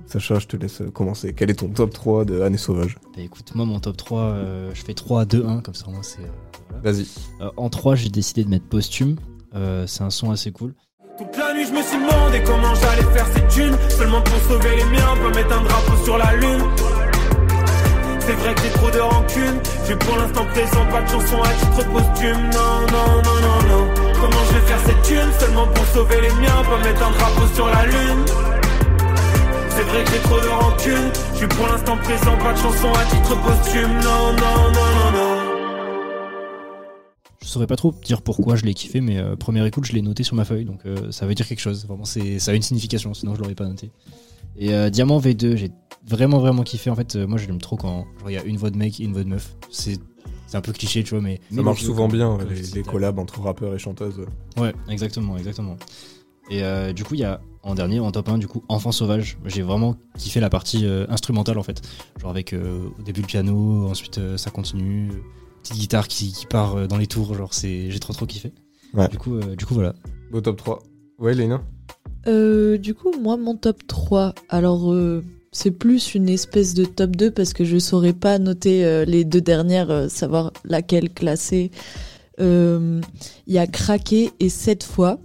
Sacha, 0.07 0.39
je 0.41 0.47
te 0.49 0.57
laisse 0.57 0.83
commencer. 0.93 1.35
Quel 1.35 1.51
est 1.51 1.55
ton 1.61 1.68
top 1.68 1.93
3 1.93 2.25
de 2.25 2.41
Année 2.41 2.57
Sauvage? 2.57 2.99
Bah, 3.16 3.23
écoute, 3.23 3.53
moi, 3.55 3.64
mon 3.64 3.79
top 3.81 3.97
3, 3.97 4.21
euh, 4.21 4.71
je 4.75 4.83
fais 4.85 4.95
3, 4.95 5.25
2, 5.25 5.47
1, 5.47 5.61
comme 5.61 5.75
ça, 5.75 5.87
moi, 5.89 6.01
c'est. 6.03 6.21
euh, 6.21 6.27
voilà. 6.68 6.83
Vas-y. 6.93 7.07
Euh, 7.41 7.51
en 7.57 7.68
3, 7.68 7.95
j'ai 7.95 8.09
décidé 8.09 8.43
de 8.45 8.49
mettre 8.51 8.66
Posthume. 8.66 9.16
Euh, 9.55 9.87
c'est 9.87 10.03
un 10.03 10.11
son 10.11 10.31
assez 10.33 10.51
cool. 10.53 10.75
Toute 11.18 11.37
la 11.37 11.55
nuit, 11.55 11.64
je 11.66 11.73
me 11.73 11.83
suis 11.83 11.97
demandé 11.99 12.43
comment 12.45 12.75
j'allais 12.75 13.03
faire 13.14 13.27
ces 13.29 13.47
thunes. 13.55 13.77
Seulement 13.89 14.23
pour 14.23 14.37
sauver 14.49 14.77
les 14.77 14.85
miens, 14.85 15.14
pas 15.23 15.31
mettre 15.35 15.59
un 15.59 15.62
drapeau 15.62 16.05
sur 16.05 16.18
la 16.18 16.35
lune. 16.37 16.61
C'est 18.31 18.37
vrai 18.37 18.55
que 18.55 18.62
j'ai 18.62 18.70
trop 18.70 18.91
de 18.93 19.01
rancune. 19.01 19.61
J'ai 19.89 19.97
pour 19.97 20.16
l'instant 20.16 20.45
présent 20.45 20.87
pas 20.87 21.03
de 21.03 21.09
chanson 21.09 21.43
à 21.43 21.49
titre 21.49 21.91
posthume. 21.91 22.51
Non, 22.55 22.87
non, 22.93 23.22
non, 23.24 23.41
non, 23.43 23.68
non. 23.68 23.95
Comment 24.20 24.45
je 24.47 24.55
vais 24.55 24.66
faire 24.68 24.78
cette 24.87 25.03
thune? 25.03 25.33
Seulement 25.41 25.66
pour 25.66 25.85
sauver 25.87 26.20
les 26.20 26.33
miens, 26.35 26.62
pas 26.62 26.78
mettre 26.78 27.03
un 27.03 27.11
drapeau 27.11 27.53
sur 27.53 27.66
la 27.66 27.87
lune. 27.87 28.24
C'est 29.70 29.83
vrai 29.83 30.05
que 30.05 30.11
j'ai 30.12 30.18
trop 30.20 30.41
de 30.41 30.47
rancune. 30.47 31.11
J'ai 31.41 31.49
pour 31.49 31.66
l'instant 31.66 31.97
présent 31.97 32.39
pas 32.39 32.53
de 32.53 32.59
chanson 32.59 32.93
à 32.93 33.05
titre 33.07 33.35
posthume. 33.43 33.95
Non, 33.95 34.33
non, 34.35 34.70
non, 34.74 34.91
non, 34.95 35.11
non. 35.12 35.41
Je 37.43 37.49
saurais 37.49 37.66
pas 37.66 37.74
trop 37.74 37.93
dire 38.05 38.22
pourquoi 38.22 38.55
je 38.55 38.64
l'ai 38.64 38.74
kiffé, 38.74 39.01
mais 39.01 39.18
euh, 39.18 39.35
première 39.35 39.66
écoute, 39.66 39.87
je 39.87 39.93
l'ai 39.93 40.03
noté 40.03 40.22
sur 40.22 40.37
ma 40.37 40.45
feuille, 40.45 40.66
donc 40.66 40.87
euh, 40.87 41.11
ça 41.11 41.26
veut 41.26 41.35
dire 41.35 41.49
quelque 41.49 41.59
chose. 41.59 41.85
Vraiment, 41.85 42.05
c'est, 42.05 42.39
ça 42.39 42.53
a 42.53 42.55
une 42.55 42.62
signification, 42.62 43.12
sinon 43.12 43.35
je 43.35 43.41
l'aurais 43.41 43.57
pas 43.57 43.66
noté. 43.66 43.91
Et 44.57 44.74
euh, 44.74 44.90
Diamant 44.90 45.18
V2, 45.18 45.57
j'ai 45.57 45.70
vraiment 46.07 46.38
vraiment 46.38 46.62
kiffé. 46.62 46.90
En 46.90 46.96
fait, 46.96 47.16
euh, 47.16 47.26
moi, 47.26 47.38
je 47.38 47.46
l'aime 47.46 47.61
trop 47.61 47.76
quand 47.76 48.05
genre, 48.20 48.30
il 48.30 48.34
y 48.34 48.38
a 48.38 48.44
une 48.44 48.57
voix 48.57 48.70
de 48.70 48.76
mec 48.76 49.01
et 49.01 49.05
une 49.05 49.12
voix 49.12 49.22
de 49.24 49.28
meuf. 49.28 49.57
C'est, 49.70 49.98
c'est 50.46 50.57
un 50.57 50.61
peu 50.61 50.72
cliché, 50.72 51.03
tu 51.05 51.11
vois, 51.11 51.20
mais 51.22 51.40
Ça 51.55 51.62
marche 51.62 51.82
souvent 51.82 52.09
bien, 52.09 52.36
comme 52.38 52.48
les, 52.51 52.61
les 52.62 52.82
collabs 52.82 53.18
entre 53.18 53.40
rappeurs 53.40 53.74
et 53.74 53.78
chanteuses. 53.78 54.24
Ouais, 54.59 54.74
exactement, 54.88 55.36
exactement. 55.36 55.76
Et 56.51 56.64
euh, 56.64 56.92
du 56.92 57.05
coup, 57.05 57.14
il 57.14 57.20
y 57.20 57.24
a 57.24 57.40
en 57.62 57.74
dernier, 57.74 58.01
en 58.01 58.11
top 58.11 58.28
1, 58.28 58.38
du 58.38 58.48
coup, 58.48 58.64
Enfant 58.68 58.90
Sauvage. 58.90 59.38
J'ai 59.44 59.62
vraiment 59.62 59.96
kiffé 60.18 60.40
la 60.40 60.51
partie 60.51 60.84
euh, 60.86 61.07
instrumentale 61.09 61.59
en 61.59 61.62
fait. 61.62 61.82
Genre 62.20 62.30
avec 62.30 62.53
euh, 62.53 62.88
au 62.98 63.03
début 63.03 63.20
le 63.20 63.26
piano, 63.26 63.86
ensuite 63.88 64.18
euh, 64.18 64.36
ça 64.36 64.51
continue, 64.51 65.11
petite 65.62 65.76
guitare 65.76 66.09
qui, 66.09 66.32
qui 66.32 66.46
part 66.46 66.74
euh, 66.76 66.86
dans 66.88 66.96
les 66.96 67.07
tours. 67.07 67.34
Genre, 67.34 67.55
c'est, 67.55 67.90
j'ai 67.90 68.01
trop 68.01 68.12
trop 68.12 68.26
kiffé. 68.26 68.53
Ouais. 68.94 69.07
Du 69.09 69.18
coup, 69.18 69.36
euh, 69.36 69.55
du 69.55 69.64
coup, 69.66 69.74
voilà. 69.74 69.94
Beau 70.32 70.40
top 70.40 70.57
3. 70.57 70.82
Ouais, 71.18 71.34
Léna? 71.34 71.62
Euh, 72.27 72.79
du 72.79 72.95
coup, 72.95 73.12
moi, 73.21 73.37
mon 73.37 73.57
top 73.57 73.87
3, 73.87 74.35
alors 74.49 74.93
euh, 74.93 75.25
c'est 75.53 75.71
plus 75.71 76.14
une 76.14 76.29
espèce 76.29 76.75
de 76.75 76.85
top 76.85 77.16
2 77.16 77.31
parce 77.31 77.53
que 77.53 77.64
je 77.64 77.79
saurais 77.79 78.12
pas 78.12 78.39
noter 78.39 78.85
euh, 78.85 79.05
les 79.05 79.25
deux 79.25 79.41
dernières, 79.41 80.11
savoir 80.11 80.53
laquelle 80.64 81.11
classer. 81.12 81.71
Il 82.39 83.03
y 83.47 83.59
a 83.59 83.66
Craqué 83.66 84.31
et 84.41 84.49
Cette 84.49 84.83
fois 84.83 85.18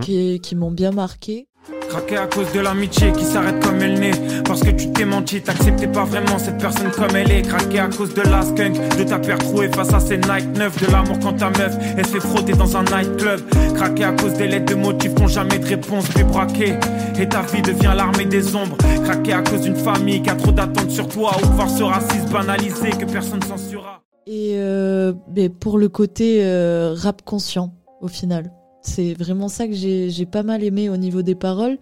qui, 0.00 0.40
qui 0.40 0.56
m'ont 0.56 0.72
bien 0.72 0.90
marqué. 0.90 1.46
Craqué 1.88 2.16
à 2.18 2.26
cause 2.26 2.52
de 2.52 2.60
l'amitié 2.60 3.12
qui 3.12 3.24
s'arrête 3.24 3.64
comme 3.64 3.80
elle 3.80 3.98
naît. 3.98 4.42
Parce 4.44 4.60
que 4.60 4.70
tu 4.70 4.92
t'es 4.92 5.04
menti, 5.04 5.40
t'acceptais 5.40 5.86
pas 5.86 6.04
vraiment 6.04 6.38
cette 6.38 6.58
personne 6.58 6.90
comme 6.90 7.16
elle 7.16 7.30
est. 7.30 7.42
Craqué 7.42 7.78
à 7.78 7.88
cause 7.88 8.12
de 8.12 8.22
la 8.22 8.42
skunk, 8.42 8.74
de 8.96 9.04
ta 9.04 9.18
paire 9.18 9.38
trouée 9.38 9.68
face 9.68 9.92
à 9.94 10.00
ces 10.00 10.18
Nike 10.18 10.56
neufs. 10.56 10.78
De 10.80 10.92
l'amour 10.92 11.18
quand 11.22 11.34
ta 11.34 11.50
meuf, 11.50 11.76
elle 11.96 12.06
se 12.06 12.12
fait 12.12 12.20
frotter 12.20 12.52
dans 12.52 12.76
un 12.76 12.82
nightclub. 12.82 13.40
Craqué 13.74 14.04
à 14.04 14.12
cause 14.12 14.34
des 14.34 14.48
lettres 14.48 14.74
de 14.74 14.74
motifs 14.74 15.14
qui 15.14 15.28
jamais 15.28 15.58
de 15.58 15.66
réponse. 15.66 16.06
Puis 16.08 16.24
braqué, 16.24 16.74
et 17.18 17.28
ta 17.28 17.42
vie 17.42 17.62
devient 17.62 17.94
l'armée 17.96 18.26
des 18.26 18.54
ombres. 18.54 18.76
Craqué 19.04 19.32
à 19.32 19.42
cause 19.42 19.62
d'une 19.62 19.76
famille 19.76 20.22
qui 20.22 20.30
a 20.30 20.34
trop 20.34 20.52
d'attentes 20.52 20.90
sur 20.90 21.08
toi. 21.08 21.32
Ou 21.42 21.46
voir 21.54 21.70
ce 21.70 21.82
racisme 21.82 22.28
banalisé 22.30 22.90
que 22.90 23.06
personne 23.06 23.42
censurera. 23.42 24.02
Et 24.26 24.56
euh, 24.56 25.14
pour 25.58 25.78
le 25.78 25.88
côté 25.88 26.40
euh, 26.42 26.94
rap 26.94 27.22
conscient, 27.22 27.72
au 28.02 28.08
final. 28.08 28.52
C'est 28.88 29.12
vraiment 29.14 29.48
ça 29.48 29.66
que 29.68 29.74
j'ai 29.74 30.10
j'ai 30.10 30.26
pas 30.26 30.42
mal 30.42 30.62
aimé 30.64 30.88
au 30.88 30.96
niveau 30.96 31.22
des 31.22 31.34
paroles. 31.34 31.78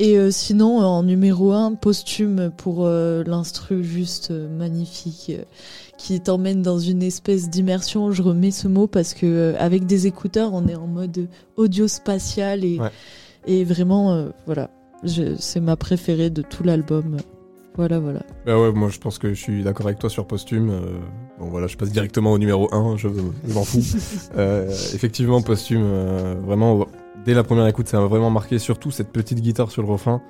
Et 0.00 0.18
euh, 0.18 0.30
sinon, 0.32 0.78
en 0.80 1.02
numéro 1.04 1.52
1, 1.52 1.74
posthume 1.74 2.50
pour 2.56 2.84
euh, 2.84 3.22
l'instru 3.24 3.84
juste 3.84 4.32
euh, 4.32 4.48
magnifique, 4.48 5.30
qui 5.98 6.20
t'emmène 6.20 6.62
dans 6.62 6.80
une 6.80 7.02
espèce 7.02 7.48
d'immersion. 7.48 8.10
Je 8.10 8.20
remets 8.22 8.50
ce 8.50 8.66
mot 8.66 8.86
parce 8.88 9.14
que 9.14 9.54
avec 9.58 9.86
des 9.86 10.06
écouteurs, 10.08 10.52
on 10.52 10.66
est 10.66 10.74
en 10.74 10.88
mode 10.88 11.28
audio 11.56 11.86
spatial 11.86 12.64
et, 12.64 12.80
Ouais. 12.80 12.90
et 13.46 13.62
vraiment, 13.64 14.26
voilà, 14.46 14.70
Je- 15.04 15.36
c'est 15.38 15.60
ma 15.60 15.76
préférée 15.76 16.30
de 16.30 16.42
tout 16.42 16.64
l'album. 16.64 17.18
Voilà, 17.76 17.98
voilà. 17.98 18.20
Bah 18.46 18.58
ouais, 18.60 18.72
moi 18.72 18.88
je 18.88 18.98
pense 19.00 19.18
que 19.18 19.30
je 19.30 19.34
suis 19.40 19.64
d'accord 19.64 19.86
avec 19.86 19.98
toi 19.98 20.08
sur 20.08 20.26
Posthume. 20.26 20.70
euh, 20.70 20.80
bon 21.40 21.46
voilà, 21.48 21.66
je 21.66 21.76
passe 21.76 21.90
directement 21.90 22.30
au 22.32 22.38
numéro 22.38 22.72
1, 22.72 22.96
je, 22.96 23.08
je 23.48 23.52
m'en 23.54 23.64
fous. 23.64 23.80
Euh, 24.36 24.68
effectivement, 24.70 25.42
Posthume, 25.42 25.82
euh, 25.82 26.34
vraiment, 26.44 26.86
dès 27.24 27.34
la 27.34 27.42
première 27.42 27.66
écoute, 27.66 27.88
ça 27.88 27.98
m'a 27.98 28.06
vraiment 28.06 28.30
marqué, 28.30 28.58
surtout 28.60 28.90
cette 28.92 29.10
petite 29.10 29.40
guitare 29.40 29.70
sur 29.72 29.82
le 29.82 29.88
refrain, 29.88 30.22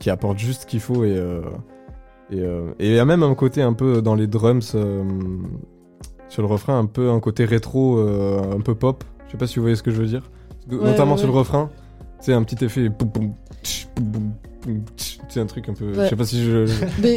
qui 0.00 0.10
apporte 0.10 0.38
juste 0.38 0.62
ce 0.62 0.66
qu'il 0.66 0.80
faut. 0.80 1.04
Et 1.04 1.16
et 2.32 2.38
et 2.78 2.88
il 2.88 2.94
y 2.94 2.98
a 2.98 3.04
même 3.04 3.22
un 3.22 3.34
côté 3.34 3.62
un 3.62 3.72
peu 3.72 4.02
dans 4.02 4.14
les 4.14 4.26
drums, 4.26 4.76
sur 6.28 6.42
le 6.42 6.48
refrain, 6.48 6.78
un 6.78 6.86
peu 6.86 7.10
un 7.10 7.20
côté 7.20 7.44
rétro, 7.44 7.98
un 7.98 8.60
peu 8.60 8.74
pop. 8.74 9.04
Je 9.26 9.32
sais 9.32 9.38
pas 9.38 9.46
si 9.46 9.56
vous 9.56 9.62
voyez 9.62 9.76
ce 9.76 9.82
que 9.84 9.90
je 9.92 10.00
veux 10.00 10.08
dire. 10.08 10.30
Ouais, 10.70 10.78
Notamment 10.78 11.12
ouais, 11.12 11.18
sur 11.18 11.26
le 11.28 11.32
refrain, 11.32 11.70
c'est 12.20 12.32
un 12.32 12.42
petit 12.42 12.64
effet. 12.64 12.88
tch. 13.62 13.88
C'est 15.28 15.40
un 15.40 15.46
truc 15.46 15.68
un 15.68 15.74
peu. 15.74 15.94
Je 15.94 16.08
sais 16.08 16.16
pas 16.16 16.24
si 16.26 16.44
je, 16.44 16.66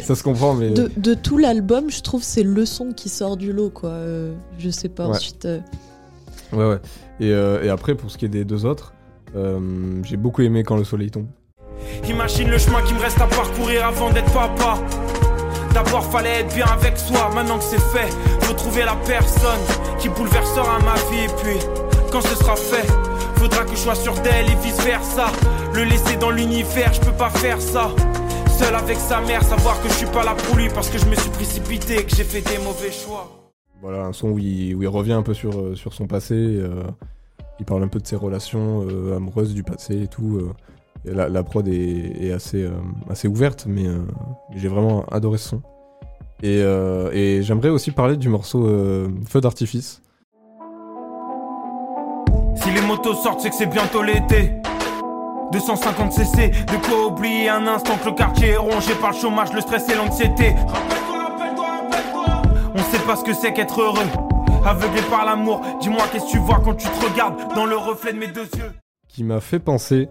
ça 0.03 0.15
se 0.15 0.23
comprend, 0.23 0.53
mais. 0.53 0.69
De, 0.69 0.89
de 0.97 1.13
tout 1.13 1.37
l'album, 1.37 1.89
je 1.89 2.01
trouve 2.01 2.23
c'est 2.23 2.43
le 2.43 2.65
son 2.65 2.93
qui 2.93 3.09
sort 3.09 3.35
du 3.37 3.51
lot, 3.51 3.69
quoi. 3.69 3.89
Euh, 3.89 4.33
je 4.59 4.69
sais 4.69 4.89
pas 4.89 5.07
Ouais. 5.07 5.15
ensuite. 5.15 5.45
euh, 5.45 5.59
Ouais, 6.53 6.65
ouais. 6.69 6.79
Et, 7.19 7.31
euh, 7.31 7.63
et 7.63 7.69
après, 7.69 7.95
pour 7.95 8.11
ce 8.11 8.17
qui 8.17 8.25
est 8.25 8.29
des 8.29 8.45
deux 8.45 8.65
autres, 8.65 8.93
euh, 9.35 9.59
j'ai 10.03 10.17
beaucoup 10.17 10.41
aimé 10.43 10.63
Quand 10.63 10.77
le 10.77 10.83
soleil 10.83 11.09
tombe. 11.11 11.25
Imagine 12.07 12.49
le 12.49 12.57
chemin 12.57 12.81
qui 12.83 12.93
me 12.93 12.99
reste 12.99 13.19
à 13.19 13.25
parcourir 13.27 13.85
avant 13.87 14.11
d'être 14.11 14.31
papa. 14.31 14.77
D'abord 15.73 16.03
fallait 16.05 16.41
être 16.41 16.53
bien 16.53 16.67
avec 16.67 16.97
soi, 16.97 17.31
maintenant 17.33 17.57
que 17.57 17.63
c'est 17.63 17.81
fait, 17.81 18.07
faut 18.41 18.53
trouver 18.53 18.85
la 18.85 18.95
personne 19.07 19.59
qui 19.99 20.07
bouleversera 20.09 20.77
ma 20.79 20.93
vie. 21.11 21.23
Et 21.23 21.27
puis, 21.41 21.57
quand 22.11 22.21
ce 22.21 22.35
sera 22.35 22.55
fait, 22.55 22.87
faudra 23.43 23.65
que 23.65 23.71
je 23.71 23.75
sois 23.75 23.95
sûr 23.95 24.13
d'elle 24.21 24.49
et 24.49 24.55
vice 24.63 24.81
versa. 24.85 25.25
Le 25.75 25.83
laisser 25.83 26.15
dans 26.15 26.29
l'univers, 26.31 26.93
je 26.93 27.01
peux 27.01 27.11
pas 27.11 27.29
faire 27.29 27.59
ça. 27.59 27.91
Seul 28.57 28.73
avec 28.73 28.97
sa 28.97 29.19
mère, 29.19 29.43
savoir 29.43 29.81
que 29.81 29.89
je 29.89 29.95
suis 29.95 30.07
pas 30.07 30.23
là 30.23 30.33
pour 30.33 30.55
lui 30.55 30.69
parce 30.69 30.89
que 30.89 30.97
je 30.97 31.05
me 31.07 31.15
suis 31.15 31.29
précipité 31.29 31.99
et 31.99 32.05
que 32.05 32.15
j'ai 32.15 32.23
fait 32.23 32.39
des 32.39 32.57
mauvais 32.63 32.91
choix. 32.91 33.51
Voilà, 33.81 34.05
un 34.05 34.13
son 34.13 34.29
où 34.29 34.39
il, 34.39 34.73
où 34.75 34.83
il 34.83 34.87
revient 34.87 35.11
un 35.11 35.23
peu 35.23 35.33
sur, 35.33 35.59
euh, 35.59 35.75
sur 35.75 35.93
son 35.93 36.07
passé. 36.07 36.35
euh, 36.35 36.83
il 37.59 37.65
parle 37.65 37.83
un 37.83 37.89
peu 37.89 37.99
de 37.99 38.07
ses 38.07 38.15
relations 38.15 38.85
euh, 38.89 39.17
amoureuses 39.17 39.53
du 39.53 39.63
passé 39.63 40.03
et 40.03 40.07
tout. 40.07 40.37
euh, 40.37 40.53
et 41.05 41.13
la, 41.13 41.27
la 41.27 41.43
prod 41.43 41.67
est, 41.67 42.23
est 42.23 42.31
assez, 42.31 42.63
euh, 42.63 42.71
assez 43.09 43.27
ouverte, 43.27 43.65
mais 43.67 43.87
euh, 43.87 43.97
j'ai 44.55 44.69
vraiment 44.69 45.03
adoré 45.11 45.37
ce 45.37 45.49
son. 45.49 45.61
Et, 46.43 46.59
et 46.59 47.41
j'aimerais 47.41 47.69
aussi 47.69 47.91
parler 47.91 48.17
du 48.17 48.27
morceau 48.27 48.67
Feu 49.25 49.39
d'artifice. 49.39 50.01
Si 52.63 52.71
les 52.71 52.81
motos 52.81 53.15
sortent, 53.15 53.41
c'est 53.41 53.49
que 53.49 53.55
c'est 53.55 53.65
bientôt 53.65 54.01
l'été. 54.01 54.53
250 55.51 56.11
cc, 56.13 56.49
de 56.49 56.87
quoi 56.87 57.07
oublier 57.07 57.49
un 57.49 57.67
instant 57.67 57.97
que 57.97 58.09
le 58.09 58.15
quartier 58.15 58.49
est 58.49 58.57
rongé 58.57 58.93
par 58.95 59.11
le 59.11 59.17
chômage, 59.17 59.53
le 59.53 59.61
stress 59.61 59.87
et 59.89 59.95
l'anxiété. 59.95 60.55
On 62.73 62.79
sait 62.79 63.03
pas 63.05 63.15
ce 63.15 63.23
que 63.23 63.33
c'est 63.33 63.53
qu'être 63.53 63.79
heureux. 63.79 64.07
Aveuglé 64.65 65.01
par 65.09 65.25
l'amour, 65.25 65.61
dis-moi 65.81 66.03
qu'est-ce 66.11 66.25
que 66.25 66.31
tu 66.31 66.39
vois 66.39 66.61
quand 66.63 66.73
tu 66.73 66.87
te 66.87 67.05
regardes 67.05 67.53
dans 67.53 67.65
le 67.65 67.75
reflet 67.75 68.13
de 68.13 68.17
mes 68.17 68.27
deux 68.27 68.47
yeux? 68.57 68.71
qui 69.13 69.23
m'a 69.23 69.39
fait 69.39 69.59
penser, 69.59 70.09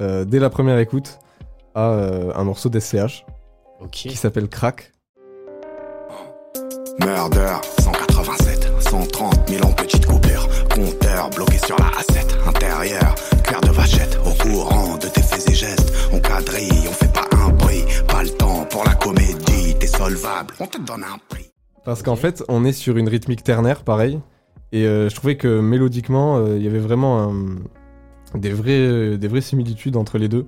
euh, 0.00 0.24
dès 0.24 0.40
la 0.40 0.50
première 0.50 0.78
écoute, 0.78 1.20
à 1.74 1.90
euh, 1.90 2.32
un 2.34 2.42
morceau 2.42 2.68
d'SCH 2.68 3.24
qui 3.92 4.16
s'appelle 4.16 4.48
Crack. 4.48 4.92
Murder, 6.98 7.54
187, 7.78 8.59
130 8.90 9.48
000 9.48 9.64
en 9.64 9.70
petite 9.72 10.04
coupure. 10.04 10.48
Compteur 10.74 11.30
bloqué 11.30 11.58
sur 11.58 11.76
la 11.78 11.84
A7, 12.00 12.48
intérieur, 12.48 13.14
cuir 13.44 13.60
de 13.60 13.68
vachette. 13.70 14.18
Au 14.26 14.30
courant 14.42 14.96
de 14.96 15.06
tes 15.06 15.22
faits 15.22 15.48
et 15.48 15.54
gestes, 15.54 15.92
on 16.12 16.18
quadrille, 16.18 16.88
on 16.88 16.92
fait 16.92 17.12
pas 17.12 17.24
un 17.36 17.50
bruit. 17.50 17.84
Pas 18.08 18.24
le 18.24 18.30
temps 18.30 18.66
pour 18.68 18.82
la 18.84 18.94
comédie, 18.94 19.76
t'es 19.78 19.86
solvable, 19.86 20.54
on 20.58 20.66
te 20.66 20.78
donne 20.78 21.04
un 21.04 21.18
prix. 21.28 21.46
Parce 21.84 22.02
qu'en 22.02 22.16
fait, 22.16 22.42
on 22.48 22.64
est 22.64 22.72
sur 22.72 22.96
une 22.96 23.08
rythmique 23.08 23.44
ternaire, 23.44 23.84
pareil. 23.84 24.18
Et 24.72 24.84
euh, 24.86 25.08
je 25.08 25.14
trouvais 25.14 25.36
que 25.36 25.60
mélodiquement, 25.60 26.38
euh, 26.38 26.56
il 26.56 26.64
y 26.64 26.66
avait 26.66 26.78
vraiment 26.80 27.30
un- 27.30 28.38
des, 28.38 28.50
vrais, 28.52 29.16
des 29.16 29.28
vraies 29.28 29.40
similitudes 29.40 29.96
entre 29.96 30.18
les 30.18 30.26
deux. 30.28 30.46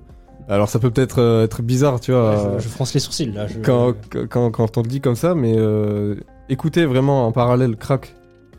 Alors 0.49 0.67
ça 0.67 0.79
peut 0.79 0.91
peut-être 0.91 1.19
euh, 1.21 1.45
être 1.45 1.61
bizarre, 1.61 2.01
tu 2.01 2.11
vois. 2.11 2.31
Ouais, 2.31 2.37
je- 2.37 2.47
euh, 2.47 2.59
je 2.59 2.67
fronce 2.67 2.93
les 2.93 2.99
sourcils, 2.99 3.31
là, 3.31 3.47
je- 3.47 3.59
Quand, 3.59 3.93
quand, 4.29 4.51
quand 4.51 4.77
on 4.77 4.81
le 4.81 4.87
dit 4.89 4.99
comme 4.99 5.15
ça, 5.15 5.33
mais 5.33 5.53
euh, 5.57 6.15
écoutez 6.49 6.85
vraiment 6.85 7.25
en 7.25 7.31
parallèle 7.31 7.77
Crack 7.77 8.13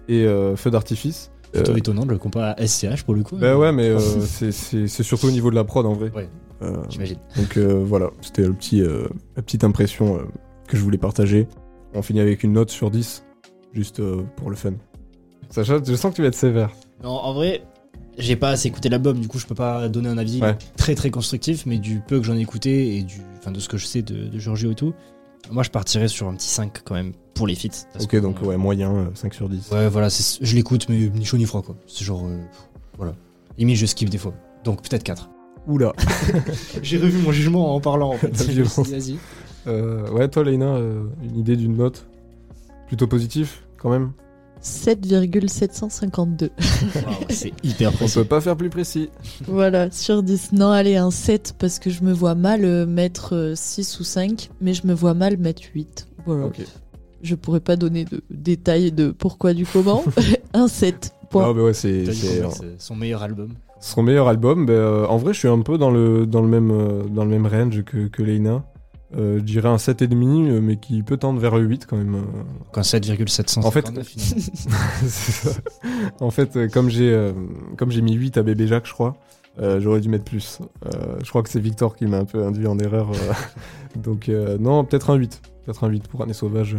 et 0.09 0.25
euh, 0.25 0.57
Feu 0.57 0.71
d'artifice. 0.71 1.31
Plutôt 1.53 1.73
Euh, 1.73 1.77
étonnant 1.77 2.05
de 2.05 2.11
le 2.11 2.19
comparer 2.19 2.53
à 2.61 2.67
SCH 2.67 3.05
pour 3.05 3.15
le 3.15 3.23
coup. 3.23 3.37
Bah 3.37 3.57
ouais, 3.57 3.71
mais 3.73 3.89
euh, 3.89 3.99
c'est- 4.21 5.03
surtout 5.03 5.29
au 5.29 5.31
niveau 5.31 5.51
de 5.51 5.55
la 5.55 5.63
prod 5.65 5.87
en 5.87 5.93
vrai. 5.93 6.11
Ouais, 6.15 6.29
Euh, 6.63 6.83
j'imagine. 6.89 7.19
Donc 7.37 7.57
voilà, 7.59 8.11
c'était 8.23 8.43
le 8.43 8.53
petit, 8.53 8.81
la 8.81 9.43
petite 9.43 9.63
impression 9.65 10.19
que 10.67 10.77
je 10.77 10.83
voulais 10.83 10.99
partager. 10.99 11.47
On 11.95 12.03
finit 12.03 12.21
avec 12.21 12.43
une 12.43 12.53
note 12.55 12.71
sur 12.71 12.91
10, 12.91 13.25
juste 13.73 14.03
pour 14.37 14.51
le 14.51 14.57
fun. 14.57 14.73
Sacha, 15.51 15.79
je 15.87 15.95
sens 15.95 16.11
que 16.11 16.17
tu 16.17 16.23
vas 16.23 16.29
être 16.29 16.35
sévère. 16.35 16.71
Non, 17.05 17.11
en 17.11 17.33
vrai, 17.35 17.63
j'ai 18.19 18.35
pas 18.35 18.49
assez 18.51 18.67
écouté 18.69 18.89
l'album, 18.89 19.19
du 19.21 19.29
coup 19.29 19.39
je 19.39 19.47
peux 19.47 19.55
pas 19.55 19.89
donner 19.89 20.09
un 20.09 20.19
avis 20.19 20.41
Ouais. 20.41 20.57
très 20.77 20.95
très 20.97 21.11
constructif, 21.11 21.67
mais 21.67 21.79
du 21.79 22.01
peu 22.01 22.19
que 22.19 22.25
j'en 22.27 22.35
ai 22.37 22.41
écouté 22.41 22.97
et 22.97 23.03
du, 23.03 23.21
enfin, 23.39 23.53
de 23.53 23.61
ce 23.61 23.69
que 23.69 23.77
je 23.77 23.87
sais 23.87 24.03
de, 24.03 24.27
de 24.29 24.39
Giorgio 24.39 24.73
et 24.73 24.75
tout, 24.75 24.93
moi 25.53 25.63
je 25.63 25.71
partirais 25.71 26.09
sur 26.09 26.27
un 26.29 26.35
petit 26.35 26.49
5 26.49 26.83
quand 26.85 26.95
même 26.95 27.13
pour 27.35 27.47
les 27.47 27.55
feats. 27.55 27.87
Ok, 28.01 28.07
que, 28.09 28.17
donc 28.17 28.37
euh, 28.43 28.47
ouais, 28.47 28.57
moyen, 28.57 28.95
euh, 28.95 29.07
5 29.15 29.35
sur 29.35 29.49
10. 29.49 29.71
Ouais, 29.73 29.89
voilà, 29.89 30.09
c'est- 30.11 30.45
je 30.45 30.55
l'écoute, 30.55 30.89
mais 30.89 31.11
ni 31.15 31.25
chaud 31.25 31.37
ni 31.37 31.45
froid 31.47 31.63
quoi. 31.63 31.77
C'est 31.87 32.05
genre. 32.05 32.25
euh, 32.27 32.39
voilà. 32.97 33.15
Limite, 33.59 33.77
je 33.77 33.87
skip 33.87 34.09
des 34.11 34.19
fois. 34.19 34.35
Donc 34.65 34.83
peut-être 34.83 35.03
4. 35.05 35.29
Oula. 35.67 35.93
j'ai 36.83 36.99
revu 36.99 37.19
mon 37.19 37.33
jugement 37.33 37.75
en 37.75 37.81
parlant 37.81 38.11
en 38.11 38.17
fait. 38.17 38.29
Vas-y. 38.37 39.17
Euh, 39.67 40.11
ouais, 40.11 40.29
toi, 40.29 40.45
Leïna, 40.45 40.75
euh, 40.77 41.05
une 41.23 41.39
idée 41.39 41.57
d'une 41.57 41.77
note 41.77 42.07
Plutôt 42.87 43.07
positif, 43.07 43.65
quand 43.79 43.89
même? 43.91 44.13
7,752. 44.61 46.51
c'est 47.31 47.53
hyper 47.63 47.93
On 48.01 48.09
peut 48.09 48.25
pas 48.25 48.41
faire 48.41 48.57
plus 48.57 48.71
précis. 48.71 49.11
Voilà, 49.47 49.91
sur 49.91 50.23
10. 50.23 50.53
Non, 50.53 50.71
allez, 50.71 50.97
un 50.97 51.11
7 51.11 51.55
parce 51.59 51.79
que 51.79 51.91
je 51.91 52.03
me 52.03 52.13
vois 52.13 52.35
mal 52.35 52.65
euh, 52.65 52.87
mettre 52.87 53.35
euh, 53.35 53.55
6 53.55 54.01
ou 54.01 54.05
5, 54.05 54.51
mais 54.61 54.75
je 54.75 54.87
me 54.87 54.95
vois 54.95 55.15
mal 55.15 55.37
mettre 55.39 55.63
8. 55.75 56.09
Voilà. 56.27 56.47
Ok. 56.47 56.63
Je 57.25 57.35
pourrais 57.35 57.61
pas 57.61 57.77
donner 57.77 58.05
de 58.05 58.23
détails 58.31 58.93
de 58.93 59.11
pourquoi 59.11 59.55
du 59.55 59.67
comment. 59.67 60.05
un 60.55 60.69
7. 60.69 61.13
Point. 61.31 61.53
Bah 61.53 61.63
ouais, 61.63 61.73
c'est. 61.75 62.05
Son 62.79 62.95
meilleur 62.95 63.23
album. 63.23 63.55
Son 63.81 64.03
meilleur 64.03 64.29
album, 64.29 64.67
bah, 64.67 64.73
euh, 64.73 65.07
en 65.07 65.17
vrai, 65.17 65.33
je 65.35 65.41
suis 65.41 65.49
un 65.49 65.61
peu 65.61 65.77
dans 65.77 65.91
le, 65.91 66.27
dans 66.27 66.41
le, 66.41 66.49
même, 66.49 66.71
euh, 66.71 67.03
dans 67.05 67.25
le 67.25 67.31
même 67.31 67.47
range 67.47 67.83
que, 67.85 68.07
que 68.09 68.23
Leïna. 68.23 68.65
Euh, 69.17 69.39
je 69.39 69.43
dirais 69.43 69.69
un 69.69 69.77
7,5, 69.77 70.49
euh, 70.49 70.61
mais 70.61 70.77
qui 70.77 71.03
peut 71.03 71.17
tendre 71.17 71.39
vers 71.41 71.57
le 71.57 71.65
8 71.65 71.87
quand 71.87 71.97
même. 71.97 72.13
Donc 72.13 72.79
un 72.79 72.83
7,759 72.83 73.67
En 73.67 73.71
fait, 73.71 73.87
finalement. 73.87 74.03
c'est 75.07 75.33
ça. 75.33 75.51
en 76.21 76.31
fait, 76.31 76.71
comme 76.73 76.89
j'ai 76.89 77.11
euh, 77.13 77.33
comme 77.77 77.91
j'ai 77.91 78.01
mis 78.03 78.15
8 78.15 78.39
à 78.39 78.43
Bébé 78.43 78.67
Jacques, 78.67 78.87
je 78.87 78.93
crois, 78.93 79.17
euh, 79.61 79.81
j'aurais 79.81 80.01
dû 80.01 80.09
mettre 80.09 80.25
plus. 80.25 80.59
Euh, 80.87 81.17
je 81.23 81.29
crois 81.29 81.43
que 81.43 81.49
c'est 81.49 81.61
Victor 81.61 81.95
qui 81.95 82.07
m'a 82.07 82.19
un 82.19 82.25
peu 82.25 82.45
induit 82.45 82.67
en 82.67 82.79
erreur. 82.79 83.11
euh. 83.11 83.33
Donc, 83.97 84.29
euh, 84.29 84.59
non, 84.59 84.85
peut-être 84.85 85.11
un 85.11 85.15
8. 85.15 85.41
Peut-être 85.65 85.85
un 85.85 85.89
8 85.89 86.09
pour 86.09 86.23
Année 86.23 86.33
Sauvage. 86.33 86.77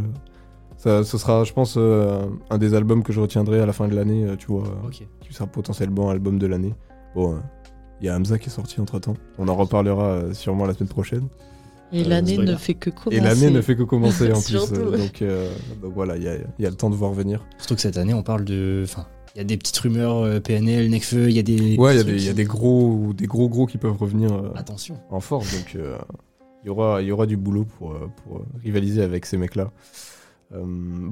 Euh. 0.86 1.04
Ça, 1.04 1.10
ce 1.12 1.18
sera, 1.18 1.44
je 1.44 1.54
pense, 1.54 1.76
euh, 1.78 2.26
un 2.50 2.58
des 2.58 2.74
albums 2.74 3.04
que 3.04 3.14
je 3.14 3.20
retiendrai 3.20 3.60
à 3.62 3.66
la 3.66 3.74
fin 3.74 3.88
de 3.88 3.96
l'année, 3.96 4.26
euh, 4.26 4.36
tu 4.36 4.48
vois. 4.48 4.64
euh, 4.64 4.88
Ok. 4.88 5.04
Qui 5.22 5.34
sera 5.34 5.48
potentiellement 5.48 6.10
album 6.10 6.38
de 6.40 6.48
l'année. 6.48 6.74
Bon, 7.16 7.34
euh, 7.34 7.38
il 8.02 8.08
y 8.08 8.10
a 8.10 8.16
Hamza 8.16 8.38
qui 8.38 8.48
est 8.48 8.52
sorti 8.52 8.80
entre 8.82 9.00
temps. 9.00 9.16
On 9.38 9.48
en 9.48 9.56
reparlera 9.56 10.04
euh, 10.10 10.34
sûrement 10.34 10.66
la 10.66 10.74
semaine 10.74 10.90
prochaine. 10.90 11.28
Et 11.94 12.04
Euh, 12.04 12.10
l'année 12.10 12.38
ne 12.38 12.56
fait 12.56 12.74
que 12.74 12.90
commencer. 12.90 13.18
Et 13.18 13.20
l'année 13.20 13.50
ne 13.52 13.62
fait 13.62 13.76
que 13.76 13.84
commencer 13.84 14.32
en 14.32 14.42
plus. 14.42 14.56
Euh, 14.74 14.98
donc, 14.98 15.22
euh, 15.22 15.50
donc 15.82 15.94
voilà, 15.94 16.18
il 16.18 16.24
y 16.24 16.28
a, 16.28 16.36
il 16.36 16.64
y 16.64 16.66
a 16.66 16.70
le 16.70 16.76
temps 16.76 16.90
de 16.90 16.96
voir 16.96 17.14
venir. 17.14 17.46
Surtout 17.58 17.76
que 17.76 17.82
cette 17.82 17.98
année, 17.98 18.14
on 18.14 18.24
parle 18.24 18.44
de. 18.44 18.82
Enfin, 18.84 19.06
Il 19.36 19.38
y 19.38 19.42
a 19.42 19.44
des 19.44 19.56
petites 19.58 19.78
rumeurs 19.78 20.18
euh, 20.18 20.40
PNL, 20.40 20.90
Necfeu, 20.90 21.30
il 21.30 21.36
y 21.36 21.40
a 21.40 21.44
des. 21.44 21.78
Ouais, 21.78 21.94
il 21.94 21.98
y 21.98 22.00
a 22.00 22.04
des, 22.04 22.12
il 22.14 22.24
y 22.24 22.28
a 22.28 22.32
qui- 22.32 22.36
des 22.38 22.44
gros, 22.46 23.12
des 23.16 23.28
gros 23.28 23.48
gros 23.50 23.66
qui 23.68 23.78
peuvent 23.78 23.98
revenir 23.98 24.34
euh, 24.34 24.50
Attention. 24.56 24.98
en 25.10 25.20
force, 25.20 25.52
donc 25.56 25.76
euh, 25.76 25.98
il 26.64 26.68
y 26.68 26.70
aura, 26.70 27.02
il 27.02 27.08
y 27.08 27.12
aura 27.12 27.26
du 27.28 27.38
boulot 27.38 27.66
pour, 27.78 27.92
euh, 27.92 28.10
pour 28.24 28.38
euh, 28.38 28.46
rivaliser 28.64 29.02
avec 29.04 29.26
ces 29.28 29.38
mecs-là. 29.38 29.72
Euh, 30.54 30.64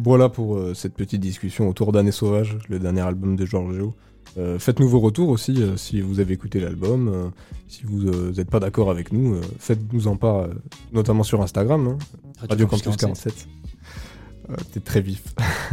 voilà 0.04 0.30
pour 0.30 0.58
euh, 0.58 0.74
cette 0.74 0.94
petite 0.94 1.22
discussion 1.22 1.68
autour 1.68 1.92
d'Année 1.92 2.12
Sauvage, 2.12 2.58
le 2.70 2.80
dernier 2.80 3.02
album 3.02 3.36
de 3.36 3.46
Giorgio. 3.46 3.94
Euh, 4.38 4.58
Faites-nous 4.60 4.88
vos 4.88 5.00
retours 5.00 5.30
aussi 5.30 5.62
euh, 5.62 5.76
si 5.78 6.02
vous 6.02 6.20
avez 6.20 6.34
écouté 6.34 6.60
l'album. 6.60 7.08
euh, 7.08 7.28
si 7.68 7.84
vous 7.86 8.04
n'êtes 8.32 8.50
pas 8.50 8.60
d'accord 8.60 8.90
avec 8.92 9.12
nous, 9.12 9.36
euh, 9.36 9.42
faites-nous 9.60 10.08
en 10.08 10.16
part, 10.16 10.38
euh, 10.42 10.48
notamment 10.92 11.24
sur 11.24 11.42
Instagram, 11.42 11.88
hein, 11.88 11.98
Radio 12.40 12.50
Radio 12.50 12.68
Campus 12.68 12.84
Campus 12.84 12.98
47. 12.98 13.48
Euh, 14.50 14.56
T'es 14.74 14.80
très 14.82 15.02
vif. 15.02 15.24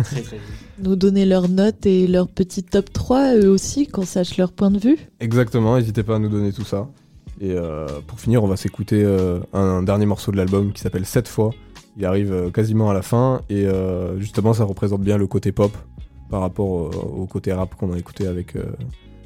Très, 0.04 0.22
très 0.22 0.36
vite. 0.36 0.46
Nous 0.82 0.96
donner 0.96 1.26
leurs 1.26 1.48
notes 1.48 1.84
et 1.86 2.06
leur 2.06 2.28
petit 2.28 2.62
top 2.62 2.92
3, 2.92 3.34
eux 3.36 3.48
aussi, 3.48 3.86
qu'on 3.86 4.04
sache 4.04 4.36
leur 4.36 4.52
point 4.52 4.70
de 4.70 4.78
vue. 4.78 4.96
Exactement, 5.20 5.76
n'hésitez 5.76 6.02
pas 6.02 6.16
à 6.16 6.18
nous 6.18 6.28
donner 6.28 6.52
tout 6.52 6.64
ça. 6.64 6.88
Et 7.40 7.52
euh, 7.52 7.86
pour 8.06 8.20
finir, 8.20 8.44
on 8.44 8.46
va 8.46 8.56
s'écouter 8.56 9.02
euh, 9.02 9.40
un 9.52 9.82
dernier 9.82 10.06
morceau 10.06 10.30
de 10.30 10.36
l'album 10.36 10.72
qui 10.72 10.80
s'appelle 10.82 11.06
7 11.06 11.26
fois. 11.26 11.50
Il 12.00 12.06
arrive 12.06 12.32
euh, 12.32 12.50
quasiment 12.50 12.88
à 12.88 12.94
la 12.94 13.02
fin 13.02 13.42
et 13.50 13.66
euh, 13.66 14.18
justement 14.18 14.54
ça 14.54 14.64
représente 14.64 15.02
bien 15.02 15.18
le 15.18 15.26
côté 15.26 15.52
pop 15.52 15.70
par 16.30 16.40
rapport 16.40 16.66
au, 16.66 16.88
au 16.88 17.26
côté 17.26 17.52
rap 17.52 17.74
qu'on 17.74 17.92
a 17.92 17.98
écouté 17.98 18.26
avec, 18.26 18.56
euh, 18.56 18.64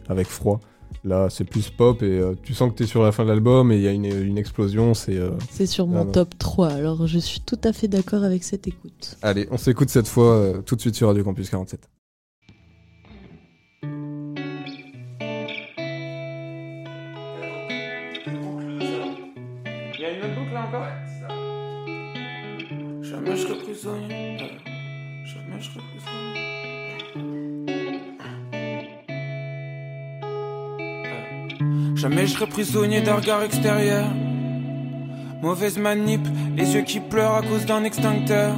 avec 0.09 0.27
Froid. 0.27 0.59
Là 1.05 1.29
c'est 1.31 1.45
plus 1.45 1.71
pop 1.71 2.03
et 2.03 2.19
euh, 2.19 2.35
tu 2.43 2.53
sens 2.53 2.73
que 2.73 2.77
t'es 2.77 2.87
sur 2.87 3.03
la 3.05 3.13
fin 3.13 3.23
de 3.25 3.29
l'album 3.29 3.71
et 3.71 3.77
il 3.77 3.83
y 3.83 3.87
a 3.87 3.93
une, 3.93 4.07
une 4.07 4.39
explosion. 4.39 4.93
C'est 4.93 5.17
euh, 5.17 5.31
C'est 5.51 5.67
sur 5.67 5.87
mon 5.87 6.05
top 6.05 6.37
3, 6.37 6.69
alors 6.73 7.07
je 7.07 7.21
suis 7.21 7.41
tout 7.41 7.61
à 7.63 7.73
fait 7.73 7.87
d'accord 7.87 8.25
avec 8.25 8.43
cette 8.43 8.67
écoute. 8.67 9.17
Allez, 9.23 9.47
on 9.53 9.57
s'écoute 9.57 9.89
cette 9.91 10.09
fois 10.09 10.33
euh, 10.35 10.61
tout 10.63 10.75
de 10.75 10.81
suite 10.81 10.97
sur 10.97 11.07
Radio 11.07 11.23
Campus 11.23 11.51
47. 11.51 11.89
Jamais 23.25 23.37
je 23.37 23.43
serai 23.43 23.55
prisonnier. 23.55 24.37
Jamais 25.25 25.59
je 25.59 25.65
serai 25.65 25.81
prisonnier. 32.51 32.99
Jamais 32.99 33.01
d'un 33.01 33.15
regard 33.15 33.43
extérieur. 33.43 34.05
Mauvaise 35.41 35.79
manip, 35.79 36.21
les 36.55 36.75
yeux 36.75 36.83
qui 36.83 37.01
pleurent 37.01 37.37
à 37.37 37.43
cause 37.43 37.65
d'un 37.65 37.85
extincteur. 37.85 38.55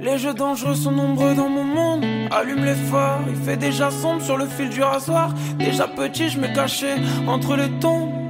Les 0.00 0.18
jeux 0.18 0.34
dangereux 0.34 0.74
sont 0.74 0.92
nombreux 0.92 1.36
dans 1.36 1.48
mon 1.48 1.62
monde. 1.64 2.04
Allume 2.32 2.64
les 2.64 2.74
phares, 2.74 3.20
il 3.28 3.36
fait 3.36 3.56
déjà 3.56 3.92
sombre 3.92 4.22
sur 4.22 4.36
le 4.36 4.46
fil 4.46 4.68
du 4.68 4.82
rasoir. 4.82 5.32
Déjà 5.58 5.86
petit, 5.86 6.28
je 6.28 6.40
me 6.40 6.52
cachais 6.52 6.96
entre 7.28 7.54
les 7.54 7.70
tombes. 7.78 8.27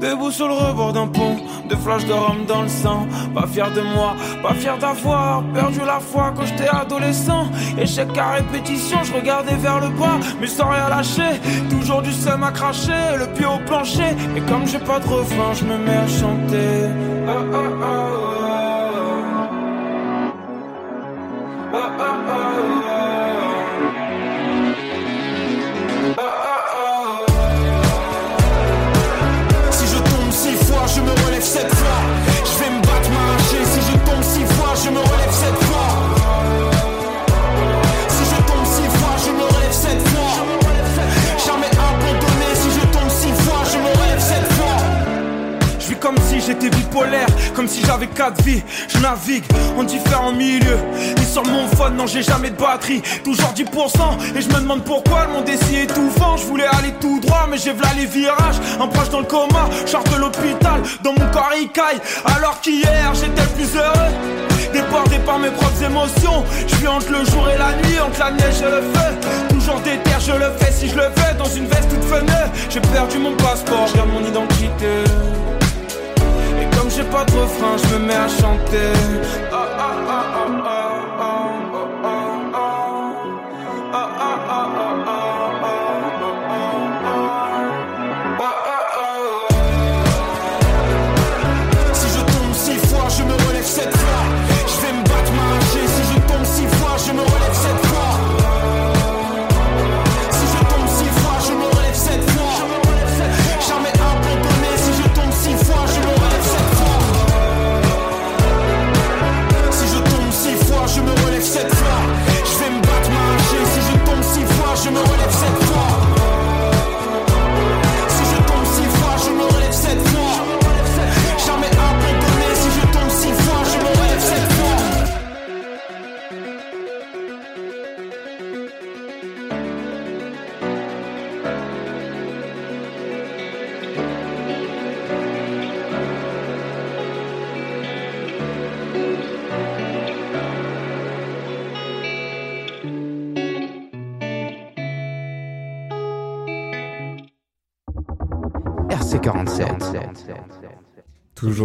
Debout 0.00 0.30
sur 0.30 0.46
le 0.46 0.54
rebord 0.54 0.92
d'un 0.92 1.08
pont, 1.08 1.36
de 1.68 1.74
flash 1.74 2.04
de 2.04 2.12
rhum 2.12 2.44
dans 2.46 2.62
le 2.62 2.68
sang. 2.68 3.06
Pas 3.34 3.46
fier 3.48 3.70
de 3.72 3.80
moi, 3.80 4.14
pas 4.42 4.54
fier 4.54 4.78
d'avoir 4.78 5.42
perdu 5.52 5.80
la 5.84 5.98
foi 5.98 6.32
quand 6.36 6.46
j'étais 6.46 6.68
adolescent. 6.68 7.46
Échec 7.76 8.16
à 8.16 8.34
répétition, 8.34 8.98
je 9.02 9.12
regardais 9.12 9.56
vers 9.56 9.80
le 9.80 9.88
bas, 9.88 10.18
mais 10.40 10.46
sans 10.46 10.68
rien 10.68 10.88
lâcher. 10.88 11.40
Toujours 11.68 12.02
du 12.02 12.12
seum 12.12 12.44
à 12.44 12.52
cracher, 12.52 13.16
le 13.18 13.26
pied 13.34 13.46
au 13.46 13.58
plancher. 13.66 14.14
Et 14.36 14.40
comme 14.42 14.66
j'ai 14.66 14.78
pas 14.78 15.00
de 15.00 15.08
refrain, 15.08 15.52
je 15.54 15.64
me 15.64 15.76
mets 15.76 15.96
à 15.96 16.06
chanter. 16.06 16.86
Ah, 17.26 17.32
ah. 17.54 18.38
Ah, 21.70 23.27
relève 31.38 31.44
sept 31.44 31.74
fois. 31.74 32.00
Je 32.44 32.58
vais 32.58 32.70
me 32.70 32.80
battre, 32.82 33.10
m'arracher. 33.10 33.64
Si 33.64 33.80
je 33.80 34.10
tombe 34.10 34.22
six 34.22 34.54
fois, 34.54 34.74
je 34.84 34.90
me 34.90 34.98
relève 34.98 35.27
comme 46.00 46.16
si 46.28 46.40
j'étais 46.40 46.70
bipolaire, 46.70 47.26
comme 47.54 47.68
si 47.68 47.84
j'avais 47.84 48.06
quatre 48.06 48.42
vies. 48.42 48.62
Je 48.88 48.98
navigue 48.98 49.44
en 49.76 49.84
différents 49.84 50.32
milieux. 50.32 50.78
Et 51.16 51.24
sur 51.24 51.44
mon 51.44 51.66
phone, 51.68 51.96
non, 51.96 52.06
j'ai 52.06 52.22
jamais 52.22 52.50
de 52.50 52.56
batterie. 52.56 53.02
Toujours 53.24 53.52
10%. 53.54 53.64
Et 54.36 54.40
je 54.40 54.48
me 54.48 54.60
demande 54.60 54.84
pourquoi 54.84 55.26
le 55.26 55.32
monde 55.32 55.48
est 55.48 55.62
si 55.64 55.76
étouffant. 55.76 56.36
Je 56.36 56.44
voulais 56.44 56.66
aller 56.78 56.92
tout 57.00 57.20
droit, 57.20 57.46
mais 57.50 57.58
j'ai 57.58 57.72
v'là 57.72 57.88
les 57.96 58.06
virages. 58.06 58.56
Un 58.80 58.86
proche 58.86 59.10
dans 59.10 59.20
le 59.20 59.26
coma, 59.26 59.68
charte 59.86 60.10
de 60.12 60.16
l'hôpital. 60.16 60.82
Dans 61.02 61.12
mon 61.12 61.30
corps, 61.30 61.52
il 61.60 61.68
caille. 61.68 62.00
Alors 62.24 62.60
qu'hier, 62.60 63.12
j'étais 63.14 63.46
plus 63.54 63.76
heureux. 63.76 64.12
Débordé 64.72 65.18
par 65.24 65.38
mes 65.38 65.50
propres 65.50 65.82
émotions. 65.82 66.44
Je 66.66 66.76
vis 66.76 66.88
entre 66.88 67.10
le 67.10 67.24
jour 67.24 67.48
et 67.48 67.58
la 67.58 67.72
nuit, 67.88 67.98
entre 68.00 68.20
la 68.20 68.30
neige 68.32 68.60
et 68.60 68.70
le 68.70 68.82
feu. 68.82 69.48
Toujours 69.48 69.80
déter, 69.80 70.10
je 70.20 70.32
le 70.32 70.50
fais 70.58 70.72
si 70.72 70.88
je 70.88 70.96
le 70.96 71.10
fais. 71.16 71.34
Dans 71.36 71.48
une 71.48 71.66
veste 71.66 71.88
toute 71.88 72.04
fenêtre. 72.04 72.50
J'ai 72.70 72.80
perdu 72.80 73.18
mon 73.18 73.34
passeport, 73.36 73.88
garde 73.94 74.10
mon 74.10 74.26
identité. 74.26 75.57
J'ai 76.98 77.04
pas 77.04 77.24
de 77.24 77.30
refrain, 77.30 77.76
je 77.76 77.94
me 77.94 78.06
mets 78.06 78.12
à 78.12 78.26
chanter. 78.26 78.92
Ah, 79.52 79.67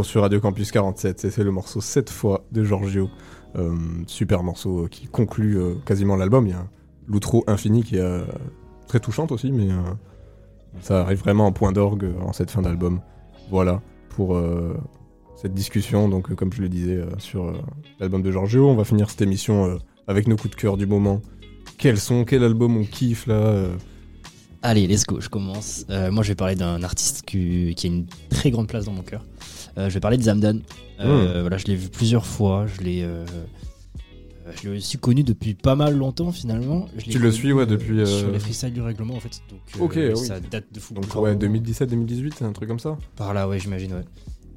Sur 0.01 0.21
Radio 0.23 0.39
Campus 0.39 0.71
47, 0.71 1.25
et 1.25 1.29
c'est 1.29 1.43
le 1.43 1.51
morceau 1.51 1.79
7 1.79 2.09
fois 2.09 2.43
de 2.51 2.63
Giorgio. 2.63 3.11
Euh, 3.55 3.75
super 4.07 4.41
morceau 4.41 4.87
qui 4.89 5.05
conclut 5.05 5.59
euh, 5.59 5.75
quasiment 5.85 6.15
l'album. 6.15 6.47
Il 6.47 6.51
y 6.51 6.53
a 6.53 6.65
l'outro 7.07 7.43
infini 7.45 7.83
qui 7.83 7.97
est 7.97 8.01
euh, 8.01 8.23
très 8.87 8.99
touchante 8.99 9.31
aussi, 9.31 9.51
mais 9.51 9.71
euh, 9.71 9.75
ça 10.81 11.01
arrive 11.01 11.19
vraiment 11.19 11.45
en 11.45 11.51
point 11.51 11.71
d'orgue 11.71 12.05
euh, 12.05 12.21
en 12.21 12.33
cette 12.33 12.49
fin 12.49 12.63
d'album. 12.63 13.01
Voilà 13.51 13.81
pour 14.09 14.35
euh, 14.35 14.75
cette 15.35 15.53
discussion, 15.53 16.09
donc 16.09 16.31
euh, 16.31 16.35
comme 16.35 16.51
je 16.51 16.61
le 16.63 16.69
disais, 16.69 16.95
euh, 16.95 17.05
sur 17.19 17.43
euh, 17.49 17.53
l'album 17.99 18.23
de 18.23 18.31
Giorgio. 18.31 18.67
On 18.67 18.75
va 18.75 18.85
finir 18.85 19.11
cette 19.11 19.21
émission 19.21 19.65
euh, 19.65 19.77
avec 20.07 20.27
nos 20.27 20.37
coups 20.37 20.55
de 20.55 20.59
cœur 20.59 20.75
du 20.75 20.87
moment. 20.87 21.21
Quels 21.77 21.99
sont, 21.99 22.25
quel 22.25 22.43
album 22.43 22.77
on 22.77 22.85
kiffe 22.85 23.27
là 23.27 23.35
euh, 23.35 23.75
Allez, 24.65 24.87
let's 24.87 25.05
go, 25.05 25.19
je 25.19 25.27
commence. 25.27 25.85
Euh, 25.89 26.09
moi, 26.09 26.23
je 26.23 26.29
vais 26.29 26.35
parler 26.35 26.55
d'un 26.55 26.81
artiste 26.83 27.23
qui 27.25 27.75
a 27.83 27.87
une 27.87 28.05
très 28.29 28.49
grande 28.49 28.67
place 28.67 28.85
dans 28.85 28.93
mon 28.93 29.01
cœur. 29.01 29.25
Euh, 29.77 29.89
je 29.89 29.93
vais 29.93 29.99
parler 29.99 30.17
de 30.17 30.23
Zamdan. 30.23 30.59
Euh, 30.99 31.37
Mm. 31.37 31.41
Voilà, 31.41 31.57
je 31.57 31.65
l'ai 31.65 31.75
vu 31.75 31.89
plusieurs 31.89 32.25
fois. 32.25 32.65
Je 32.67 32.81
l'ai, 32.81 33.03
euh, 33.03 33.25
je 34.61 34.69
l'ai 34.69 34.77
aussi 34.77 34.97
connu 34.97 35.23
depuis 35.23 35.53
pas 35.53 35.75
mal 35.75 35.95
longtemps 35.97 36.31
finalement. 36.31 36.87
Je 36.97 37.05
Tu 37.11 37.19
le 37.19 37.31
suis, 37.31 37.51
ouais, 37.53 37.65
depuis, 37.65 37.99
euh, 37.99 38.05
Sur 38.05 38.31
les 38.31 38.39
freestyles 38.39 38.73
du 38.73 38.81
règlement 38.81 39.15
en 39.15 39.19
fait. 39.19 39.41
Donc, 39.49 39.59
euh, 39.97 40.11
Ok, 40.11 40.17
oui. 40.17 40.25
ça 40.25 40.39
date 40.39 40.65
de 40.71 40.79
fou. 40.79 40.93
Donc 40.93 41.05
ouais, 41.15 41.35
moment. 41.35 41.55
2017-2018, 41.57 42.43
un 42.43 42.51
truc 42.53 42.69
comme 42.69 42.79
ça 42.79 42.97
Par 43.15 43.33
là, 43.33 43.47
ouais, 43.47 43.59
j'imagine, 43.59 43.93
ouais. 43.93 44.03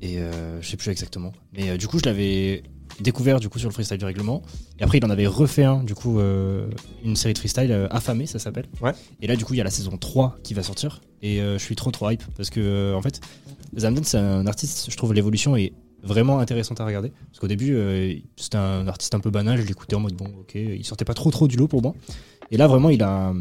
Et 0.03 0.19
euh, 0.19 0.61
je 0.61 0.69
sais 0.69 0.77
plus 0.77 0.91
exactement. 0.91 1.33
Mais 1.57 1.79
du 1.79 1.87
coup, 1.89 1.99
je 1.99 2.05
l'avais 2.05 2.63
découvert 3.01 3.41
du 3.41 3.49
coup 3.49 3.59
sur 3.59 3.69
le 3.69 3.75
freestyle 3.75 3.99
du 3.99 4.05
règlement. 4.05 4.43
Et 4.79 4.83
après, 4.83 4.99
il 4.99 5.05
en 5.05 5.11
avait 5.11 5.27
refait 5.27 5.65
un, 5.65 5.83
du 5.83 5.95
coup, 5.95 6.19
une 6.21 7.17
série 7.17 7.33
de 7.35 7.39
freestyle 7.39 7.73
euh, 7.73 7.89
affamé, 7.91 8.27
ça 8.27 8.39
s'appelle. 8.39 8.67
Ouais. 8.83 8.93
Et 9.23 9.27
là, 9.27 9.37
du 9.37 9.45
coup, 9.45 9.55
il 9.55 9.57
y 9.57 9.61
a 9.61 9.65
la 9.65 9.71
saison 9.71 9.97
3 9.97 10.39
qui 10.43 10.53
va 10.55 10.63
sortir. 10.63 11.01
Et 11.23 11.39
je 11.39 11.59
suis 11.59 11.75
trop 11.77 11.91
trop 11.91 12.11
hype 12.11 12.23
parce 12.37 12.51
que, 12.51 12.95
en 12.95 13.01
fait, 13.03 13.21
Zamdan, 13.77 14.03
c'est 14.05 14.19
un 14.19 14.47
artiste, 14.47 14.91
je 14.91 14.97
trouve 14.97 15.13
l'évolution 15.15 15.57
est 15.57 15.73
vraiment 16.03 16.39
intéressante 16.39 16.81
à 16.81 16.87
regarder. 16.87 17.11
Parce 17.31 17.41
qu'au 17.41 17.49
début, 17.49 17.75
euh, 17.75 18.15
c'était 18.37 18.59
un 18.59 18.87
artiste 18.89 19.15
un 19.15 19.21
peu 19.21 19.31
banal, 19.31 19.61
je 19.61 19.67
l'écoutais 19.67 19.97
en 19.97 20.01
mode 20.01 20.15
bon, 20.15 20.27
ok, 20.41 20.55
il 20.55 20.85
sortait 20.85 21.05
pas 21.05 21.15
trop 21.15 21.31
trop 21.31 21.49
du 21.49 21.57
lot 21.57 21.69
pour 21.69 21.83
moi. 21.83 21.95
Et 22.51 22.57
là, 22.57 22.67
vraiment, 22.67 22.91
il 22.91 23.03
a. 23.03 23.33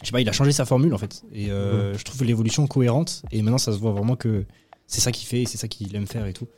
Je 0.00 0.06
sais 0.06 0.12
pas, 0.12 0.20
il 0.20 0.28
a 0.28 0.32
changé 0.32 0.50
sa 0.52 0.64
formule 0.64 0.94
en 0.94 0.98
fait. 0.98 1.22
Et 1.32 1.50
euh, 1.50 1.96
je 1.96 2.04
trouve 2.04 2.24
l'évolution 2.24 2.66
cohérente. 2.66 3.22
Et 3.30 3.40
maintenant, 3.42 3.58
ça 3.58 3.72
se 3.72 3.78
voit 3.78 3.92
vraiment 3.92 4.16
que 4.16 4.44
c'est 4.86 5.00
ça 5.00 5.12
qu'il 5.12 5.26
fait 5.28 5.42
et 5.42 5.46
c'est 5.46 5.58
ça 5.58 5.68
qu'il 5.68 5.94
aime 5.94 6.06
faire 6.06 6.26
et 6.26 6.32
tout. 6.32 6.48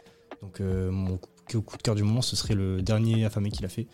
Donc, 0.43 0.61
euh, 0.61 0.91
mon 0.91 1.19
coup 1.19 1.77
de 1.77 1.83
cœur 1.83 1.95
du 1.95 2.03
moment, 2.03 2.23
ce 2.23 2.37
serait 2.37 2.55
le 2.55 2.81
dernier 2.83 3.25
affamé 3.25 3.51
qu'il 3.51 3.65
a 3.67 3.69
fait. 3.69 3.87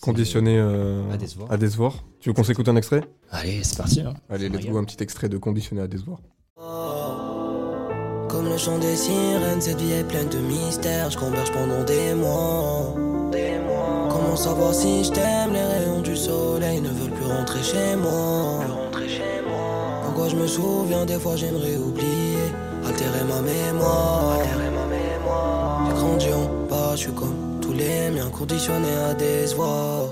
Conditionné 0.00 0.58
euh, 0.58 1.10
à 1.10 1.16
décevoir. 1.16 1.50
à 1.52 1.56
décevoir. 1.56 2.04
Tu 2.20 2.28
veux 2.28 2.34
qu'on 2.34 2.42
s'écoute 2.44 2.68
un 2.68 2.76
extrait? 2.76 3.02
Allez, 3.30 3.62
c'est 3.64 3.76
parti. 3.76 4.00
hein. 4.00 4.14
Allez, 4.28 4.48
let's 4.48 4.66
go, 4.66 4.76
un 4.76 4.84
petit 4.84 5.02
extrait 5.02 5.28
de 5.28 5.38
Conditionné 5.38 5.80
à 5.82 5.88
décevoir. 5.88 6.20
Le 8.50 8.56
chant 8.56 8.78
des 8.78 8.96
sirènes, 8.96 9.60
cette 9.60 9.80
vie 9.80 9.92
est 9.92 10.04
pleine 10.04 10.28
de 10.28 10.38
mystères. 10.38 11.10
Je 11.10 11.18
converge 11.18 11.52
pendant 11.52 11.82
des 11.84 12.14
mois. 12.14 12.94
Comment 14.08 14.36
savoir 14.36 14.72
si 14.72 15.04
je 15.04 15.10
t'aime? 15.10 15.52
Les 15.52 15.62
rayons 15.62 16.00
du 16.00 16.16
soleil 16.16 16.80
ne 16.80 16.88
veulent 16.88 17.10
plus 17.10 17.26
rentrer 17.26 17.62
chez 17.62 17.96
moi. 17.96 18.60
Pourquoi 20.04 20.28
je 20.28 20.36
me 20.36 20.46
souviens? 20.46 21.04
Des 21.04 21.18
fois 21.18 21.36
j'aimerais 21.36 21.76
oublier, 21.76 22.38
altérer 22.86 23.24
ma 23.28 23.42
mémoire. 23.42 24.38
J'ai 25.86 25.94
grandi 25.94 26.32
en 26.32 26.48
bas, 26.70 26.92
je 26.92 27.00
suis 27.00 27.12
comme 27.12 27.58
tous 27.60 27.74
les 27.74 28.10
miens, 28.10 28.30
conditionné 28.30 28.88
à 29.10 29.12
décevoir. 29.12 30.05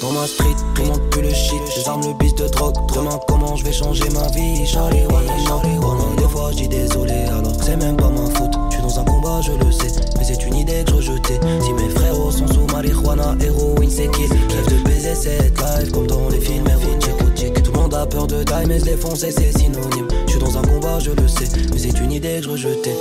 Dans 0.00 0.12
ma 0.12 0.26
street, 0.26 0.56
tout 0.74 0.82
monde 0.84 1.00
pue 1.10 1.20
le 1.20 1.28
shit. 1.28 1.60
Les 1.76 1.86
armes, 1.86 2.00
le 2.06 2.14
bis 2.14 2.34
de 2.34 2.48
drogue. 2.48 2.74
Demain, 2.94 3.18
comment 3.28 3.54
je 3.56 3.64
vais 3.64 3.72
changer 3.72 4.08
ma 4.10 4.26
vie? 4.28 4.66
Charlie, 4.66 5.02
Charlie. 5.46 5.76
Des 6.16 6.28
fois, 6.28 6.50
dis 6.52 6.68
désolé, 6.68 7.12
alors 7.12 7.56
que 7.56 7.64
c'est 7.64 7.76
même 7.76 7.96
pas 7.96 8.08
ma 8.08 8.24
faute. 8.30 8.52
Je 8.70 8.76
suis 8.76 8.82
dans 8.82 9.00
un 9.00 9.04
combat, 9.04 9.40
je 9.42 9.52
le 9.52 9.70
sais. 9.70 10.00
Mais 10.16 10.24
c'est 10.24 10.42
une 10.46 10.56
idée 10.56 10.84
que 10.84 10.92
je 10.92 11.10
rejetais. 11.10 11.38
Si 11.60 11.72
mes 11.74 11.88
frérots 11.90 12.30
sont 12.30 12.48
sous 12.48 12.66
marijuana, 12.72 13.36
héroïne, 13.42 13.90
c'est. 13.90 14.10
Je 14.14 14.56
rêve 14.56 14.78
de 14.78 14.84
baiser 14.84 15.14
cette 15.14 15.58
life 15.58 15.92
comme 15.92 16.06
dans 16.06 16.28
les 16.30 16.40
films 16.40 16.66
érotiques. 16.66 17.62
Tout 17.62 17.72
le 17.72 17.78
monde 17.78 17.94
a 17.94 18.06
peur 18.06 18.26
de 18.26 18.42
taille, 18.42 18.66
mais 18.66 18.80
se 18.80 18.86
défoncer, 18.86 19.30
c'est 19.30 19.58
synonyme. 19.58 20.08
Je 20.26 20.30
suis 20.30 20.40
dans 20.40 20.56
un 20.56 20.62
combat, 20.62 20.98
je 20.98 21.10
le 21.10 21.28
sais. 21.28 21.48
Mais 21.72 21.78
c'est 21.78 22.00
une 22.00 22.12
idée 22.12 22.38
que 22.38 22.44
je 22.44 22.50
rejetais. 22.50 22.96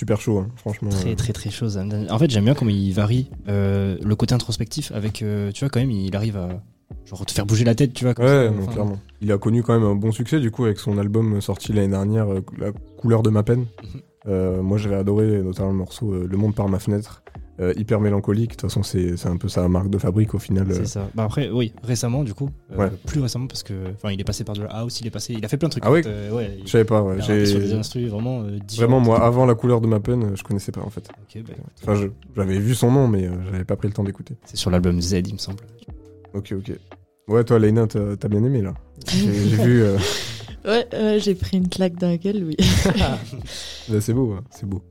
Super 0.00 0.18
chaud, 0.18 0.38
hein, 0.38 0.48
franchement. 0.56 0.88
Très 0.88 1.12
euh, 1.12 1.14
très 1.14 1.34
très 1.34 1.50
chaud. 1.50 1.66
En 2.08 2.18
fait, 2.18 2.30
j'aime 2.30 2.46
bien 2.46 2.54
comment 2.54 2.70
il 2.70 2.90
varie 2.94 3.30
euh, 3.48 3.98
le 4.02 4.16
côté 4.16 4.34
introspectif 4.34 4.92
avec, 4.92 5.20
euh, 5.20 5.52
tu 5.52 5.62
vois, 5.62 5.68
quand 5.68 5.78
même, 5.78 5.90
il 5.90 6.16
arrive 6.16 6.38
à 6.38 6.48
genre 7.04 7.26
te 7.26 7.32
faire 7.32 7.44
bouger 7.44 7.64
la 7.66 7.74
tête, 7.74 7.92
tu 7.92 8.04
vois. 8.06 8.14
comme 8.14 8.24
Ouais, 8.24 8.46
ça. 8.46 8.50
non, 8.50 8.62
Enfin, 8.62 8.72
clairement. 8.72 8.98
Il 9.20 9.30
a 9.30 9.36
connu 9.36 9.62
quand 9.62 9.74
même 9.78 9.86
un 9.86 9.94
bon 9.94 10.10
succès 10.10 10.40
du 10.40 10.50
coup 10.50 10.64
avec 10.64 10.78
son 10.78 10.96
album 10.96 11.42
sorti 11.42 11.74
l'année 11.74 11.88
dernière, 11.88 12.32
euh, 12.32 12.40
La 12.56 12.72
couleur 12.96 13.22
de 13.22 13.28
ma 13.28 13.42
peine. 13.42 13.66
Mhm. 14.26 14.62
Moi 14.62 14.78
j'avais 14.78 14.96
adoré 14.96 15.42
notamment 15.42 15.70
le 15.72 15.76
morceau 15.76 16.26
Le 16.26 16.36
monde 16.38 16.54
par 16.54 16.66
ma 16.70 16.78
fenêtre, 16.78 17.22
euh, 17.60 17.72
hyper 17.76 18.00
mélancolique. 18.00 18.50
De 18.50 18.54
toute 18.56 18.62
façon, 18.62 18.82
c'est 18.82 19.16
c'est 19.16 19.28
un 19.28 19.36
peu 19.36 19.48
sa 19.48 19.68
marque 19.68 19.90
de 19.90 19.98
fabrique 19.98 20.34
au 20.34 20.38
final. 20.38 20.70
euh. 20.70 20.74
C'est 20.74 20.86
ça. 20.86 21.08
Bah 21.14 21.24
après, 21.24 21.50
oui, 21.50 21.72
récemment, 21.82 22.24
du 22.24 22.32
coup. 22.34 22.48
euh, 22.72 22.76
Ouais. 22.76 22.90
Plus 23.06 23.20
récemment, 23.20 23.46
parce 23.46 23.62
que, 23.62 23.74
enfin, 23.94 24.10
il 24.12 24.20
est 24.20 24.24
passé 24.24 24.44
par 24.44 24.54
de 24.56 24.62
la 24.62 24.68
house, 24.70 25.00
il 25.00 25.06
est 25.06 25.10
passé, 25.10 25.34
il 25.36 25.44
a 25.44 25.48
fait 25.48 25.56
plein 25.56 25.68
de 25.68 25.72
trucs. 25.72 25.84
Ah 25.86 25.92
oui? 25.92 26.00
euh, 26.06 26.30
ouais, 26.32 26.58
Je 26.64 26.70
savais 26.70 26.84
pas, 26.84 27.02
ouais. 27.02 27.16
il 27.16 27.20
a 27.20 27.24
rappé 27.24 27.46
sur 27.46 27.60
J'ai- 27.60 27.66
des 27.68 27.74
instrus 27.74 28.08
vraiment 28.10 28.42
euh. 28.42 28.58
Vraiment, 28.76 29.00
moi, 29.00 29.22
avant 29.24 29.44
La 29.46 29.54
couleur 29.54 29.80
de 29.80 29.86
ma 29.86 30.00
peine, 30.00 30.24
euh, 30.24 30.36
je 30.36 30.42
connaissais 30.42 30.72
pas 30.72 30.80
en 30.82 30.90
fait. 30.90 31.08
Ok, 31.22 31.42
bah. 31.46 31.52
Enfin, 31.82 31.94
je- 31.96 32.08
j'avais 32.36 32.58
vu 32.58 32.74
son 32.74 32.90
nom, 32.90 33.08
mais 33.08 33.26
euh, 33.26 33.32
j'avais 33.52 33.64
pas 33.64 33.76
pris 33.76 33.88
le 33.88 33.94
temps 33.94 34.04
d'écouter. 34.04 34.36
C'est 34.44 34.56
sur 34.56 34.70
l'album 34.70 35.00
Z, 35.00 35.12
il 35.26 35.34
me 35.34 35.38
semble. 35.38 35.58
Ok, 36.34 36.52
ok. 36.56 36.72
Ouais, 37.28 37.44
toi, 37.44 37.58
Leïna, 37.58 37.86
t'as 37.86 38.16
t'as 38.16 38.28
bien 38.28 38.42
aimé 38.42 38.62
là. 38.62 38.74
J'ai 39.06 39.32
j'ai 39.48 39.56
vu. 39.56 39.82
euh, 39.82 39.96
Ouais, 40.64 40.86
j'ai 41.20 41.34
pris 41.34 41.56
une 41.56 41.68
claque 41.70 41.96
dans 41.96 42.08
la 42.08 42.18
gueule, 42.18 42.44
oui. 42.44 42.56
c'est 44.00 44.12
beau, 44.12 44.32
hein, 44.32 44.42
c'est 44.50 44.66
beau. 44.68 44.82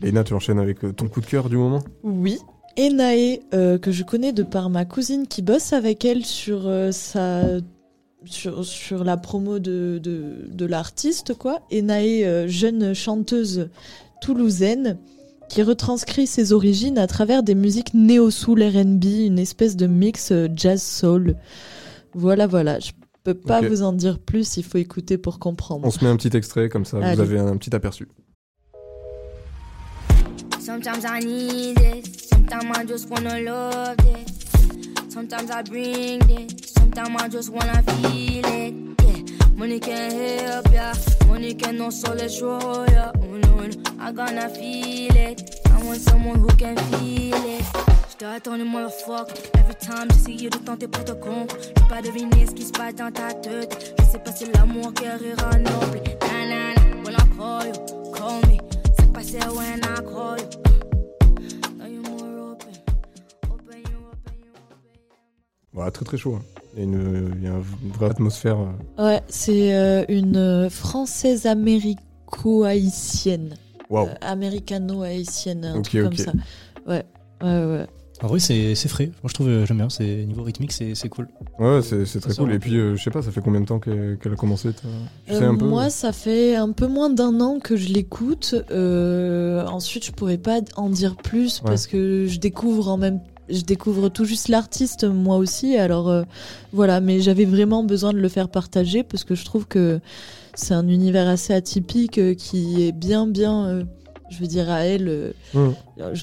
Leïna, 0.00 0.24
tu 0.24 0.34
enchaînes 0.34 0.58
avec 0.58 0.84
euh, 0.84 0.92
ton 0.92 1.08
coup 1.08 1.20
de 1.20 1.26
cœur 1.26 1.48
du 1.48 1.56
moment? 1.56 1.82
Oui. 2.02 2.38
Enae, 2.78 3.40
euh, 3.54 3.78
que 3.78 3.90
je 3.90 4.02
connais 4.04 4.32
de 4.32 4.42
par 4.42 4.68
ma 4.68 4.84
cousine 4.84 5.26
qui 5.26 5.40
bosse 5.40 5.72
avec 5.72 6.04
elle 6.04 6.24
sur 6.26 6.66
euh, 6.66 6.92
sa 6.92 7.42
sur, 8.24 8.64
sur 8.64 9.04
la 9.04 9.16
promo 9.16 9.58
de, 9.58 9.98
de, 10.02 10.48
de 10.50 10.66
l'artiste, 10.66 11.34
quoi. 11.34 11.60
Enae, 11.72 12.24
euh, 12.24 12.48
jeune 12.48 12.92
chanteuse 12.92 13.70
toulousaine, 14.20 14.98
qui 15.48 15.62
retranscrit 15.62 16.26
ses 16.26 16.52
origines 16.52 16.98
à 16.98 17.06
travers 17.06 17.42
des 17.42 17.54
musiques 17.54 17.94
néo-soul 17.94 18.62
RB, 18.62 19.04
une 19.04 19.38
espèce 19.38 19.76
de 19.76 19.86
mix 19.86 20.32
jazz-soul. 20.54 21.36
Voilà, 22.14 22.46
voilà. 22.46 22.80
Je 22.80 22.90
peux 23.22 23.34
pas 23.34 23.60
vous 23.60 23.82
en 23.82 23.92
dire 23.92 24.18
plus, 24.18 24.56
il 24.56 24.64
faut 24.64 24.78
écouter 24.78 25.18
pour 25.18 25.38
comprendre. 25.38 25.86
On 25.86 25.90
se 25.90 26.04
met 26.04 26.10
un 26.10 26.16
petit 26.16 26.36
extrait, 26.36 26.68
comme 26.68 26.84
ça, 26.84 26.98
Allez. 26.98 27.14
vous 27.14 27.20
avez 27.20 27.38
un 27.38 27.56
petit 27.56 27.74
aperçu. 27.74 28.08
Sometimes 30.66 31.04
I 31.04 31.20
need 31.20 31.76
this. 31.76 32.26
Sometimes 32.28 32.76
I 32.76 32.84
just 32.84 33.08
wanna 33.08 33.38
love 33.38 33.96
this. 33.98 34.34
Sometimes 35.08 35.48
I 35.48 35.62
bring 35.62 36.18
this. 36.26 36.72
Sometimes 36.72 37.22
I 37.22 37.28
just 37.28 37.50
wanna 37.50 37.84
feel 37.84 38.44
it. 38.44 38.74
Yeah, 39.00 39.46
money 39.54 39.78
can't 39.78 40.12
help 40.12 40.72
ya. 40.72 40.92
Money 41.28 41.54
cannot 41.54 41.92
solve 41.92 42.20
it, 42.20 42.32
show 42.32 42.84
ya. 42.90 43.12
Oh 43.14 43.36
no, 43.36 43.70
I 44.00 44.10
gonna 44.10 44.48
feel 44.48 45.14
it. 45.14 45.60
I 45.70 45.84
want 45.84 46.00
someone 46.00 46.40
who 46.40 46.48
can 46.56 46.76
feel 46.98 47.36
it. 47.46 47.64
J'te 48.10 48.24
attends, 48.24 48.58
motherfucker. 48.58 49.34
Every 49.60 49.76
time 49.76 50.08
j'essaye 50.10 50.50
de 50.50 50.58
tenter 50.58 50.88
pour 50.88 51.04
te 51.04 51.12
conquérir. 51.12 51.62
J'peux 51.76 51.88
pas 51.88 52.02
deviner 52.02 52.44
ce 52.44 52.50
qui 52.50 52.64
se 52.64 52.72
passe 52.72 52.96
dans 52.96 53.12
ta 53.12 53.32
tête. 53.34 53.94
Je 54.00 54.04
sais 54.04 54.18
pas 54.18 54.32
si 54.32 54.46
l'amour 54.46 54.92
guérira 54.94 55.58
non 55.60 55.78
plus. 55.92 56.00
Na 56.26 56.44
na 56.48 56.74
na, 56.74 57.04
when 57.04 57.14
I 57.14 57.24
call 57.36 57.66
you, 57.68 58.12
call 58.12 58.40
me. 58.48 58.65
When 59.34 59.82
I 59.84 60.00
call 60.02 60.38
you. 60.38 60.48
You. 61.88 62.02
Voilà, 65.72 65.90
très 65.90 66.04
très 66.04 66.16
chaud. 66.16 66.36
hein. 66.36 66.42
Il 66.74 66.78
y 66.80 66.82
a 66.82 66.84
une, 66.84 67.32
il 67.36 67.42
y 67.42 67.46
a 67.48 67.50
une 67.50 67.90
vraie 67.92 68.10
atmosphère. 68.10 68.56
euh. 68.58 68.70
Ouais, 69.04 69.20
c'est 69.28 69.74
euh, 69.74 70.04
une 70.08 70.36
euh, 70.36 70.70
française 70.70 71.46
américo-haïtienne. 71.46 73.56
Waouh. 73.90 74.06
Euh, 74.08 74.14
Américano-haïtienne, 74.20 75.64
un 75.64 75.78
Ok, 75.78 75.84
truc 75.84 76.02
comme 76.04 76.12
ok. 76.12 76.18
ça. 76.20 76.32
Ouais, 76.86 77.04
ouais, 77.42 77.64
ouais. 77.66 77.86
En 78.22 78.28
vrai, 78.28 78.38
c'est 78.40 78.74
c'est 78.74 78.88
frais. 78.88 79.06
Moi, 79.22 79.28
je 79.28 79.34
trouve, 79.34 79.48
euh, 79.48 79.66
j'aime 79.66 79.76
bien. 79.76 79.90
C'est 79.90 80.24
niveau 80.24 80.42
rythmique, 80.42 80.72
c'est 80.72 80.94
c'est 80.94 81.08
cool. 81.08 81.28
Ouais, 81.58 81.80
c'est 81.82 82.06
c'est 82.06 82.20
très 82.20 82.34
cool. 82.34 82.52
Et 82.52 82.58
puis, 82.58 82.76
euh, 82.76 82.96
je 82.96 83.02
sais 83.02 83.10
pas, 83.10 83.20
ça 83.22 83.30
fait 83.30 83.40
combien 83.42 83.60
de 83.60 83.66
temps 83.66 83.78
qu'elle 83.78 84.18
qu'elle 84.22 84.32
a 84.32 84.36
commencé 84.36 84.70
Tu 84.72 85.32
sais 85.34 85.42
Euh, 85.42 85.50
un 85.50 85.54
peu 85.56 85.66
Moi, 85.66 85.90
ça 85.90 86.12
fait 86.12 86.56
un 86.56 86.72
peu 86.72 86.86
moins 86.86 87.10
d'un 87.10 87.40
an 87.40 87.58
que 87.58 87.76
je 87.76 87.88
l'écoute. 87.92 88.54
Euh, 88.70 89.66
ensuite, 89.66 90.04
je 90.06 90.12
pourrais 90.12 90.38
pas 90.38 90.60
en 90.76 90.88
dire 90.88 91.16
plus 91.16 91.60
Ouais. 91.60 91.66
parce 91.68 91.86
que 91.86 92.26
je 92.26 92.38
découvre 92.38 92.88
en 92.88 92.96
même 92.96 93.20
je 93.48 93.60
découvre 93.60 94.08
tout 94.08 94.24
juste 94.24 94.48
l'artiste 94.48 95.04
moi 95.04 95.36
aussi. 95.36 95.76
Alors 95.76 96.08
euh, 96.08 96.22
voilà, 96.72 97.00
mais 97.00 97.20
j'avais 97.20 97.44
vraiment 97.44 97.84
besoin 97.84 98.12
de 98.12 98.18
le 98.18 98.28
faire 98.28 98.48
partager 98.48 99.02
parce 99.04 99.22
que 99.24 99.34
je 99.36 99.44
trouve 99.44 99.68
que 99.68 100.00
c'est 100.54 100.74
un 100.74 100.88
univers 100.88 101.28
assez 101.28 101.52
atypique 101.52 102.18
euh, 102.18 102.34
qui 102.34 102.82
est 102.82 102.92
bien, 102.92 103.26
bien. 103.26 103.84
Je 104.30 104.38
veux 104.40 104.46
dire 104.46 104.70
à 104.70 104.80
elle, 104.84 105.08
euh, 105.08 105.32
Mmh. 105.54 105.68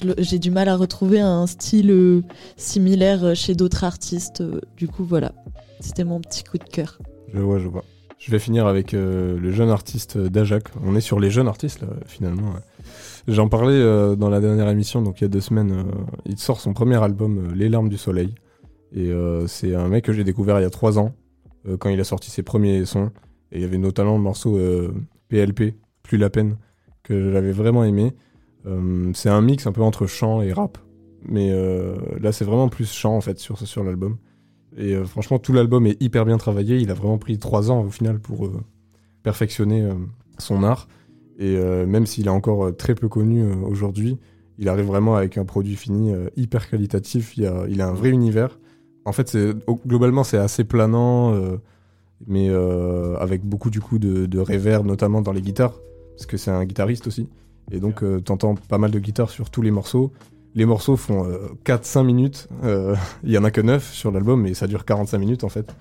le- 0.04 0.14
j'ai 0.18 0.38
du 0.38 0.50
mal 0.50 0.68
à 0.68 0.76
retrouver 0.76 1.20
un 1.20 1.46
style 1.46 1.90
euh, 1.90 2.22
similaire 2.56 3.24
euh, 3.24 3.34
chez 3.34 3.54
d'autres 3.54 3.84
artistes. 3.84 4.42
du 4.76 4.88
coup, 4.88 5.04
voilà, 5.04 5.32
c'était 5.80 6.04
mon 6.04 6.20
petit 6.20 6.44
coup 6.44 6.58
de 6.58 6.64
cœur. 6.64 6.98
Je 7.32 7.40
vois, 7.40 7.58
je 7.58 7.68
vois. 7.68 7.84
Je 8.18 8.30
vais 8.30 8.38
finir 8.38 8.66
avec 8.66 8.94
euh, 8.94 9.38
le 9.38 9.50
jeune 9.52 9.68
artiste 9.70 10.16
d'Ajac. 10.18 10.64
On 10.84 10.96
est 10.96 11.00
sur 11.02 11.20
les 11.20 11.30
jeunes 11.30 11.48
artistes, 11.48 11.82
là, 11.82 11.88
finalement. 12.06 12.48
ouais. 12.52 12.60
J'en 13.28 13.48
parlais 13.48 13.74
euh, 13.74 14.16
dans 14.16 14.28
la 14.30 14.40
dernière 14.40 14.68
émission, 14.68 15.02
donc 15.02 15.20
il 15.20 15.24
y 15.24 15.26
a 15.26 15.28
deux 15.28 15.40
semaines. 15.40 15.72
euh, 15.72 15.82
il 16.26 16.38
sort 16.38 16.60
son 16.60 16.72
premier 16.72 17.02
album, 17.02 17.52
Les 17.54 17.68
larmes 17.68 17.88
du 17.88 17.98
soleil. 17.98 18.34
Et 18.96 19.10
c'est 19.48 19.74
un 19.74 19.88
mec 19.88 20.04
que 20.04 20.12
j'ai 20.12 20.22
découvert 20.22 20.60
il 20.60 20.62
y 20.62 20.66
a 20.66 20.70
trois 20.70 21.00
ans, 21.00 21.12
quand 21.80 21.88
il 21.88 21.98
a 21.98 22.04
sorti 22.04 22.30
ses 22.30 22.44
premiers 22.44 22.84
sons. 22.84 23.10
Et 23.50 23.56
il 23.56 23.60
y 23.60 23.64
avait 23.64 23.76
notamment 23.76 24.14
le 24.16 24.22
morceau 24.22 24.56
PLP, 25.28 25.74
Plus 26.04 26.16
la 26.16 26.30
peine, 26.30 26.56
que 27.04 27.30
j'avais 27.30 27.52
vraiment 27.52 27.84
aimé. 27.84 28.12
Euh, 28.66 29.10
c'est 29.14 29.28
un 29.28 29.40
mix 29.40 29.66
un 29.66 29.72
peu 29.72 29.82
entre 29.82 30.06
chant 30.06 30.42
et 30.42 30.52
rap. 30.52 30.78
Mais 31.26 31.50
euh, 31.52 31.96
là, 32.20 32.32
c'est 32.32 32.44
vraiment 32.44 32.68
plus 32.68 32.90
chant, 32.92 33.16
en 33.16 33.20
fait, 33.20 33.38
sur, 33.38 33.58
sur 33.58 33.84
l'album. 33.84 34.16
Et 34.76 34.94
euh, 34.94 35.04
franchement, 35.04 35.38
tout 35.38 35.52
l'album 35.52 35.86
est 35.86 36.02
hyper 36.02 36.24
bien 36.24 36.36
travaillé. 36.36 36.78
Il 36.78 36.90
a 36.90 36.94
vraiment 36.94 37.18
pris 37.18 37.38
trois 37.38 37.70
ans 37.70 37.82
au 37.82 37.90
final 37.90 38.18
pour 38.18 38.50
perfectionner 39.22 39.88
son 40.38 40.64
art. 40.64 40.88
Et 41.38 41.56
même 41.56 42.06
s'il 42.06 42.26
est 42.26 42.30
encore 42.30 42.76
très 42.76 42.94
peu 42.94 43.08
connu 43.08 43.44
aujourd'hui, 43.62 44.18
il 44.58 44.68
arrive 44.68 44.84
vraiment 44.84 45.16
avec 45.16 45.38
un 45.38 45.44
produit 45.44 45.76
fini 45.76 46.12
hyper 46.36 46.68
qualitatif. 46.68 47.36
Il 47.36 47.46
a, 47.46 47.88
un 47.88 47.94
vrai 47.94 48.10
univers. 48.10 48.58
En 49.06 49.12
fait, 49.12 49.36
globalement, 49.86 50.24
c'est 50.24 50.36
assez 50.36 50.64
planant, 50.64 51.34
mais 52.26 52.50
avec 53.18 53.44
beaucoup 53.44 53.70
du 53.70 53.80
coup 53.80 53.98
de, 53.98 54.26
de 54.26 54.82
notamment 54.82 55.22
dans 55.22 55.32
les 55.32 55.42
guitares, 55.42 55.80
parce 56.16 56.26
que 56.26 56.36
c'est 56.36 56.50
un 56.50 56.64
guitariste 56.64 57.06
aussi. 57.06 57.28
Et 57.70 57.80
donc, 57.80 58.02
euh, 58.02 58.20
t'entends 58.20 58.54
pas 58.54 58.78
mal 58.78 58.90
de 58.90 58.98
guitares 58.98 59.30
sur 59.30 59.50
tous 59.50 59.62
les 59.62 59.70
morceaux. 59.70 60.12
Les 60.54 60.66
morceaux 60.66 60.96
font 60.96 61.26
4-5 61.64 62.04
minutes. 62.04 62.48
Euh, 62.62 62.94
Il 63.24 63.30
y 63.32 63.38
en 63.38 63.44
a 63.44 63.50
que 63.50 63.60
9 63.60 63.92
sur 63.92 64.12
l'album, 64.12 64.42
mais 64.42 64.54
ça 64.54 64.66
dure 64.66 64.84
45 64.84 65.18
minutes 65.18 65.44
en 65.44 65.48
fait. 65.48 65.74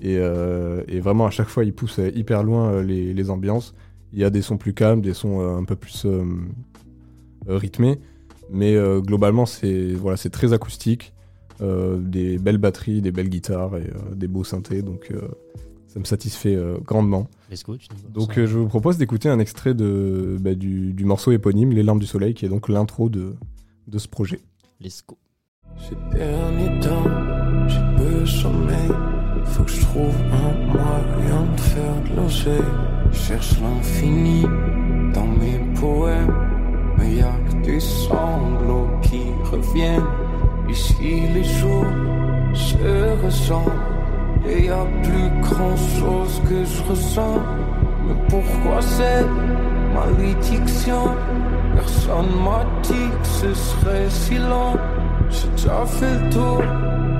Et, 0.00 0.16
euh, 0.18 0.82
et 0.88 1.00
vraiment, 1.00 1.26
à 1.26 1.30
chaque 1.30 1.48
fois, 1.48 1.64
il 1.64 1.72
pousse 1.72 1.98
euh, 1.98 2.10
hyper 2.14 2.42
loin 2.42 2.72
euh, 2.72 2.82
les, 2.82 3.14
les 3.14 3.30
ambiances. 3.30 3.74
Il 4.12 4.18
y 4.18 4.24
a 4.24 4.30
des 4.30 4.42
sons 4.42 4.56
plus 4.56 4.74
calmes, 4.74 5.00
des 5.00 5.14
sons 5.14 5.40
euh, 5.40 5.56
un 5.56 5.64
peu 5.64 5.76
plus 5.76 6.04
euh, 6.06 6.24
euh, 7.48 7.56
rythmés. 7.56 7.98
Mais 8.50 8.74
euh, 8.74 9.00
globalement, 9.00 9.44
c'est 9.46 9.92
voilà, 9.92 10.16
très 10.16 10.52
acoustique. 10.52 11.12
Euh, 11.60 11.98
des 11.98 12.38
belles 12.38 12.58
batteries, 12.58 13.02
des 13.02 13.10
belles 13.10 13.28
guitares 13.28 13.76
et 13.76 13.80
euh, 13.80 14.14
des 14.14 14.28
beaux 14.28 14.44
synthés. 14.44 14.82
Donc, 14.82 15.10
euh, 15.10 15.28
ça 15.88 15.98
me 15.98 16.04
satisfait 16.04 16.54
euh, 16.54 16.78
grandement. 16.84 17.26
Let's 17.50 17.64
go, 17.64 17.76
tu 17.76 17.88
Donc, 18.10 18.38
euh, 18.38 18.46
je 18.46 18.58
vous 18.58 18.68
propose 18.68 18.98
d'écouter 18.98 19.28
un 19.28 19.38
extrait 19.38 19.74
de, 19.74 20.36
bah, 20.38 20.54
du, 20.54 20.92
du 20.92 21.04
morceau 21.04 21.32
éponyme, 21.32 21.72
Les 21.72 21.82
larmes 21.82 21.98
du 21.98 22.06
soleil, 22.06 22.34
qui 22.34 22.44
est 22.44 22.48
donc 22.48 22.68
l'intro 22.68 23.08
de, 23.08 23.34
de 23.86 23.98
ce 23.98 24.06
projet. 24.06 24.40
Let's 24.80 25.02
go. 25.06 25.16
Ces 25.78 25.96
derniers 26.16 26.80
temps, 26.80 27.04
j'ai 27.68 27.80
peu 27.96 28.26
sommeil. 28.26 28.90
Faut 29.46 29.64
que 29.64 29.70
je 29.70 29.80
trouve 29.80 30.14
un 30.30 30.72
moyen 30.72 31.52
de 31.54 31.60
faire 31.60 32.02
de 32.04 32.16
l'oseille. 32.16 32.60
Je 33.10 33.16
cherche 33.18 33.58
l'infini 33.60 34.42
dans 35.14 35.26
mes 35.26 35.58
poèmes. 35.80 36.34
Mais 36.98 37.16
y 37.16 37.22
a 37.22 37.32
que 37.48 37.64
des 37.64 37.80
sanglots 37.80 38.88
qui 39.02 39.22
reviennent. 39.50 40.04
Ici, 40.68 41.22
les 41.32 41.44
jours 41.44 41.86
se 42.52 43.24
ressemblent. 43.24 43.97
Et 44.46 44.66
y 44.66 44.68
a 44.68 44.84
plus 45.02 45.30
grand 45.42 45.76
chose 45.76 46.42
que 46.48 46.64
je 46.64 46.82
ressens. 46.90 47.38
Mais 48.06 48.14
pourquoi 48.28 48.80
cette 48.80 49.26
malédiction? 49.94 51.04
Personne 51.74 52.30
m'a 52.44 52.64
dit 52.82 53.10
que 53.20 53.26
ce 53.26 53.54
serait 53.54 54.08
si 54.08 54.38
lent. 54.38 54.74
J'ai 55.30 55.48
déjà 55.48 55.84
fait 55.86 56.14
le 56.24 56.30
tour 56.30 56.62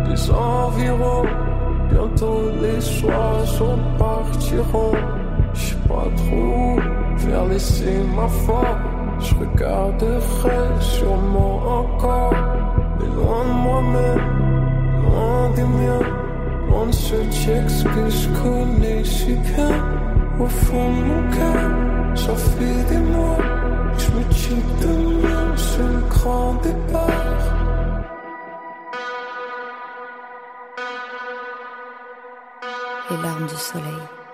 des 0.08 0.30
environs. 0.30 1.26
Bientôt 1.90 2.50
les 2.60 3.04
oiseaux 3.04 3.78
partiront. 3.98 4.92
Je 5.54 5.60
sais 5.60 5.76
pas 5.88 6.08
trop 6.16 6.76
où 6.76 7.18
faire 7.18 7.44
laisser 7.46 7.98
ma 8.16 8.28
foi. 8.28 8.64
Je 9.20 9.34
regarderai 9.34 10.80
sûrement 10.80 11.60
encore. 11.80 12.34
Mais 12.98 13.06
loin 13.16 13.44
de 13.44 13.52
moi-même, 13.66 14.20
loin 15.02 15.50
des 15.54 15.62
miens. 15.62 16.17
Loin 16.68 16.86
de 16.86 16.92
ce 16.92 17.16
texte 17.16 17.84
que 17.84 18.10
je 18.10 18.28
connais 18.42 19.04
si 19.04 19.32
bien. 19.32 19.98
Au 20.38 20.46
fond 20.46 20.92
de 20.94 21.00
mon 21.10 21.30
cœur, 21.30 22.16
ça 22.16 22.34
fait 22.34 22.84
des 22.90 22.98
mois. 22.98 23.38
Je 23.98 24.10
me 24.12 24.22
demain, 24.82 25.56
c'est 25.56 25.78
le 25.78 26.00
grand 26.08 26.54
départ. 26.62 27.08
Les 33.10 33.16
larmes 33.22 33.46
du 33.46 33.56
soleil. 33.56 34.27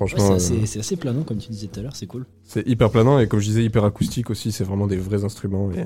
Ouais, 0.00 0.08
Franchement, 0.08 0.38
c'est 0.38 0.54
euh, 0.54 0.56
assez, 0.56 0.66
c'est 0.66 0.78
assez 0.80 0.96
planant, 0.96 1.22
comme 1.22 1.38
tu 1.38 1.50
disais 1.50 1.66
tout 1.68 1.80
à 1.80 1.82
l'heure, 1.82 1.96
c'est 1.96 2.06
cool. 2.06 2.26
c'est 2.44 2.66
hyper 2.66 2.90
planant 2.90 3.18
et 3.18 3.28
comme 3.28 3.40
je 3.40 3.46
disais, 3.46 3.64
hyper 3.64 3.84
acoustique 3.84 4.30
aussi. 4.30 4.50
C'est 4.52 4.64
vraiment 4.64 4.86
des 4.86 4.96
vrais 4.96 5.24
instruments 5.24 5.70
et 5.72 5.84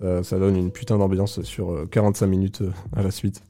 ça, 0.00 0.22
ça 0.22 0.38
donne 0.38 0.56
une 0.56 0.70
putain 0.70 0.98
d'ambiance 0.98 1.42
sur 1.42 1.70
euh, 1.72 1.86
45 1.90 2.26
minutes 2.26 2.62
euh, 2.62 2.70
à 2.94 3.02
la 3.02 3.10
suite. 3.10 3.42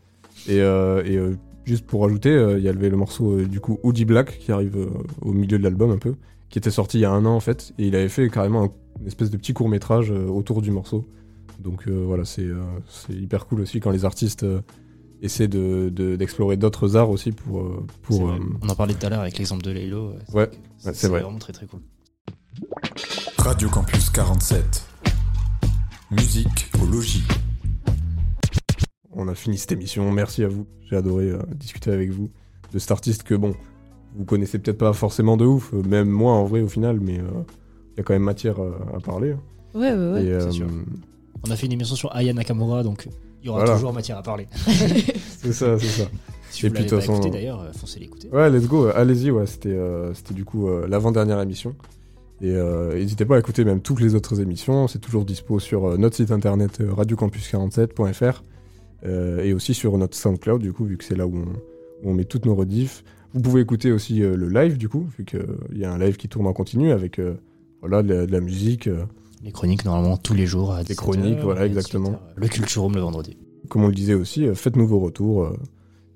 Et, 0.48 0.60
euh, 0.60 1.02
et, 1.04 1.16
euh, 1.16 1.36
juste 1.64 1.84
pour 1.86 2.02
rajouter, 2.02 2.30
euh, 2.30 2.58
il 2.58 2.64
y 2.64 2.68
avait 2.68 2.88
le 2.88 2.96
morceau 2.96 3.32
euh, 3.38 3.46
du 3.46 3.60
coup 3.60 3.78
Woody 3.82 4.04
Black 4.04 4.38
qui 4.38 4.52
arrive 4.52 4.76
euh, 4.76 4.86
au 5.22 5.32
milieu 5.32 5.58
de 5.58 5.62
l'album 5.64 5.90
un 5.90 5.98
peu, 5.98 6.14
qui 6.48 6.58
était 6.58 6.70
sorti 6.70 6.98
il 6.98 7.02
y 7.02 7.04
a 7.04 7.10
un 7.10 7.24
an 7.26 7.34
en 7.34 7.40
fait, 7.40 7.72
et 7.78 7.86
il 7.88 7.96
avait 7.96 8.08
fait 8.08 8.28
carrément 8.30 8.64
un- 8.64 8.70
une 9.00 9.06
espèce 9.08 9.30
de 9.30 9.36
petit 9.36 9.52
court 9.52 9.68
métrage 9.68 10.10
autour 10.10 10.62
du 10.62 10.70
morceau. 10.70 11.04
Donc 11.58 11.88
euh, 11.88 12.04
voilà, 12.06 12.24
c'est 12.24 12.42
euh, 12.46 12.62
c'est 12.88 13.12
hyper 13.14 13.46
cool 13.46 13.60
aussi 13.62 13.80
quand 13.80 13.90
les 13.90 14.04
artistes 14.04 14.46
euh, 15.22 15.24
essaient 15.24 15.48
de- 15.48 15.88
de- 15.92 16.16
d'explorer 16.16 16.56
d'autres 16.56 16.96
arts 16.96 17.10
aussi 17.10 17.32
pour. 17.32 17.60
euh, 17.60 17.86
pour 18.02 18.28
euh, 18.30 18.38
On 18.62 18.68
en 18.68 18.74
parlait 18.74 18.94
tout 18.94 19.06
à 19.06 19.10
l'heure 19.10 19.20
avec 19.20 19.38
l'exemple 19.38 19.62
de 19.62 19.70
Laylo. 19.70 20.10
euh, 20.10 20.12
Ouais, 20.34 20.50
c'est 20.78 20.88
ouais, 20.88 20.94
c'est 20.94 21.08
vrai. 21.08 21.20
vraiment 21.22 21.38
très 21.38 21.52
très 21.52 21.66
cool. 21.66 21.80
Radio 23.38 23.68
Campus 23.68 24.10
47. 24.10 24.84
Musique 26.10 26.70
au 26.82 26.86
logis. 26.86 27.24
On 29.12 29.28
a 29.28 29.34
fini 29.34 29.56
cette 29.58 29.72
émission. 29.72 30.10
Merci 30.12 30.44
à 30.44 30.48
vous. 30.48 30.66
J'ai 30.88 30.96
adoré 30.96 31.30
euh, 31.30 31.38
discuter 31.54 31.90
avec 31.90 32.10
vous 32.10 32.30
de 32.72 32.78
cet 32.78 32.90
artiste 32.90 33.22
que, 33.24 33.34
bon, 33.34 33.54
vous 34.14 34.24
connaissez 34.24 34.58
peut-être 34.58 34.78
pas 34.78 34.92
forcément 34.92 35.36
de 35.36 35.44
ouf, 35.44 35.72
même 35.72 36.08
moi 36.08 36.32
en 36.32 36.44
vrai 36.44 36.60
au 36.60 36.68
final, 36.68 37.00
mais 37.00 37.18
euh, 37.18 37.24
il 37.94 37.98
y 37.98 38.00
a 38.00 38.02
quand 38.04 38.12
même 38.14 38.22
matière 38.22 38.60
euh, 38.62 38.72
à 38.94 39.00
parler. 39.00 39.34
Ouais, 39.74 39.92
ouais, 39.92 40.12
ouais. 40.12 40.24
Et, 40.24 40.30
euh, 40.32 40.40
c'est 40.40 40.52
sûr. 40.52 40.66
On 41.46 41.50
a 41.50 41.56
fait 41.56 41.66
une 41.66 41.72
émission 41.72 41.96
sur 41.96 42.14
Aya 42.14 42.32
Nakamura, 42.32 42.82
donc 42.82 43.08
il 43.42 43.46
y 43.46 43.48
aura 43.48 43.60
Voilà. 43.60 43.74
toujours 43.74 43.92
matière 43.92 44.18
à 44.18 44.22
parler. 44.22 44.48
c'est 44.56 45.52
ça, 45.52 45.78
c'est 45.78 45.86
ça. 45.86 46.04
Si 46.50 46.64
Et 46.66 46.68
vous 46.68 46.74
puis, 46.74 46.84
pas 46.84 46.88
toute 46.90 47.00
façon, 47.00 47.14
écouté 47.14 47.30
d'ailleurs, 47.30 47.60
euh, 47.60 47.72
foncez 47.72 48.00
l'écouter. 48.00 48.28
Ouais, 48.32 48.48
let's 48.50 48.66
go. 48.66 48.86
Allez-y, 48.94 49.30
ouais. 49.30 49.46
C'était 49.46 49.70
euh, 49.70 50.14
c'était 50.14 50.34
du 50.34 50.44
coup 50.44 50.68
euh, 50.68 50.86
l'avant-dernière 50.88 51.40
émission. 51.40 51.74
Et 52.40 52.50
euh, 52.50 52.94
n'hésitez 52.94 53.24
pas 53.24 53.36
à 53.36 53.38
écouter 53.38 53.64
même 53.64 53.80
toutes 53.80 54.00
les 54.00 54.14
autres 54.14 54.40
émissions. 54.40 54.88
C'est 54.88 54.98
toujours 55.00 55.24
dispo 55.24 55.58
sur 55.58 55.86
euh, 55.86 55.96
notre 55.96 56.16
site 56.16 56.30
internet 56.30 56.80
euh, 56.80 56.92
radiocampus47.fr 56.92 58.42
euh, 59.04 59.42
et 59.42 59.52
aussi 59.52 59.74
sur 59.74 59.96
notre 59.98 60.16
SoundCloud, 60.16 60.60
du 60.62 60.72
coup, 60.72 60.84
vu 60.84 60.96
que 60.96 61.04
c'est 61.04 61.16
là 61.16 61.26
où 61.26 61.34
on, 61.36 61.42
où 62.06 62.10
on 62.10 62.14
met 62.14 62.24
toutes 62.24 62.46
nos 62.46 62.54
rediffs. 62.54 63.04
Vous 63.34 63.40
pouvez 63.40 63.60
écouter 63.60 63.92
aussi 63.92 64.22
euh, 64.22 64.36
le 64.36 64.48
live, 64.48 64.78
du 64.78 64.88
coup, 64.88 65.06
vu 65.18 65.24
qu'il 65.24 65.44
y 65.74 65.84
a 65.84 65.92
un 65.92 65.98
live 65.98 66.16
qui 66.16 66.28
tourne 66.28 66.46
en 66.46 66.52
continu 66.52 66.90
avec 66.92 67.18
euh, 67.18 67.34
voilà, 67.80 68.02
de, 68.02 68.12
la, 68.14 68.26
de 68.26 68.32
la 68.32 68.40
musique. 68.40 68.88
Les 69.44 69.52
chroniques, 69.52 69.84
normalement, 69.84 70.16
tous 70.16 70.34
les 70.34 70.46
jours 70.46 70.72
à 70.72 70.82
17 70.82 70.96
chroniques, 70.96 71.38
heures, 71.38 71.44
voilà, 71.44 71.66
exactement. 71.66 72.10
18 72.10 72.14
heures. 72.16 72.32
Le 72.36 72.48
Culture 72.48 72.82
Room 72.82 72.94
le 72.94 73.00
vendredi. 73.00 73.36
Comme 73.68 73.84
on 73.84 73.88
le 73.88 73.94
disait 73.94 74.14
aussi, 74.14 74.46
euh, 74.46 74.54
faites-nous 74.54 74.86
vos 74.86 74.98
retours. 75.00 75.44
euh, 75.44 75.56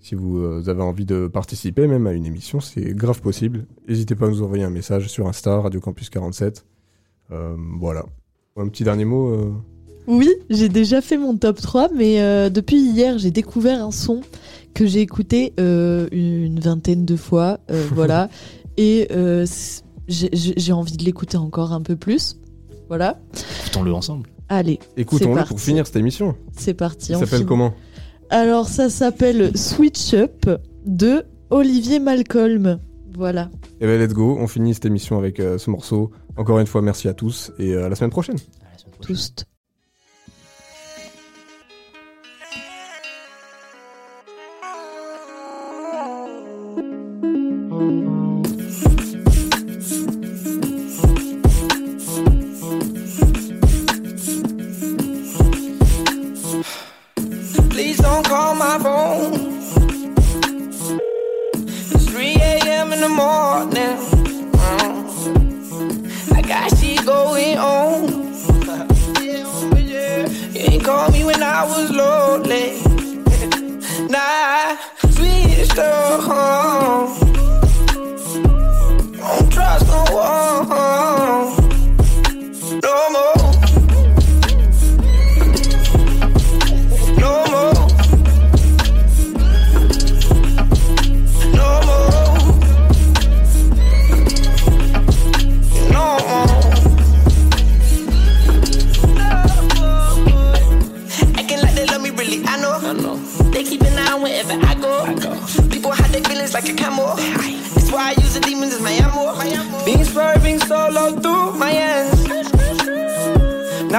si 0.01 0.15
vous 0.15 0.39
euh, 0.39 0.63
avez 0.69 0.83
envie 0.83 1.05
de 1.05 1.27
participer 1.29 1.87
même 1.87 2.07
à 2.07 2.13
une 2.13 2.25
émission, 2.25 2.59
c'est 2.61 2.95
grave 2.95 3.21
possible. 3.21 3.67
N'hésitez 3.87 4.15
pas 4.15 4.27
à 4.27 4.29
nous 4.31 4.43
envoyer 4.43 4.65
un 4.65 4.71
message 4.71 5.09
sur 5.09 5.29
Insta, 5.29 5.61
Radio 5.61 5.79
Campus 5.81 6.09
47. 6.09 6.65
Euh, 7.33 7.55
voilà. 7.79 8.07
Un 8.57 8.69
petit 8.69 8.83
dernier 8.83 9.05
mot. 9.05 9.29
euh, 9.29 9.53
Oui, 10.07 10.31
j'ai 10.49 10.69
déjà 10.71 11.01
fait 11.03 11.19
mon 11.19 11.37
top 11.37 11.61
3, 11.61 11.91
mais 11.95 12.23
euh, 12.23 12.49
depuis 12.49 12.79
hier, 12.81 13.19
j'ai 13.19 13.31
découvert 13.31 13.85
un 13.85 13.91
son 13.91 14.23
que 14.73 14.87
j'ai 14.87 15.01
écouté 15.01 15.53
euh, 15.61 16.09
une 16.13 16.59
vingtaine 16.61 17.05
de 17.05 17.17
fois. 17.17 17.61
euh, 17.71 17.87
voilà. 17.93 18.31
Et 18.79 19.09
euh, 19.11 19.45
j'ai 20.09 20.73
envie 20.73 20.97
de 20.97 21.05
l'écouter 21.05 21.37
encore 21.37 21.73
un 21.73 21.83
peu 21.83 21.97
plus. 21.97 22.37
Voilà. 22.91 23.21
Écoutons-le 23.63 23.95
ensemble. 23.95 24.29
Allez. 24.49 24.81
c'est 24.83 25.03
Écoutons-le 25.03 25.45
pour 25.45 25.61
finir 25.61 25.87
cette 25.87 25.95
émission. 25.95 26.35
C'est 26.57 26.75
parti. 26.75 27.15
On 27.15 27.21
s'appelle 27.21 27.47
comment? 27.47 27.73
Alors, 28.31 28.67
ça 28.67 28.91
s'appelle 28.91 29.57
Switch 29.57 30.13
Up 30.13 30.51
de 30.85 31.23
Olivier 31.51 32.01
Malcolm. 32.01 32.81
Voilà. 33.17 33.49
Eh 33.81 33.87
ben 33.87 34.01
let's 34.01 34.13
go, 34.13 34.37
on 34.41 34.49
finit 34.49 34.75
cette 34.75 34.87
émission 34.87 35.19
avec 35.19 35.39
euh, 35.39 35.57
ce 35.57 35.71
morceau. 35.71 36.11
Encore 36.37 36.59
une 36.59 36.67
fois, 36.67 36.83
merci 36.83 37.07
à 37.07 37.15
tous 37.15 37.53
et 37.61 37.75
euh, 37.75 37.87
à 37.87 37.89
la 37.89 37.95
semaine 37.95 38.11
prochaine. 38.11 38.37
Tous. 39.01 39.35
don't 58.23 58.29
call 58.29 58.55
my 58.55 58.79
phone. 58.79 59.33
It's 61.93 62.07
3 62.11 62.35
a.m. 62.37 62.93
in 62.93 63.01
the 63.01 63.09
morning. 63.09 63.97
Uh, 64.55 66.35
I 66.35 66.43
got 66.43 66.77
shit 66.79 67.07
going 67.07 67.59
on. 67.59 68.09
You 70.53 70.61
ain't 70.61 70.85
call 70.85 71.11
me 71.11 71.25
when 71.25 71.43
I 71.43 71.65
was 71.65 71.91
lonely. 71.91 72.83
Nah, 74.09 74.77
switched 75.11 75.79
up 75.79 76.21
home. 76.23 77.33
Don't 79.17 79.53
trust 79.53 79.87
no 79.87 80.05
one. 80.15 81.50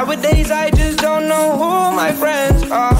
Nowadays 0.03 0.49
I 0.49 0.71
just 0.71 0.97
don't 0.97 1.27
know 1.27 1.55
who 1.59 1.95
my 1.95 2.11
friends 2.11 2.63
are. 2.71 2.91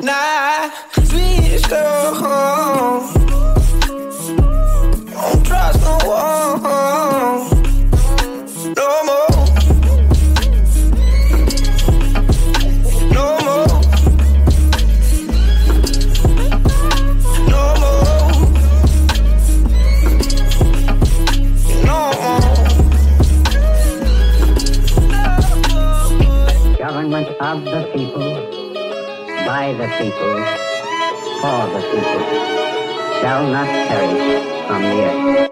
Nah, 0.00 0.70
please 0.92 1.60
don't. 1.62 2.09
people 31.90 32.20
shall 33.20 33.46
not 33.50 33.66
perish 33.66 34.66
from 34.68 34.82
the 34.82 35.02
earth. 35.04 35.49